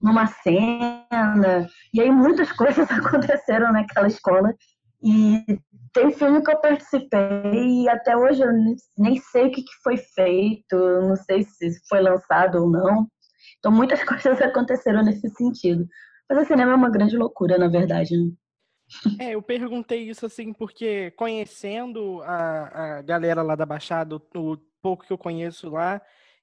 numa 0.02 0.26
cena, 0.26 1.68
e 1.94 2.00
aí 2.00 2.10
muitas 2.10 2.50
coisas 2.56 2.90
aconteceram 2.90 3.72
naquela 3.72 4.08
escola, 4.08 4.52
e 5.02 5.44
tem 5.92 6.10
filme 6.10 6.42
que 6.42 6.50
eu 6.50 6.60
participei 6.60 7.82
e 7.82 7.88
até 7.88 8.16
hoje 8.16 8.42
eu 8.42 8.52
nem 8.96 9.16
sei 9.16 9.46
o 9.46 9.50
que 9.50 9.62
foi 9.82 9.96
feito, 9.96 10.76
não 10.76 11.16
sei 11.16 11.42
se 11.42 11.70
foi 11.88 12.00
lançado 12.00 12.62
ou 12.62 12.70
não. 12.70 13.06
Então 13.58 13.70
muitas 13.70 14.02
coisas 14.04 14.40
aconteceram 14.40 15.02
nesse 15.02 15.28
sentido. 15.30 15.86
Mas 16.28 16.44
o 16.44 16.46
cinema 16.46 16.72
é 16.72 16.74
uma 16.76 16.90
grande 16.90 17.16
loucura, 17.16 17.58
na 17.58 17.68
verdade. 17.68 18.16
Né? 18.16 18.30
É, 19.18 19.34
eu 19.34 19.42
perguntei 19.42 20.08
isso 20.08 20.24
assim 20.24 20.52
porque 20.52 21.10
conhecendo 21.12 22.22
a, 22.22 22.98
a 22.98 23.02
galera 23.02 23.42
lá 23.42 23.54
da 23.54 23.66
Baixada, 23.66 24.16
o, 24.16 24.22
o 24.34 24.56
pouco 24.80 25.04
que 25.04 25.12
eu 25.12 25.18
conheço 25.18 25.68
lá, 25.68 26.00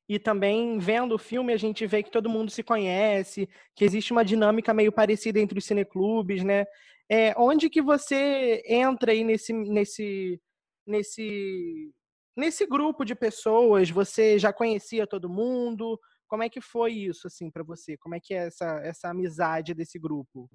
e 0.10 0.18
também 0.18 0.80
vendo 0.80 1.14
o 1.14 1.20
filme 1.20 1.54
a 1.54 1.58
gente 1.58 1.86
vê 1.86 2.02
que 2.02 2.10
todo 2.10 2.30
mundo 2.30 2.50
se 2.50 2.64
conhece, 2.64 3.48
que 3.76 3.86
existe 3.86 4.12
uma 4.12 4.26
dinâmica 4.26 4.74
meio 4.74 4.92
parecida 4.92 5.40
entre 5.40 5.60
os 5.60 5.66
cineclubes, 5.66 6.44
né? 6.44 6.66
É, 7.08 7.34
onde 7.38 7.70
que 7.70 7.80
você 7.82 8.64
entra 8.66 9.12
aí 9.12 9.24
nesse, 9.24 9.54
nesse, 9.54 10.42
nesse, 10.86 11.92
nesse 12.36 12.66
grupo 12.66 13.06
de 13.06 13.14
pessoas? 13.14 13.92
Você 13.92 14.40
já 14.40 14.52
conhecia 14.52 15.06
todo 15.06 15.30
mundo? 15.30 16.00
Como 16.28 16.42
é 16.42 16.50
que 16.50 16.60
foi 16.60 16.94
isso 16.94 17.28
assim 17.28 17.52
para 17.52 17.64
você? 17.64 17.96
Como 17.98 18.16
é 18.16 18.20
que 18.20 18.34
é 18.34 18.48
essa, 18.48 18.80
essa 18.84 19.10
amizade 19.10 19.76
desse 19.76 20.00
grupo? 20.00 20.50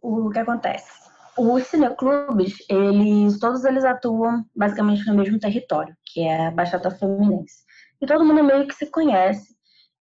O, 0.00 0.30
que 0.30 0.38
acontece? 0.38 0.88
Os 1.36 1.66
cineclubes, 1.66 2.58
eles 2.68 3.40
todos 3.40 3.64
eles 3.64 3.84
atuam 3.84 4.44
basicamente 4.54 5.04
no 5.06 5.14
mesmo 5.16 5.38
território, 5.38 5.96
que 6.04 6.20
é 6.20 6.46
a 6.46 6.50
Baixada 6.52 6.90
Fluminense. 6.90 7.64
E 8.02 8.06
todo 8.06 8.24
mundo 8.24 8.42
meio 8.42 8.66
que 8.66 8.74
se 8.74 8.90
conhece. 8.90 9.54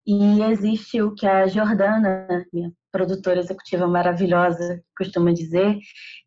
E 0.08 0.42
existe 0.42 1.00
o 1.02 1.14
que 1.14 1.28
a 1.28 1.46
Jordana, 1.46 2.28
minha 2.52 2.72
produtora 2.92 3.40
executiva 3.40 3.88
maravilhosa, 3.88 4.82
costuma 4.98 5.32
dizer, 5.32 5.78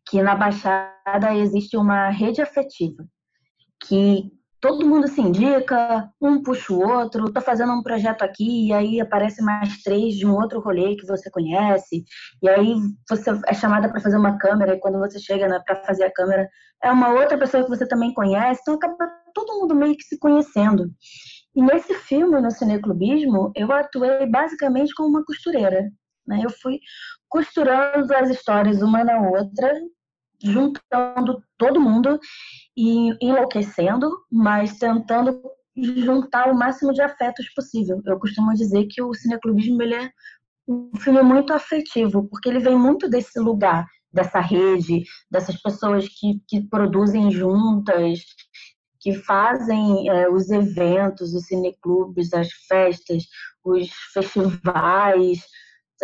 que 0.07 0.23
na 0.23 0.35
Baixada 0.35 1.35
existe 1.35 1.75
uma 1.75 2.09
rede 2.09 2.41
afetiva, 2.41 3.05
que 3.85 4.31
todo 4.61 4.87
mundo 4.87 5.07
se 5.07 5.21
indica, 5.21 6.09
um 6.19 6.41
puxa 6.41 6.73
o 6.73 6.79
outro, 6.79 7.31
tá 7.31 7.41
fazendo 7.41 7.73
um 7.73 7.83
projeto 7.83 8.23
aqui, 8.23 8.69
e 8.69 8.73
aí 8.73 9.01
aparece 9.01 9.43
mais 9.43 9.83
três 9.83 10.15
de 10.15 10.25
um 10.25 10.33
outro 10.33 10.61
rolê 10.61 10.95
que 10.95 11.05
você 11.05 11.29
conhece, 11.29 12.03
e 12.41 12.49
aí 12.49 12.75
você 13.07 13.29
é 13.45 13.53
chamada 13.53 13.89
para 13.89 14.01
fazer 14.01 14.17
uma 14.17 14.37
câmera, 14.37 14.73
e 14.73 14.79
quando 14.79 14.97
você 14.97 15.19
chega 15.19 15.61
para 15.63 15.83
fazer 15.83 16.05
a 16.05 16.13
câmera, 16.13 16.49
é 16.81 16.89
uma 16.89 17.09
outra 17.09 17.37
pessoa 17.37 17.63
que 17.63 17.69
você 17.69 17.85
também 17.85 18.13
conhece, 18.13 18.61
então 18.61 18.75
acaba 18.75 18.95
todo 19.35 19.59
mundo 19.59 19.75
meio 19.75 19.95
que 19.95 20.03
se 20.03 20.17
conhecendo. 20.17 20.89
E 21.55 21.61
nesse 21.61 21.93
filme, 21.93 22.39
no 22.41 22.51
Cineclubismo, 22.51 23.51
eu 23.55 23.71
atuei 23.71 24.25
basicamente 24.25 24.93
como 24.93 25.09
uma 25.09 25.23
costureira. 25.23 25.89
Né? 26.27 26.41
Eu 26.43 26.49
fui 26.49 26.79
costurando 27.29 28.13
as 28.13 28.29
histórias 28.29 28.81
uma 28.81 29.03
na 29.03 29.19
outra, 29.21 29.73
juntando 30.43 31.41
todo 31.57 31.79
mundo 31.79 32.19
e 32.75 33.13
enlouquecendo, 33.25 34.09
mas 34.29 34.77
tentando 34.77 35.41
juntar 35.77 36.49
o 36.51 36.55
máximo 36.55 36.93
de 36.93 37.01
afetos 37.01 37.49
possível. 37.53 38.01
Eu 38.05 38.19
costumo 38.19 38.53
dizer 38.53 38.85
que 38.89 39.01
o 39.01 39.13
cineclubismo 39.13 39.81
ele 39.81 39.95
é 39.95 40.09
um 40.67 40.91
filme 40.97 41.21
muito 41.21 41.53
afetivo, 41.53 42.27
porque 42.29 42.49
ele 42.49 42.59
vem 42.59 42.77
muito 42.77 43.09
desse 43.09 43.39
lugar, 43.39 43.85
dessa 44.11 44.39
rede, 44.39 45.03
dessas 45.29 45.61
pessoas 45.61 46.07
que, 46.07 46.41
que 46.47 46.67
produzem 46.67 47.29
juntas, 47.29 48.19
que 49.05 49.13
fazem 49.13 50.09
é, 50.09 50.27
os 50.27 50.49
eventos, 50.49 51.35
os 51.35 51.45
cineclubes, 51.45 52.33
as 52.33 52.51
festas, 52.67 53.21
os 53.63 53.87
festivais, 54.11 55.43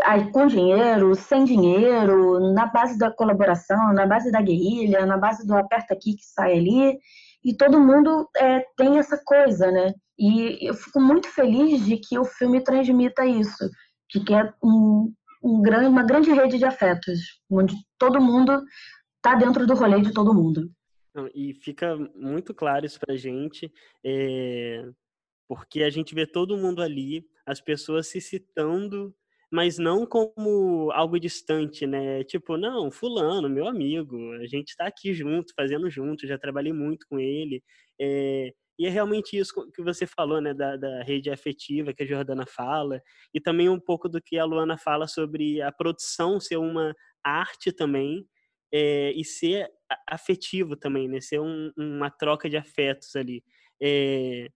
aí, 0.03 0.31
com 0.31 0.45
dinheiro, 0.45 1.15
sem 1.15 1.43
dinheiro, 1.43 2.53
na 2.53 2.67
base 2.67 2.99
da 2.99 3.09
colaboração, 3.09 3.91
na 3.91 4.05
base 4.05 4.31
da 4.31 4.39
guerrilha, 4.39 5.03
na 5.07 5.17
base 5.17 5.47
do 5.47 5.55
aperta 5.55 5.95
aqui 5.95 6.13
que 6.13 6.23
sai 6.23 6.59
ali, 6.59 6.99
e 7.43 7.57
todo 7.57 7.79
mundo 7.79 8.29
é, 8.37 8.63
tem 8.77 8.99
essa 8.99 9.19
coisa, 9.25 9.71
né? 9.71 9.95
E 10.19 10.67
eu 10.67 10.75
fico 10.75 11.01
muito 11.01 11.27
feliz 11.27 11.83
de 11.83 11.97
que 11.97 12.19
o 12.19 12.23
filme 12.23 12.63
transmita 12.63 13.25
isso, 13.25 13.67
que 14.11 14.31
é 14.31 14.53
um, 14.63 15.11
um 15.43 15.59
grande, 15.59 15.87
uma 15.87 16.03
grande 16.03 16.31
rede 16.31 16.59
de 16.59 16.65
afetos, 16.65 17.19
onde 17.49 17.73
todo 17.97 18.21
mundo 18.21 18.61
está 19.15 19.33
dentro 19.33 19.65
do 19.65 19.73
rolê 19.73 20.01
de 20.01 20.13
todo 20.13 20.35
mundo. 20.35 20.69
E 21.33 21.53
fica 21.53 21.95
muito 22.15 22.53
claro 22.53 22.85
isso 22.85 22.99
pra 22.99 23.15
gente, 23.15 23.71
é... 24.03 24.83
porque 25.47 25.83
a 25.83 25.89
gente 25.89 26.15
vê 26.15 26.25
todo 26.25 26.57
mundo 26.57 26.81
ali, 26.81 27.25
as 27.45 27.59
pessoas 27.61 28.07
se 28.07 28.21
citando 28.21 29.13
mas 29.51 29.77
não 29.77 30.05
como 30.05 30.89
algo 30.93 31.19
distante, 31.19 31.85
né? 31.85 32.23
Tipo, 32.23 32.55
não, 32.55 32.89
fulano, 32.89 33.49
meu 33.49 33.67
amigo, 33.67 34.31
a 34.35 34.47
gente 34.47 34.69
está 34.69 34.87
aqui 34.87 35.13
junto, 35.13 35.53
fazendo 35.53 35.89
junto, 35.89 36.25
já 36.25 36.37
trabalhei 36.37 36.71
muito 36.71 37.05
com 37.09 37.19
ele. 37.19 37.61
É, 37.99 38.53
e 38.79 38.87
é 38.87 38.89
realmente 38.89 39.37
isso 39.37 39.53
que 39.71 39.83
você 39.83 40.07
falou, 40.07 40.39
né, 40.41 40.53
da, 40.53 40.77
da, 40.77 41.03
rede 41.03 41.29
afetiva 41.29 41.93
que 41.93 42.03
a 42.03 42.05
Jordana 42.05 42.45
fala, 42.47 43.01
e 43.33 43.41
também 43.41 43.67
um 43.69 43.79
pouco 43.79 44.07
do 44.07 44.21
que 44.21 44.39
a 44.39 44.45
Luana 44.45 44.77
fala 44.77 45.05
sobre 45.07 45.61
a 45.61 45.71
produção 45.71 46.39
ser 46.39 46.57
uma 46.57 46.95
arte 47.23 47.73
também, 47.73 48.25
é, 48.73 49.11
e 49.11 49.25
ser 49.25 49.69
afetivo 50.07 50.75
também, 50.75 51.07
né, 51.07 51.21
ser 51.21 51.39
um, 51.39 51.71
uma 51.77 52.09
troca 52.09 52.49
de 52.49 52.57
afetos 52.57 53.15
ali. 53.15 53.43
É, 53.81 54.49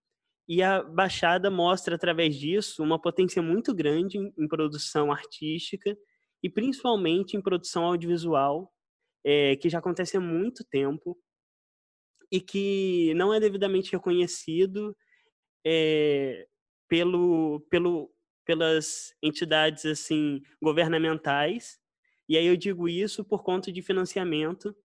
e 0.48 0.62
a 0.62 0.84
Baixada 0.84 1.50
mostra, 1.50 1.96
através 1.96 2.36
disso, 2.36 2.84
uma 2.84 3.02
potência 3.02 3.42
muito 3.42 3.74
grande 3.74 4.18
em, 4.18 4.48
produção 4.48 5.12
artística 5.12 5.98
e 6.44 6.50
principalmente 6.50 7.36
em 7.36 7.42
produção 7.42 7.86
audiovisual, 7.86 8.72
é, 9.24 9.56
que 9.56 9.70
já 9.70 9.80
acontece 9.80 10.18
há 10.18 10.20
muito 10.20 10.64
tempo 10.64 11.18
e 12.32 12.40
que 12.40 13.14
não 13.16 13.34
é 13.34 13.40
devidamente 13.40 13.92
reconhecido 13.92 14.96
é, 15.66 16.48
pelo, 16.88 17.62
pelo, 17.72 18.12
pelas 18.46 19.16
entidades 19.24 19.86
assim 19.86 20.42
governamentais. 20.62 21.80
E 22.30 22.38
aí 22.38 22.46
eu 22.46 22.56
digo 22.56 22.88
isso 22.88 23.26
por 23.26 23.44
conta 23.44 23.72
de 23.72 23.82
financiamento. 23.82 24.76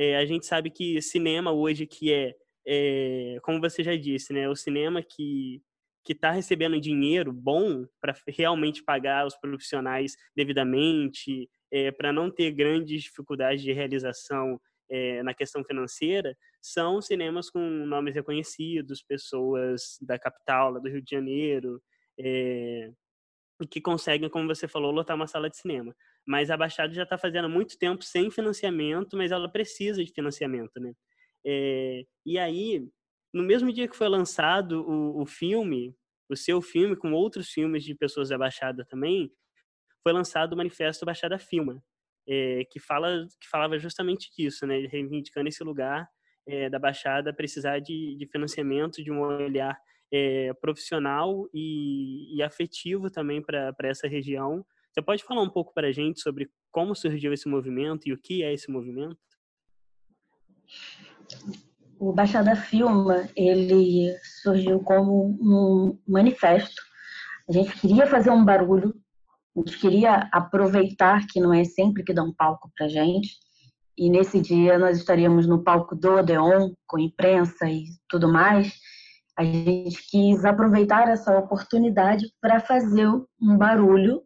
É, 0.00 0.16
a 0.16 0.24
gente 0.24 0.46
sabe 0.46 0.70
que 0.70 1.02
cinema 1.02 1.52
hoje, 1.52 1.86
que 1.86 2.10
é 2.10 2.34
é, 2.66 3.38
como 3.42 3.60
você 3.60 3.82
já 3.82 3.94
disse, 3.96 4.32
né, 4.32 4.48
o 4.48 4.56
cinema 4.56 5.02
que 5.02 5.62
que 6.02 6.14
está 6.14 6.30
recebendo 6.30 6.80
dinheiro 6.80 7.30
bom 7.30 7.84
para 8.00 8.14
realmente 8.26 8.82
pagar 8.82 9.26
os 9.26 9.36
profissionais 9.36 10.16
devidamente, 10.34 11.46
é, 11.70 11.90
para 11.90 12.10
não 12.10 12.30
ter 12.30 12.52
grandes 12.52 13.02
dificuldades 13.02 13.62
de 13.62 13.72
realização 13.72 14.58
é, 14.90 15.22
na 15.22 15.34
questão 15.34 15.62
financeira, 15.62 16.34
são 16.62 17.02
cinemas 17.02 17.50
com 17.50 17.60
nomes 17.60 18.14
reconhecidos, 18.14 19.02
pessoas 19.02 19.98
da 20.00 20.18
capital, 20.18 20.72
lá 20.72 20.80
do 20.80 20.88
Rio 20.88 21.02
de 21.02 21.10
Janeiro, 21.10 21.82
é, 22.18 22.90
que 23.66 23.80
conseguem, 23.80 24.28
como 24.28 24.46
você 24.46 24.66
falou, 24.68 24.90
lotar 24.90 25.16
uma 25.16 25.26
sala 25.26 25.50
de 25.50 25.56
cinema. 25.56 25.94
Mas 26.26 26.50
a 26.50 26.56
Baixada 26.56 26.92
já 26.92 27.02
está 27.02 27.18
fazendo 27.18 27.48
muito 27.48 27.78
tempo 27.78 28.02
sem 28.02 28.30
financiamento, 28.30 29.16
mas 29.16 29.32
ela 29.32 29.50
precisa 29.50 30.04
de 30.04 30.12
financiamento, 30.12 30.78
né? 30.80 30.92
É, 31.44 32.04
e 32.24 32.38
aí, 32.38 32.86
no 33.32 33.42
mesmo 33.42 33.72
dia 33.72 33.88
que 33.88 33.96
foi 33.96 34.08
lançado 34.08 34.82
o, 34.82 35.22
o, 35.22 35.26
filme, 35.26 35.94
o 36.28 36.36
seu 36.36 36.60
filme, 36.60 36.96
com 36.96 37.12
outros 37.12 37.50
filmes 37.50 37.84
de 37.84 37.94
pessoas 37.94 38.28
da 38.28 38.38
Baixada 38.38 38.84
também, 38.84 39.32
foi 40.02 40.12
lançado 40.12 40.52
o 40.52 40.56
Manifesto 40.56 41.06
Baixada 41.06 41.38
Filma, 41.38 41.82
é, 42.28 42.64
que, 42.70 42.78
fala, 42.78 43.26
que 43.40 43.48
falava 43.48 43.78
justamente 43.78 44.30
disso, 44.36 44.66
né, 44.66 44.86
reivindicando 44.86 45.48
esse 45.48 45.64
lugar 45.64 46.08
é, 46.46 46.68
da 46.68 46.78
Baixada 46.78 47.32
precisar 47.32 47.80
de, 47.80 48.16
de, 48.16 48.26
financiamento, 48.26 49.02
de 49.02 49.10
um 49.10 49.20
olhar 49.20 49.78
profissional 50.60 51.48
e, 51.54 52.36
e, 52.36 52.42
afetivo 52.42 53.10
também 53.10 53.42
para 53.42 53.74
essa 53.84 54.08
região. 54.08 54.64
Você 54.92 55.00
pode 55.00 55.22
falar 55.22 55.42
um 55.42 55.50
pouco 55.50 55.72
para 55.72 55.88
a 55.88 55.92
gente 55.92 56.20
sobre 56.20 56.50
como 56.72 56.94
surgiu 56.94 57.32
esse 57.32 57.48
movimento 57.48 58.08
e 58.08 58.12
o 58.12 58.18
que 58.18 58.42
é 58.42 58.52
esse 58.52 58.70
movimento? 58.70 59.16
o 62.00 62.14
Baixada 62.14 62.56
Filma, 62.56 63.28
ele 63.36 64.16
surgiu 64.42 64.80
como 64.80 65.36
um 65.38 65.98
manifesto. 66.08 66.80
A 67.46 67.52
gente 67.52 67.78
queria 67.78 68.06
fazer 68.06 68.30
um 68.30 68.42
barulho, 68.42 68.94
a 69.54 69.60
gente 69.60 69.78
queria 69.78 70.28
aproveitar 70.32 71.26
que 71.26 71.38
não 71.38 71.52
é 71.52 71.62
sempre 71.62 72.02
que 72.02 72.14
dá 72.14 72.22
um 72.22 72.32
palco 72.32 72.70
para 72.74 72.88
gente. 72.88 73.38
E 73.98 74.08
nesse 74.08 74.40
dia 74.40 74.78
nós 74.78 74.96
estaríamos 74.96 75.46
no 75.46 75.62
palco 75.62 75.94
do 75.94 76.14
Odeon, 76.14 76.72
com 76.86 76.98
imprensa 76.98 77.68
e 77.68 77.84
tudo 78.08 78.32
mais. 78.32 78.72
A 79.40 79.42
gente 79.42 80.06
quis 80.10 80.44
aproveitar 80.44 81.08
essa 81.08 81.34
oportunidade 81.38 82.30
para 82.42 82.60
fazer 82.60 83.08
um 83.08 83.56
barulho, 83.56 84.22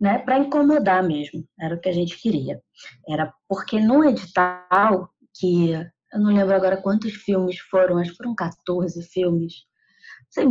né, 0.00 0.20
para 0.20 0.38
incomodar 0.38 1.02
mesmo. 1.02 1.44
Era 1.60 1.74
o 1.74 1.80
que 1.80 1.88
a 1.88 1.92
gente 1.92 2.16
queria. 2.16 2.62
Era 3.08 3.34
porque 3.48 3.80
no 3.80 4.04
edital 4.04 5.10
que 5.36 5.72
eu 5.72 6.20
não 6.20 6.32
lembro 6.32 6.54
agora 6.54 6.80
quantos 6.80 7.12
filmes 7.12 7.58
foram, 7.58 7.98
acho 7.98 8.12
que 8.12 8.18
foram 8.18 8.36
14 8.36 9.02
filmes. 9.08 9.52
Sei, 10.30 10.46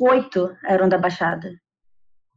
oito 0.00 0.50
eram 0.64 0.88
da 0.88 0.96
Baixada. 0.96 1.50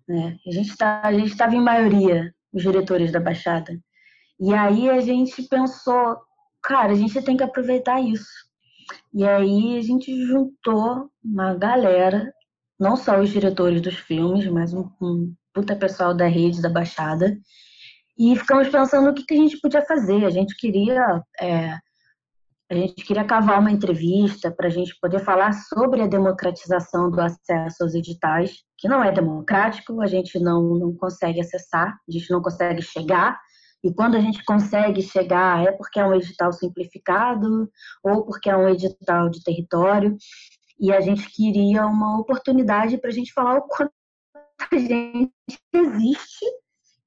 Né? 0.06 0.38
A 0.46 0.52
gente 0.52 0.76
tá, 0.76 1.10
estava 1.14 1.56
em 1.56 1.62
maioria 1.62 2.36
os 2.52 2.64
diretores 2.64 3.14
da 3.14 3.20
Baixada. 3.22 3.80
E 4.38 4.54
aí 4.54 4.90
a 4.90 5.00
gente 5.00 5.42
pensou, 5.44 6.18
cara, 6.62 6.92
a 6.92 6.96
gente 6.96 7.22
tem 7.22 7.38
que 7.38 7.44
aproveitar 7.44 8.02
isso. 8.02 8.51
E 9.14 9.28
aí 9.28 9.78
a 9.78 9.82
gente 9.82 10.26
juntou 10.26 11.10
uma 11.24 11.54
galera, 11.56 12.34
não 12.80 12.96
só 12.96 13.20
os 13.20 13.30
diretores 13.30 13.82
dos 13.82 13.96
filmes, 13.96 14.48
mas 14.48 14.74
um, 14.74 14.90
um 15.02 15.34
puta 15.54 15.76
pessoal 15.76 16.14
da 16.14 16.28
rede 16.28 16.62
da 16.62 16.70
Baixada, 16.70 17.38
e 18.18 18.36
ficamos 18.36 18.70
pensando 18.70 19.10
o 19.10 19.14
que, 19.14 19.26
que 19.26 19.34
a 19.34 19.38
gente 19.38 19.60
podia 19.60 19.82
fazer. 19.84 20.26
A 20.26 20.30
gente 20.30 20.56
queria 20.56 21.22
é, 21.40 21.78
a 22.72 22.74
gente 22.74 23.04
queria 23.04 23.26
cavar 23.26 23.60
uma 23.60 23.70
entrevista 23.70 24.50
para 24.50 24.68
a 24.68 24.70
gente 24.70 24.98
poder 25.02 25.20
falar 25.20 25.52
sobre 25.52 26.02
a 26.02 26.08
democratização 26.08 27.12
do 27.12 27.20
acesso 27.20 27.84
aos 27.84 27.94
editais, 27.94 28.54
que 28.78 28.88
não 28.88 29.04
é 29.04 29.12
democrático, 29.12 30.02
a 30.02 30.08
gente 30.08 30.40
não, 30.40 30.64
não 30.76 30.96
consegue 30.96 31.42
acessar, 31.42 31.90
a 31.90 32.12
gente 32.12 32.32
não 32.32 32.42
consegue 32.42 32.82
chegar, 32.82 33.38
e 33.84 33.94
quando 33.94 34.16
a 34.16 34.20
gente 34.20 34.44
consegue 34.44 35.02
chegar 35.02 35.66
é 35.66 35.72
porque 35.72 36.00
é 36.00 36.06
um 36.06 36.14
edital 36.14 36.52
simplificado 36.54 37.70
ou 38.04 38.26
porque 38.26 38.50
é 38.50 38.56
um 38.56 38.70
edital 38.70 39.30
de 39.30 39.44
território, 39.44 40.16
e 40.80 40.92
a 40.92 41.00
gente 41.02 41.30
queria 41.30 41.86
uma 41.86 42.20
oportunidade 42.20 42.98
para 42.98 43.10
a 43.10 43.14
gente 43.14 43.34
falar 43.34 43.58
o 43.58 43.68
quanto 43.68 43.92
a 44.72 44.76
gente 44.76 45.32
existe 45.74 46.46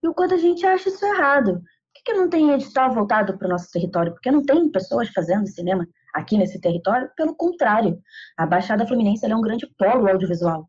e 0.02 0.08
o 0.08 0.14
quanto 0.14 0.34
a 0.34 0.38
gente 0.38 0.64
acha 0.66 0.88
isso 0.88 1.04
errado 1.04 1.62
que 2.04 2.12
não 2.12 2.28
tem 2.28 2.50
edital 2.50 2.92
voltado 2.92 3.38
para 3.38 3.46
o 3.46 3.50
nosso 3.50 3.70
território? 3.72 4.12
Porque 4.12 4.30
não 4.30 4.42
tem 4.42 4.70
pessoas 4.70 5.08
fazendo 5.08 5.48
cinema 5.48 5.88
aqui 6.12 6.36
nesse 6.36 6.60
território? 6.60 7.10
Pelo 7.16 7.34
contrário, 7.34 7.98
a 8.36 8.46
Baixada 8.46 8.86
Fluminense 8.86 9.24
é 9.24 9.34
um 9.34 9.40
grande 9.40 9.66
polo 9.78 10.06
audiovisual. 10.06 10.68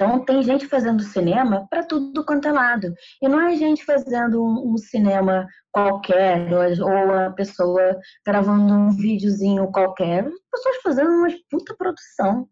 Então, 0.00 0.24
tem 0.24 0.42
gente 0.42 0.66
fazendo 0.66 1.02
cinema 1.02 1.66
para 1.68 1.84
tudo 1.84 2.24
quanto 2.24 2.48
é 2.48 2.52
lado. 2.52 2.94
E 3.20 3.28
não 3.28 3.38
é 3.38 3.54
gente 3.54 3.84
fazendo 3.84 4.42
um, 4.42 4.74
cinema 4.78 5.46
qualquer, 5.70 6.50
ou, 6.50 6.90
ou 6.90 7.12
a 7.12 7.30
pessoa 7.32 7.98
gravando 8.24 8.72
um 8.72 8.96
videozinho 8.96 9.70
qualquer. 9.70 10.24
Pessoas 10.50 10.76
fazendo 10.82 11.10
uma 11.10 11.28
puta 11.50 11.76
produção. 11.76 12.48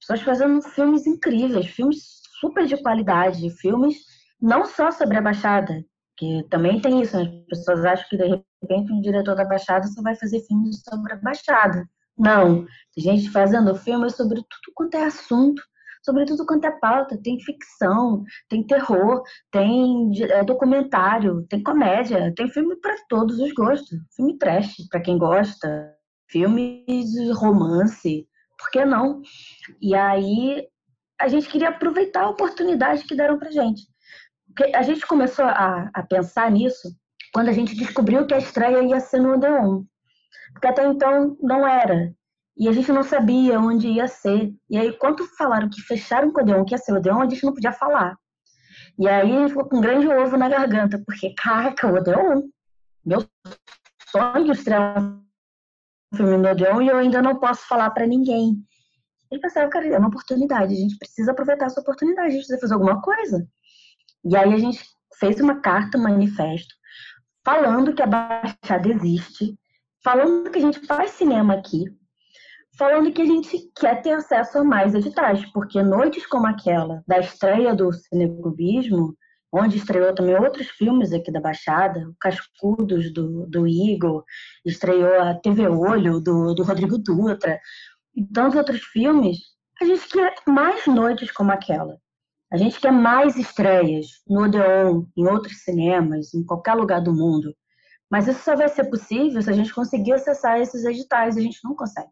Pessoas 0.00 0.20
fazendo 0.20 0.60
filmes 0.60 1.06
incríveis, 1.06 1.66
filmes 1.68 2.20
super 2.38 2.66
de 2.66 2.76
qualidade, 2.82 3.48
filmes 3.58 3.96
não 4.38 4.66
só 4.66 4.90
sobre 4.90 5.16
a 5.16 5.22
Baixada, 5.22 5.82
que 6.18 6.46
também 6.50 6.78
tem 6.78 7.00
isso, 7.00 7.16
né? 7.16 7.22
as 7.50 7.58
pessoas 7.58 7.86
acham 7.86 8.06
que 8.10 8.18
de 8.18 8.26
repente 8.26 8.92
um 8.92 9.00
diretor 9.00 9.34
da 9.34 9.46
Baixada 9.46 9.86
só 9.86 10.02
vai 10.02 10.14
fazer 10.14 10.40
filmes 10.40 10.82
sobre 10.82 11.14
a 11.14 11.16
Baixada. 11.16 11.88
Não, 12.18 12.66
tem 12.94 13.04
gente 13.04 13.30
fazendo 13.30 13.74
filmes 13.76 14.14
sobre 14.14 14.36
tudo 14.36 14.74
quanto 14.74 14.94
é 14.96 15.04
assunto, 15.04 15.62
sobre 16.04 16.24
tudo 16.24 16.46
quanto 16.46 16.64
é 16.66 16.70
pauta. 16.70 17.18
Tem 17.22 17.40
ficção, 17.40 18.24
tem 18.48 18.66
terror, 18.66 19.22
tem 19.50 20.10
é, 20.30 20.44
documentário, 20.44 21.46
tem 21.48 21.62
comédia, 21.62 22.32
tem 22.34 22.48
filme 22.48 22.76
para 22.76 22.94
todos 23.08 23.38
os 23.38 23.52
gostos. 23.52 23.98
Filme 24.14 24.38
trash 24.38 24.76
para 24.90 25.00
quem 25.00 25.18
gosta, 25.18 25.94
filme 26.28 26.84
de 26.86 27.30
romance, 27.32 28.26
por 28.58 28.70
que 28.70 28.84
não? 28.84 29.20
E 29.80 29.94
aí 29.94 30.66
a 31.20 31.28
gente 31.28 31.48
queria 31.48 31.68
aproveitar 31.68 32.22
a 32.24 32.30
oportunidade 32.30 33.04
que 33.04 33.14
deram 33.14 33.38
para 33.38 33.50
gente. 33.50 33.82
Porque 34.46 34.74
a 34.74 34.82
gente 34.82 35.06
começou 35.06 35.44
a, 35.44 35.90
a 35.94 36.02
pensar 36.02 36.50
nisso 36.50 36.88
quando 37.32 37.48
a 37.48 37.52
gente 37.52 37.74
descobriu 37.74 38.26
que 38.26 38.34
a 38.34 38.38
estreia 38.38 38.82
ia 38.82 39.00
ser 39.00 39.20
no 39.20 39.34
Odeon. 39.34 39.84
Porque 40.52 40.66
até 40.66 40.86
então 40.86 41.36
não 41.40 41.66
era. 41.66 42.12
E 42.56 42.68
a 42.68 42.72
gente 42.72 42.92
não 42.92 43.02
sabia 43.02 43.58
onde 43.58 43.88
ia 43.88 44.06
ser. 44.06 44.52
E 44.68 44.76
aí, 44.76 44.92
quando 44.98 45.26
falaram 45.36 45.70
que 45.70 45.80
fecharam 45.80 46.28
o 46.28 46.40
Odeon, 46.40 46.64
que 46.64 46.74
ia 46.74 46.78
ser 46.78 46.92
o 46.92 46.96
Odeon, 46.96 47.20
a 47.20 47.28
gente 47.28 47.44
não 47.44 47.54
podia 47.54 47.72
falar. 47.72 48.16
E 48.98 49.08
aí 49.08 49.32
a 49.32 49.40
gente 49.40 49.50
ficou 49.50 49.68
com 49.68 49.78
um 49.78 49.80
grande 49.80 50.06
ovo 50.06 50.36
na 50.36 50.48
garganta, 50.48 51.02
porque, 51.06 51.34
caraca, 51.34 51.90
o 51.90 51.96
Odeon, 51.96 52.42
meu 53.04 53.26
sonho 54.10 54.44
de 54.44 54.50
estrear 54.52 55.02
um 55.02 55.22
filme 56.14 56.36
no 56.36 56.50
Odeon 56.50 56.82
e 56.82 56.88
eu 56.88 56.96
ainda 56.98 57.22
não 57.22 57.38
posso 57.38 57.66
falar 57.66 57.90
para 57.90 58.06
ninguém. 58.06 58.62
E 59.30 59.38
pensaram, 59.38 59.70
cara, 59.70 59.86
é 59.86 59.98
uma 59.98 60.08
oportunidade, 60.08 60.74
a 60.74 60.76
gente 60.76 60.98
precisa 60.98 61.32
aproveitar 61.32 61.66
essa 61.66 61.80
oportunidade, 61.80 62.28
a 62.28 62.30
gente 62.30 62.40
precisa 62.40 62.60
fazer 62.60 62.74
alguma 62.74 63.00
coisa. 63.00 63.48
E 64.24 64.36
aí 64.36 64.52
a 64.52 64.58
gente 64.58 64.84
fez 65.18 65.40
uma 65.40 65.60
carta, 65.60 65.96
um 65.96 66.02
manifesto, 66.02 66.74
falando 67.42 67.94
que 67.94 68.02
a 68.02 68.06
Baixada 68.06 68.88
existe, 68.88 69.58
falando 70.04 70.50
que 70.50 70.58
a 70.58 70.60
gente 70.60 70.86
faz 70.86 71.12
cinema 71.12 71.54
aqui, 71.54 71.84
falando 72.76 73.12
que 73.12 73.22
a 73.22 73.26
gente 73.26 73.70
quer 73.78 74.02
ter 74.02 74.12
acesso 74.12 74.58
a 74.58 74.64
mais 74.64 74.94
editais, 74.94 75.44
porque 75.52 75.82
noites 75.82 76.26
como 76.26 76.46
aquela 76.46 77.02
da 77.06 77.18
estreia 77.18 77.74
do 77.74 77.92
cineclubismo, 77.92 79.16
onde 79.52 79.76
estreou 79.76 80.14
também 80.14 80.34
outros 80.34 80.68
filmes 80.68 81.12
aqui 81.12 81.30
da 81.30 81.40
Baixada, 81.40 82.10
Cascudos 82.18 83.12
do, 83.12 83.46
do 83.46 83.66
Igor, 83.66 84.24
estreou 84.64 85.20
a 85.20 85.34
TV 85.34 85.68
Olho 85.68 86.20
do, 86.20 86.54
do 86.54 86.62
Rodrigo 86.62 86.96
Dutra, 86.96 87.60
e 88.14 88.24
tantos 88.24 88.56
outros 88.56 88.82
filmes, 88.84 89.38
a 89.80 89.84
gente 89.84 90.08
quer 90.08 90.34
mais 90.46 90.86
noites 90.86 91.30
como 91.30 91.50
aquela. 91.50 91.98
A 92.52 92.56
gente 92.56 92.78
quer 92.78 92.92
mais 92.92 93.36
estreias 93.36 94.06
no 94.28 94.44
Odeon, 94.44 95.06
em 95.16 95.26
outros 95.26 95.64
cinemas, 95.64 96.34
em 96.34 96.44
qualquer 96.44 96.74
lugar 96.74 97.00
do 97.00 97.14
mundo. 97.14 97.54
Mas 98.10 98.28
isso 98.28 98.42
só 98.42 98.54
vai 98.54 98.68
ser 98.68 98.84
possível 98.84 99.40
se 99.40 99.48
a 99.48 99.54
gente 99.54 99.72
conseguir 99.72 100.12
acessar 100.12 100.60
esses 100.60 100.84
editais. 100.84 101.36
A 101.36 101.40
gente 101.40 101.58
não 101.64 101.74
consegue. 101.74 102.10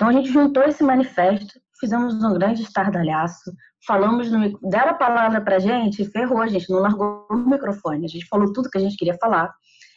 Então 0.00 0.08
a 0.08 0.12
gente 0.12 0.32
juntou 0.32 0.62
esse 0.62 0.82
manifesto, 0.82 1.60
fizemos 1.78 2.14
um 2.24 2.32
grande 2.32 2.62
estardalhaço, 2.62 3.52
falamos, 3.86 4.30
no, 4.30 4.58
deram 4.62 4.92
a 4.92 4.94
palavra 4.94 5.42
para 5.42 5.56
a 5.56 5.58
gente, 5.58 6.10
ferrou, 6.10 6.40
a 6.40 6.46
gente 6.46 6.70
não 6.70 6.78
largou 6.78 7.26
o 7.30 7.36
microfone. 7.36 8.06
A 8.06 8.08
gente 8.08 8.26
falou 8.26 8.50
tudo 8.50 8.70
que 8.70 8.78
a 8.78 8.80
gente 8.80 8.96
queria 8.96 9.18
falar. 9.20 9.52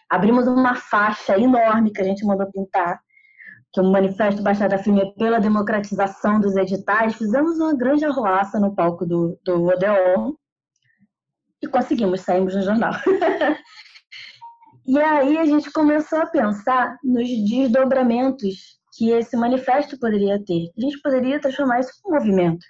Abrimos 0.10 0.46
uma 0.46 0.76
faixa 0.76 1.40
enorme 1.40 1.94
que 1.94 2.02
a 2.02 2.04
gente 2.04 2.26
mandou 2.26 2.52
pintar 2.52 3.00
que 3.72 3.80
é 3.80 3.84
o 3.84 3.90
Manifesto 3.90 4.44
Baixada 4.44 4.78
Firme 4.78 5.16
pela 5.16 5.40
democratização 5.40 6.38
dos 6.38 6.58
editais, 6.58 7.16
fizemos 7.16 7.58
uma 7.58 7.74
grande 7.74 8.04
arruaça 8.04 8.60
no 8.60 8.76
palco 8.76 9.06
do, 9.06 9.40
do 9.44 9.68
Odeon 9.68 10.34
e 11.62 11.68
conseguimos, 11.68 12.22
saímos 12.22 12.54
no 12.54 12.62
jornal. 12.62 12.92
e 14.86 15.00
aí 15.00 15.38
a 15.38 15.46
gente 15.46 15.72
começou 15.72 16.20
a 16.20 16.28
pensar 16.28 16.98
nos 17.04 17.28
desdobramentos 17.50 18.83
que 18.96 19.12
esse 19.12 19.36
manifesto 19.36 19.98
poderia 20.00 20.44
ter. 20.44 20.72
A 20.78 20.82
gente 20.82 21.02
poderia 21.02 21.40
transformar 21.40 21.80
isso 21.80 21.92
em 22.06 22.10
um 22.10 22.14
movimento. 22.14 22.66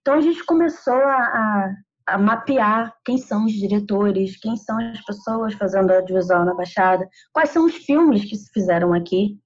Então 0.00 0.14
a 0.14 0.20
gente 0.20 0.44
começou 0.44 0.94
a, 0.94 1.16
a, 1.16 1.74
a 2.08 2.18
mapear 2.18 2.94
quem 3.04 3.18
são 3.18 3.44
os 3.46 3.52
diretores, 3.52 4.38
quem 4.38 4.56
são 4.56 4.78
as 4.78 5.04
pessoas 5.04 5.54
fazendo 5.54 5.90
audiovisual 5.90 6.44
na 6.44 6.54
Baixada, 6.54 7.08
quais 7.32 7.50
são 7.50 7.66
os 7.66 7.74
filmes 7.74 8.24
que 8.24 8.36
se 8.36 8.50
fizeram 8.52 8.92
aqui, 8.92 9.38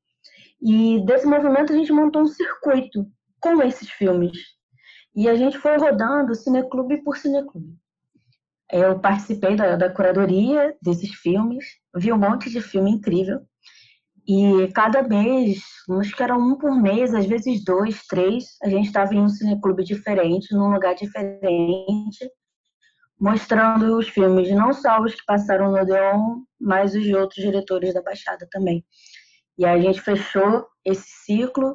e 0.63 1.03
desse 1.07 1.27
movimento 1.27 1.73
a 1.73 1.77
gente 1.77 1.93
montou 1.93 2.23
um 2.23 2.27
circuito 2.27 3.07
com 3.41 3.63
esses 3.63 3.89
filmes. 3.89 4.37
E 5.15 5.29
a 5.29 5.35
gente 5.35 5.59
foi 5.59 5.77
rodando 5.79 6.35
cineclube 6.35 7.03
por 7.03 7.17
cineclube. 7.17 7.75
Eu 8.71 9.01
participei 9.01 9.57
da, 9.57 9.75
da 9.75 9.91
curadoria 9.91 10.77
desses 10.81 11.11
filmes, 11.15 11.65
vi 11.97 12.13
um 12.13 12.19
monte 12.19 12.51
de 12.51 12.61
filme 12.61 12.91
incrível. 12.91 13.41
E 14.27 14.69
cada 14.75 15.03
mês, 15.03 15.63
acho 15.99 16.15
que 16.15 16.23
era 16.23 16.37
um 16.37 16.57
por 16.57 16.75
mês, 16.75 17.15
às 17.15 17.27
vezes 17.27 17.65
dois, 17.65 18.07
três, 18.07 18.45
a 18.63 18.69
gente 18.69 18.87
estava 18.87 19.15
em 19.15 19.21
um 19.21 19.29
cineclube 19.29 19.83
diferente, 19.83 20.55
num 20.55 20.73
lugar 20.73 20.95
diferente, 20.95 22.31
mostrando 23.19 23.99
os 23.99 24.09
filmes, 24.09 24.51
não 24.51 24.73
só 24.73 25.01
os 25.01 25.15
que 25.15 25.25
passaram 25.27 25.73
no 25.73 25.81
Odeon, 25.81 26.43
mas 26.61 26.95
os 26.95 27.03
de 27.03 27.15
outros 27.15 27.45
diretores 27.45 27.93
da 27.93 28.03
Baixada 28.03 28.47
também. 28.51 28.85
E 29.59 29.65
aí 29.65 29.79
a 29.79 29.83
gente 29.83 30.01
fechou 30.01 30.67
esse 30.85 31.09
ciclo 31.25 31.75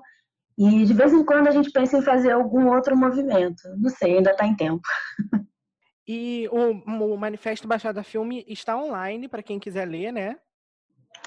e 0.57 0.85
de 0.85 0.93
vez 0.93 1.13
em 1.13 1.23
quando 1.23 1.47
a 1.47 1.51
gente 1.51 1.71
pensa 1.71 1.97
em 1.97 2.01
fazer 2.01 2.31
algum 2.31 2.73
outro 2.73 2.95
movimento. 2.95 3.61
Não 3.77 3.89
sei, 3.89 4.17
ainda 4.17 4.31
está 4.31 4.45
em 4.45 4.55
tempo. 4.55 4.87
E 6.07 6.47
o, 6.51 7.13
o 7.13 7.17
Manifesto 7.17 7.67
Baixada 7.67 8.03
Filme 8.03 8.45
está 8.47 8.77
online 8.77 9.27
para 9.27 9.41
quem 9.41 9.59
quiser 9.59 9.85
ler, 9.85 10.11
né? 10.11 10.37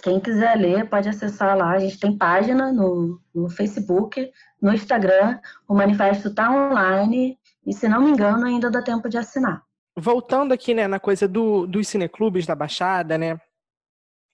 Quem 0.03 0.21
quiser 0.21 0.57
ler 0.57 0.89
pode 0.89 1.09
acessar 1.09 1.57
lá. 1.57 1.71
A 1.71 1.79
gente 1.79 1.99
tem 1.99 2.17
página 2.17 2.73
no, 2.73 3.21
no 3.35 3.49
Facebook, 3.49 4.31
no 4.61 4.73
Instagram. 4.73 5.41
O 5.67 5.75
manifesto 5.75 6.29
está 6.29 6.51
online 6.51 7.39
e, 7.67 7.73
se 7.73 7.89
não 7.89 8.03
me 8.03 8.11
engano, 8.11 8.47
ainda 8.47 8.71
dá 8.71 8.83
tempo 8.83 9.09
de 9.09 9.19
assinar. 9.19 9.63
Voltando 9.97 10.53
aqui 10.53 10.75
né, 10.75 10.87
na 10.87 11.01
coisa 11.01 11.27
do, 11.27 11.67
dos 11.67 11.89
cineclubes 11.89 12.47
da 12.47 12.55
Baixada, 12.55 13.19
né? 13.19 13.41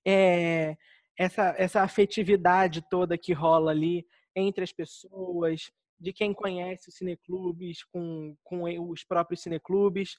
É, 0.06 0.76
essa, 1.18 1.54
essa 1.56 1.82
afetividade 1.82 2.84
toda 2.90 3.16
que 3.16 3.32
rola 3.32 3.70
ali 3.70 4.04
entre 4.36 4.64
as 4.64 4.72
pessoas, 4.72 5.70
de 5.98 6.12
quem 6.12 6.34
conhece 6.34 6.88
os 6.88 6.96
cineclubes 6.96 7.82
com, 7.84 8.36
com 8.42 8.64
os 8.90 9.04
próprios 9.04 9.42
cineclubes. 9.42 10.16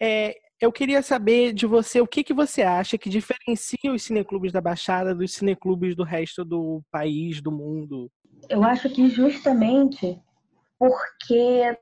É, 0.00 0.34
eu 0.60 0.72
queria 0.72 1.02
saber 1.02 1.52
de 1.52 1.66
você 1.66 2.00
o 2.00 2.06
que, 2.06 2.24
que 2.24 2.32
você 2.32 2.62
acha 2.62 2.96
que 2.96 3.10
diferencia 3.10 3.92
os 3.92 4.02
cineclubes 4.02 4.52
da 4.52 4.60
Baixada 4.60 5.14
dos 5.14 5.34
cineclubes 5.34 5.94
do 5.94 6.02
resto 6.02 6.44
do 6.44 6.82
país, 6.90 7.42
do 7.42 7.52
mundo. 7.52 8.10
Eu 8.48 8.64
acho 8.64 8.88
que 8.88 9.08
justamente 9.08 10.18
porque 10.78 11.78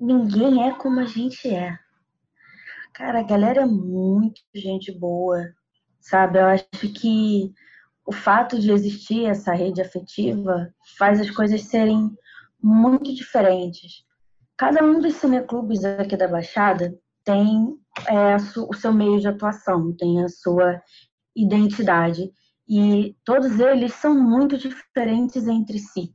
ninguém 0.00 0.68
é 0.68 0.74
como 0.74 1.00
a 1.00 1.04
gente 1.04 1.48
é. 1.48 1.78
Cara, 2.92 3.20
a 3.20 3.24
galera 3.24 3.62
é 3.62 3.66
muito 3.66 4.40
gente 4.54 4.90
boa, 4.92 5.54
sabe? 6.00 6.38
Eu 6.38 6.46
acho 6.46 6.66
que 6.94 7.52
o 8.04 8.12
fato 8.12 8.58
de 8.58 8.72
existir 8.72 9.26
essa 9.26 9.52
rede 9.52 9.80
afetiva 9.80 10.72
faz 10.96 11.20
as 11.20 11.30
coisas 11.30 11.62
serem 11.62 12.10
muito 12.60 13.14
diferentes. 13.14 14.04
Cada 14.56 14.82
um 14.82 15.00
dos 15.00 15.14
cineclubes 15.14 15.84
aqui 15.84 16.16
da 16.16 16.26
Baixada 16.26 16.92
tem 17.28 17.78
é, 18.08 18.36
o 18.36 18.72
seu 18.72 18.90
meio 18.90 19.20
de 19.20 19.28
atuação, 19.28 19.94
tem 19.94 20.24
a 20.24 20.28
sua 20.30 20.80
identidade. 21.36 22.32
E 22.66 23.14
todos 23.22 23.60
eles 23.60 23.92
são 23.92 24.14
muito 24.14 24.56
diferentes 24.56 25.46
entre 25.46 25.78
si. 25.78 26.14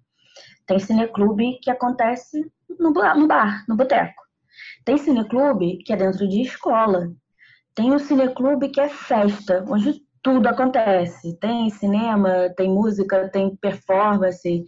Tem 0.66 0.80
cineclube 0.80 1.60
que 1.62 1.70
acontece 1.70 2.52
no, 2.80 2.92
bar, 2.92 3.64
no 3.68 3.76
boteco. 3.76 4.24
Tem 4.84 4.98
cineclube 4.98 5.84
que 5.84 5.94
é 5.94 5.96
dentro 5.96 6.28
de 6.28 6.42
escola. 6.42 7.12
Tem 7.76 7.94
o 7.94 8.00
cineclube 8.00 8.70
que 8.70 8.82
é 8.82 8.90
festa, 8.90 9.64
onde 9.70 10.02
tudo 10.24 10.48
acontece. 10.48 11.38
Tem 11.40 11.70
cinema, 11.70 12.50
tem 12.58 12.72
música, 12.72 13.30
tem 13.30 13.56
performance. 13.58 14.66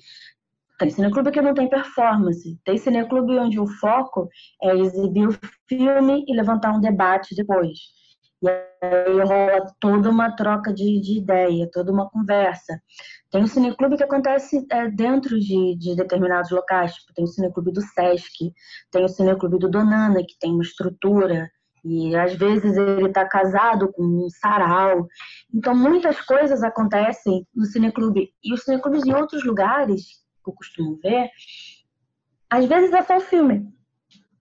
Tem 0.77 0.89
cineclube 0.89 1.31
que 1.31 1.41
não 1.41 1.53
tem 1.53 1.69
performance. 1.69 2.59
Tem 2.65 2.77
cineclube 2.77 3.37
onde 3.37 3.59
o 3.59 3.67
foco 3.67 4.27
é 4.61 4.75
exibir 4.75 5.27
o 5.27 5.39
filme 5.67 6.25
e 6.27 6.35
levantar 6.35 6.73
um 6.73 6.81
debate 6.81 7.35
depois. 7.35 7.77
E 8.43 8.49
aí 8.49 9.19
rola 9.23 9.65
toda 9.79 10.09
uma 10.09 10.35
troca 10.35 10.73
de, 10.73 10.99
de 10.99 11.17
ideia, 11.17 11.69
toda 11.71 11.91
uma 11.91 12.09
conversa. 12.09 12.79
Tem 13.31 13.41
o 13.41 13.47
cineclube 13.47 13.97
que 13.97 14.03
acontece 14.03 14.65
é, 14.69 14.89
dentro 14.89 15.39
de, 15.39 15.75
de 15.77 15.95
determinados 15.95 16.51
locais. 16.51 16.93
Tipo, 16.93 17.13
tem 17.13 17.25
o 17.25 17.27
cineclube 17.27 17.71
do 17.71 17.81
Sesc, 17.81 18.53
tem 18.91 19.03
o 19.05 19.09
cineclube 19.09 19.57
do 19.57 19.69
Donana, 19.69 20.19
que 20.19 20.37
tem 20.39 20.51
uma 20.51 20.63
estrutura 20.63 21.49
e 21.85 22.15
às 22.15 22.33
vezes 22.33 22.75
ele 22.75 23.07
está 23.07 23.25
casado 23.25 23.93
com 23.93 24.03
um 24.03 24.27
sarau. 24.29 25.07
Então 25.53 25.75
muitas 25.75 26.19
coisas 26.21 26.63
acontecem 26.63 27.47
no 27.55 27.65
cineclube. 27.65 28.33
E 28.43 28.53
os 28.53 28.63
cineclubes 28.63 29.05
em 29.05 29.13
outros 29.13 29.43
lugares, 29.43 30.24
que 30.45 30.51
eu 30.51 30.55
costumo 30.55 30.99
ver, 31.03 31.29
às 32.49 32.65
vezes 32.65 32.93
é 32.93 33.01
só 33.01 33.17
o 33.17 33.21
filme. 33.21 33.67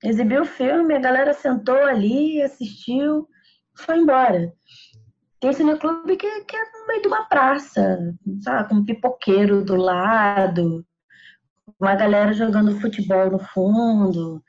Exibiu 0.03 0.43
o 0.43 0.47
filme, 0.47 0.95
a 0.95 1.01
galera 1.01 1.33
sentou 1.33 1.77
ali, 1.77 2.43
assistiu, 2.43 3.27
foi 3.75 3.99
embora. 3.99 4.53
Tem 5.41 5.53
cineclube 5.53 6.17
que, 6.17 6.45
que 6.45 6.57
é 6.57 6.65
no 6.73 6.87
meio 6.87 7.03
de 7.03 7.09
uma 7.09 7.25
praça, 7.25 7.99
sabe? 8.43 8.69
Com 8.69 8.75
um 8.77 8.85
pipoqueiro 8.85 9.65
do 9.65 9.77
lado, 9.77 10.85
uma 11.81 11.95
galera 11.95 12.33
jogando 12.33 12.79
futebol 12.81 13.31
no 13.31 13.39
fundo 13.39 14.43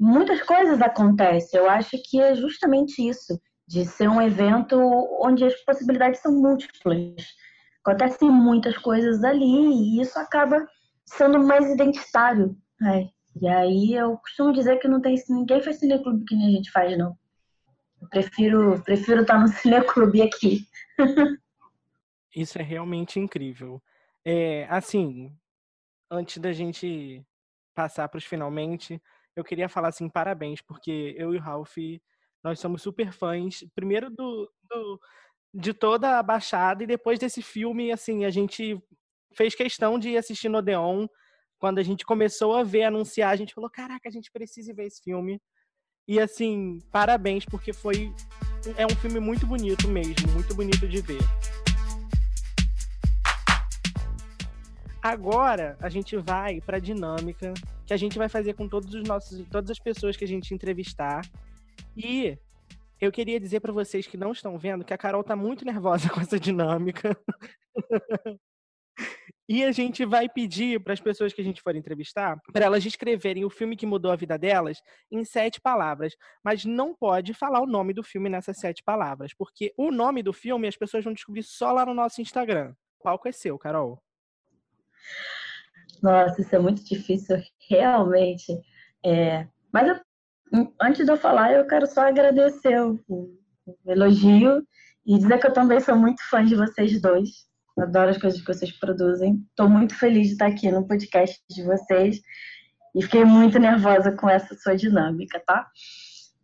muitas 0.00 0.42
coisas 0.42 0.80
acontecem. 0.80 1.60
Eu 1.60 1.68
acho 1.68 1.90
que 2.08 2.18
é 2.18 2.34
justamente 2.34 3.06
isso, 3.06 3.38
de 3.68 3.84
ser 3.84 4.08
um 4.08 4.20
evento 4.20 4.76
onde 5.20 5.44
as 5.44 5.54
possibilidades 5.62 6.20
são 6.20 6.32
múltiplas. 6.32 7.14
Acontecem 7.84 8.30
muitas 8.30 8.78
coisas 8.78 9.22
ali 9.22 9.44
e 9.44 10.00
isso 10.00 10.18
acaba 10.18 10.66
sendo 11.10 11.38
mais 11.40 11.70
identitário. 11.70 12.56
Né? 12.80 13.10
E 13.40 13.48
aí 13.48 13.94
eu 13.94 14.16
costumo 14.18 14.52
dizer 14.52 14.78
que 14.78 14.88
não 14.88 15.00
tem 15.00 15.22
ninguém 15.28 15.62
faz 15.62 15.78
cineclube 15.78 16.24
que 16.24 16.34
nem 16.34 16.48
a 16.48 16.50
gente 16.50 16.70
faz, 16.70 16.96
não. 16.96 17.16
Eu 18.00 18.08
prefiro, 18.08 18.82
prefiro 18.82 19.22
estar 19.22 19.38
no 19.38 19.48
cineclube 19.52 20.22
aqui. 20.22 20.66
Isso 22.34 22.58
é 22.58 22.62
realmente 22.62 23.18
incrível. 23.18 23.82
É, 24.24 24.66
assim, 24.70 25.34
antes 26.10 26.38
da 26.38 26.52
gente 26.52 27.24
passar 27.74 28.08
para 28.08 28.18
os 28.18 28.24
finalmente, 28.24 29.02
eu 29.34 29.44
queria 29.44 29.68
falar 29.68 29.88
assim, 29.88 30.08
parabéns, 30.08 30.60
porque 30.60 31.14
eu 31.16 31.34
e 31.34 31.38
o 31.38 31.40
Ralph, 31.40 31.76
nós 32.42 32.58
somos 32.58 32.82
super 32.82 33.12
fãs, 33.12 33.64
primeiro 33.74 34.10
do, 34.10 34.50
do, 34.68 35.00
de 35.52 35.72
toda 35.72 36.18
a 36.18 36.22
Baixada, 36.22 36.84
e 36.84 36.86
depois 36.86 37.18
desse 37.18 37.42
filme, 37.42 37.92
assim, 37.92 38.24
a 38.24 38.30
gente 38.30 38.80
fez 39.34 39.54
questão 39.54 39.98
de 39.98 40.16
assistir 40.16 40.48
no 40.48 40.58
Odeon. 40.58 41.06
Quando 41.58 41.78
a 41.78 41.82
gente 41.82 42.04
começou 42.04 42.56
a 42.56 42.62
ver, 42.62 42.84
anunciar, 42.84 43.30
a 43.30 43.36
gente 43.36 43.54
falou, 43.54 43.68
caraca, 43.68 44.08
a 44.08 44.12
gente 44.12 44.30
precisa 44.30 44.72
ver 44.72 44.86
esse 44.86 45.02
filme. 45.02 45.40
E 46.08 46.18
assim, 46.18 46.80
parabéns, 46.90 47.44
porque 47.44 47.72
foi. 47.72 48.12
É 48.76 48.84
um 48.84 48.96
filme 48.96 49.20
muito 49.20 49.46
bonito 49.46 49.88
mesmo, 49.88 50.30
muito 50.32 50.54
bonito 50.54 50.88
de 50.88 51.00
ver. 51.00 51.20
Agora 55.02 55.78
a 55.80 55.88
gente 55.88 56.16
vai 56.16 56.60
para 56.60 56.76
a 56.76 56.80
dinâmica 56.80 57.54
que 57.86 57.94
a 57.94 57.96
gente 57.96 58.18
vai 58.18 58.28
fazer 58.28 58.54
com 58.54 58.68
todos 58.68 58.92
os 58.94 59.02
nossos, 59.04 59.46
todas 59.48 59.70
as 59.70 59.78
pessoas 59.78 60.16
que 60.16 60.24
a 60.24 60.28
gente 60.28 60.52
entrevistar. 60.52 61.22
E 61.96 62.36
eu 63.00 63.10
queria 63.10 63.40
dizer 63.40 63.60
para 63.60 63.72
vocês 63.72 64.06
que 64.06 64.16
não 64.16 64.32
estão 64.32 64.58
vendo 64.58 64.84
que 64.84 64.92
a 64.92 64.98
Carol 64.98 65.24
tá 65.24 65.34
muito 65.34 65.64
nervosa 65.64 66.08
com 66.10 66.20
essa 66.20 66.38
dinâmica. 66.38 67.16
e 69.50 69.64
a 69.64 69.72
gente 69.72 70.04
vai 70.04 70.28
pedir 70.28 70.78
para 70.78 70.92
as 70.92 71.00
pessoas 71.00 71.32
que 71.32 71.40
a 71.40 71.44
gente 71.44 71.60
for 71.60 71.74
entrevistar 71.74 72.40
para 72.52 72.66
elas 72.66 72.84
descreverem 72.84 73.44
o 73.44 73.50
filme 73.50 73.76
que 73.76 73.84
mudou 73.84 74.12
a 74.12 74.14
vida 74.14 74.38
delas 74.38 74.80
em 75.10 75.24
sete 75.24 75.60
palavras, 75.60 76.14
mas 76.40 76.64
não 76.64 76.94
pode 76.94 77.34
falar 77.34 77.60
o 77.60 77.66
nome 77.66 77.92
do 77.92 78.04
filme 78.04 78.28
nessas 78.28 78.58
sete 78.58 78.80
palavras, 78.80 79.34
porque 79.34 79.74
o 79.76 79.90
nome 79.90 80.22
do 80.22 80.32
filme 80.32 80.68
as 80.68 80.76
pessoas 80.76 81.02
vão 81.02 81.12
descobrir 81.12 81.42
só 81.42 81.72
lá 81.72 81.84
no 81.84 81.92
nosso 81.92 82.22
Instagram. 82.22 82.72
O 83.00 83.02
palco 83.02 83.26
é 83.26 83.32
seu, 83.32 83.58
Carol. 83.58 84.00
Nossa, 86.00 86.40
isso 86.40 86.54
é 86.54 86.58
muito 86.60 86.84
difícil, 86.84 87.42
realmente. 87.68 88.56
É, 89.04 89.48
mas 89.72 89.88
eu, 89.88 90.72
antes 90.80 91.04
de 91.04 91.10
eu 91.10 91.16
falar, 91.16 91.54
eu 91.54 91.66
quero 91.66 91.88
só 91.88 92.02
agradecer 92.02 92.80
o, 92.80 93.36
elogio 93.84 94.64
e 95.04 95.18
dizer 95.18 95.40
que 95.40 95.48
eu 95.48 95.52
também 95.52 95.80
sou 95.80 95.96
muito 95.96 96.22
fã 96.30 96.44
de 96.44 96.54
vocês 96.54 97.02
dois. 97.02 97.49
Adoro 97.78 98.10
as 98.10 98.18
coisas 98.18 98.40
que 98.40 98.46
vocês 98.46 98.72
produzem. 98.78 99.44
Estou 99.50 99.68
muito 99.68 99.94
feliz 99.94 100.28
de 100.28 100.32
estar 100.32 100.46
aqui 100.46 100.70
no 100.70 100.86
podcast 100.86 101.40
de 101.48 101.62
vocês 101.62 102.20
e 102.94 103.02
fiquei 103.02 103.24
muito 103.24 103.58
nervosa 103.58 104.12
com 104.12 104.28
essa 104.28 104.54
sua 104.56 104.76
dinâmica, 104.76 105.42
tá? 105.46 105.66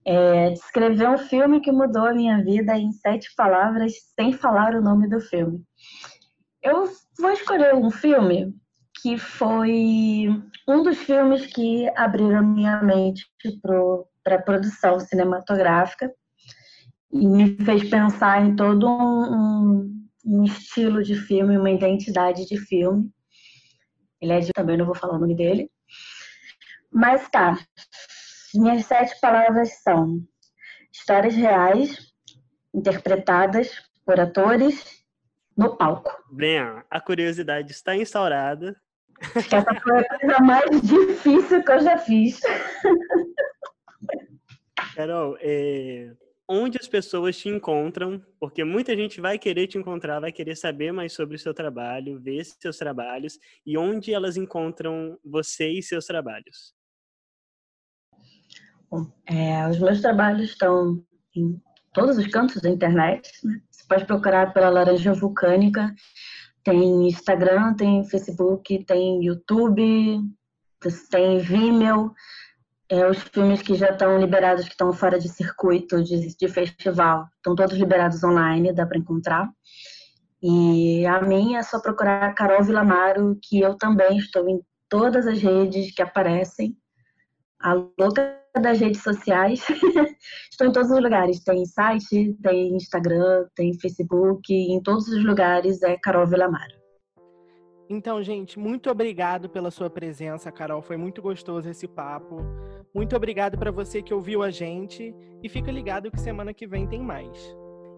É, 0.05 0.51
descrever 0.51 1.09
um 1.09 1.19
filme 1.19 1.61
que 1.61 1.73
mudou 1.73 2.07
a 2.07 2.15
minha 2.15 2.43
vida 2.43 2.79
em 2.79 2.93
sete 2.93 3.35
palavras, 3.37 3.93
sem 4.15 4.33
falar 4.33 4.75
o 4.75 4.83
nome 4.83 5.09
do 5.09 5.21
filme. 5.21 5.63
Eu 6.63 6.85
vou 7.19 7.31
escolher 7.33 7.75
um 7.75 7.91
filme 7.91 8.55
que 9.03 9.19
foi 9.19 10.29
um 10.67 10.83
dos 10.83 10.99
filmes 10.99 11.47
que 11.47 11.89
abriram 11.97 12.45
minha 12.45 12.83
mente 12.83 13.25
para 14.25 14.37
a 14.37 14.43
produção 14.43 14.99
cinematográfica 14.99 16.11
e 17.13 17.27
me 17.27 17.57
fez 17.65 17.89
pensar 17.89 18.45
em 18.45 18.57
todo 18.57 18.89
um, 18.89 19.23
um, 19.23 19.96
estilo 20.45 21.03
de 21.03 21.15
filme, 21.15 21.57
uma 21.57 21.71
identidade 21.71 22.47
de 22.47 22.59
filme. 22.59 23.11
Ele 24.21 24.33
é 24.33 24.41
de 24.41 24.53
também 24.53 24.77
não 24.77 24.87
vou 24.87 24.95
falar 24.95 25.15
o 25.15 25.21
nome 25.21 25.37
dele. 25.37 25.71
Mas 26.91 27.29
tá. 27.29 27.59
Minhas 28.55 28.87
sete 28.87 29.19
palavras 29.21 29.83
são 29.83 30.21
histórias 30.93 31.35
reais 31.35 32.13
interpretadas 32.75 33.71
por 34.05 34.19
atores 34.19 35.05
no 35.57 35.77
palco. 35.77 36.11
Bem, 36.31 36.59
a 36.91 37.01
curiosidade 37.01 37.73
está 37.73 37.97
instaurada. 37.97 38.77
Essa 39.35 39.81
foi 39.81 39.99
a 39.99 40.19
coisa 40.19 40.39
mais 40.41 40.83
difícil 40.83 41.63
que 41.63 41.73
eu 41.73 41.81
já 41.81 41.99
fiz. 41.99 42.41
Carol, 44.95 45.37
é... 45.41 46.13
onde 46.49 46.79
as 46.81 46.89
pessoas 46.89 47.37
te 47.37 47.49
encontram? 47.49 48.23
Porque 48.39 48.65
muita 48.65 48.97
gente 48.97 49.21
vai 49.21 49.39
querer 49.39 49.67
te 49.67 49.79
encontrar, 49.79 50.21
vai 50.21 50.33
querer 50.33 50.57
saber 50.57 50.93
mais 50.93 51.13
sobre 51.13 51.37
o 51.37 51.39
seu 51.39 51.53
trabalho, 51.53 52.21
ver 52.21 52.45
seus 52.45 52.77
trabalhos 52.77 53.39
e 53.65 53.77
onde 53.77 54.13
elas 54.13 54.37
encontram 54.37 55.19
você 55.25 55.69
e 55.69 55.83
seus 55.83 56.07
trabalhos. 56.07 56.75
Bom, 58.91 59.11
é, 59.27 59.69
os 59.69 59.79
meus 59.79 60.01
trabalhos 60.01 60.51
estão 60.51 61.05
em 61.35 61.61
todos 61.93 62.17
os 62.19 62.27
cantos 62.29 62.63
da 62.63 62.71
internet. 62.71 63.31
Né? 63.45 63.61
Você 63.71 63.85
pode 63.89 64.05
procurar 64.07 64.53
pela 64.53 64.71
Laranja 64.71 65.13
Vulcânica 65.13 65.95
tem 66.67 67.07
Instagram, 67.07 67.75
tem 67.75 68.05
Facebook, 68.05 68.85
tem 68.85 69.25
YouTube, 69.25 70.21
tem 71.13 71.39
Vimeo. 71.39 72.13
É, 72.89 73.09
os 73.09 73.19
filmes 73.19 73.63
que 73.63 73.75
já 73.75 73.91
estão 73.91 74.19
liberados, 74.19 74.65
que 74.65 74.71
estão 74.71 74.93
fora 74.93 75.19
de 75.19 75.29
circuito 75.29 76.03
de, 76.05 76.37
de 76.37 76.49
festival, 76.49 77.27
estão 77.37 77.55
todos 77.55 77.77
liberados 77.77 78.23
online, 78.23 78.73
dá 78.73 78.87
para 78.87 78.99
encontrar. 78.99 79.49
E 80.43 81.05
a 81.07 81.21
minha 81.23 81.59
é 81.59 81.63
só 81.63 81.81
procurar 81.81 82.33
Carol 82.35 82.63
Vilamaro, 82.63 83.37
que 83.43 83.61
eu 83.61 83.77
também 83.77 84.19
estou 84.19 84.49
em 84.49 84.61
todas 84.89 85.27
as 85.27 85.41
redes 85.41 85.93
que 85.93 86.03
aparecem. 86.03 86.77
A 87.61 87.73
louca 87.99 88.37
das 88.61 88.79
redes 88.79 89.03
sociais. 89.03 89.65
Estou 90.51 90.67
em 90.67 90.73
todos 90.73 90.91
os 90.91 91.03
lugares. 91.03 91.43
Tem 91.43 91.65
site, 91.65 92.35
tem 92.43 92.77
Instagram, 92.77 93.47
tem 93.55 93.79
Facebook. 93.79 94.53
Em 94.53 94.81
todos 94.83 95.09
os 95.09 95.25
lugares 95.25 95.83
é 95.83 95.97
Carol 95.99 96.27
Villamar. 96.27 96.69
Então, 97.89 98.21
gente, 98.23 98.59
muito 98.59 98.91
obrigado 98.91 99.49
pela 99.49 99.71
sua 99.71 99.89
presença, 99.89 100.51
Carol. 100.51 100.83
Foi 100.83 100.97
muito 100.97 101.23
gostoso 101.23 101.69
esse 101.69 101.87
papo. 101.87 102.39
Muito 102.93 103.15
obrigado 103.15 103.57
para 103.57 103.71
você 103.71 104.03
que 104.03 104.13
ouviu 104.13 104.43
a 104.43 104.51
gente. 104.51 105.15
E 105.43 105.49
fica 105.49 105.71
ligado 105.71 106.11
que 106.11 106.21
semana 106.21 106.53
que 106.53 106.67
vem 106.67 106.87
tem 106.87 107.01
mais. 107.01 107.39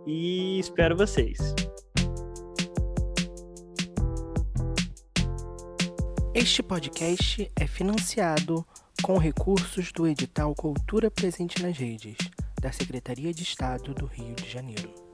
E 0.07 0.59
espero 0.59 0.97
vocês. 0.97 1.55
Este 6.35 6.63
podcast 6.63 7.51
é 7.57 7.67
financiado 7.67 8.65
com 9.03 9.17
recursos 9.17 9.91
do 9.91 10.07
edital 10.07 10.55
Cultura 10.55 11.11
Presente 11.11 11.63
nas 11.63 11.77
Redes, 11.77 12.17
da 12.61 12.71
Secretaria 12.71 13.33
de 13.33 13.43
Estado 13.43 13.95
do 13.95 14.07
Rio 14.07 14.35
de 14.35 14.49
Janeiro. 14.49 15.08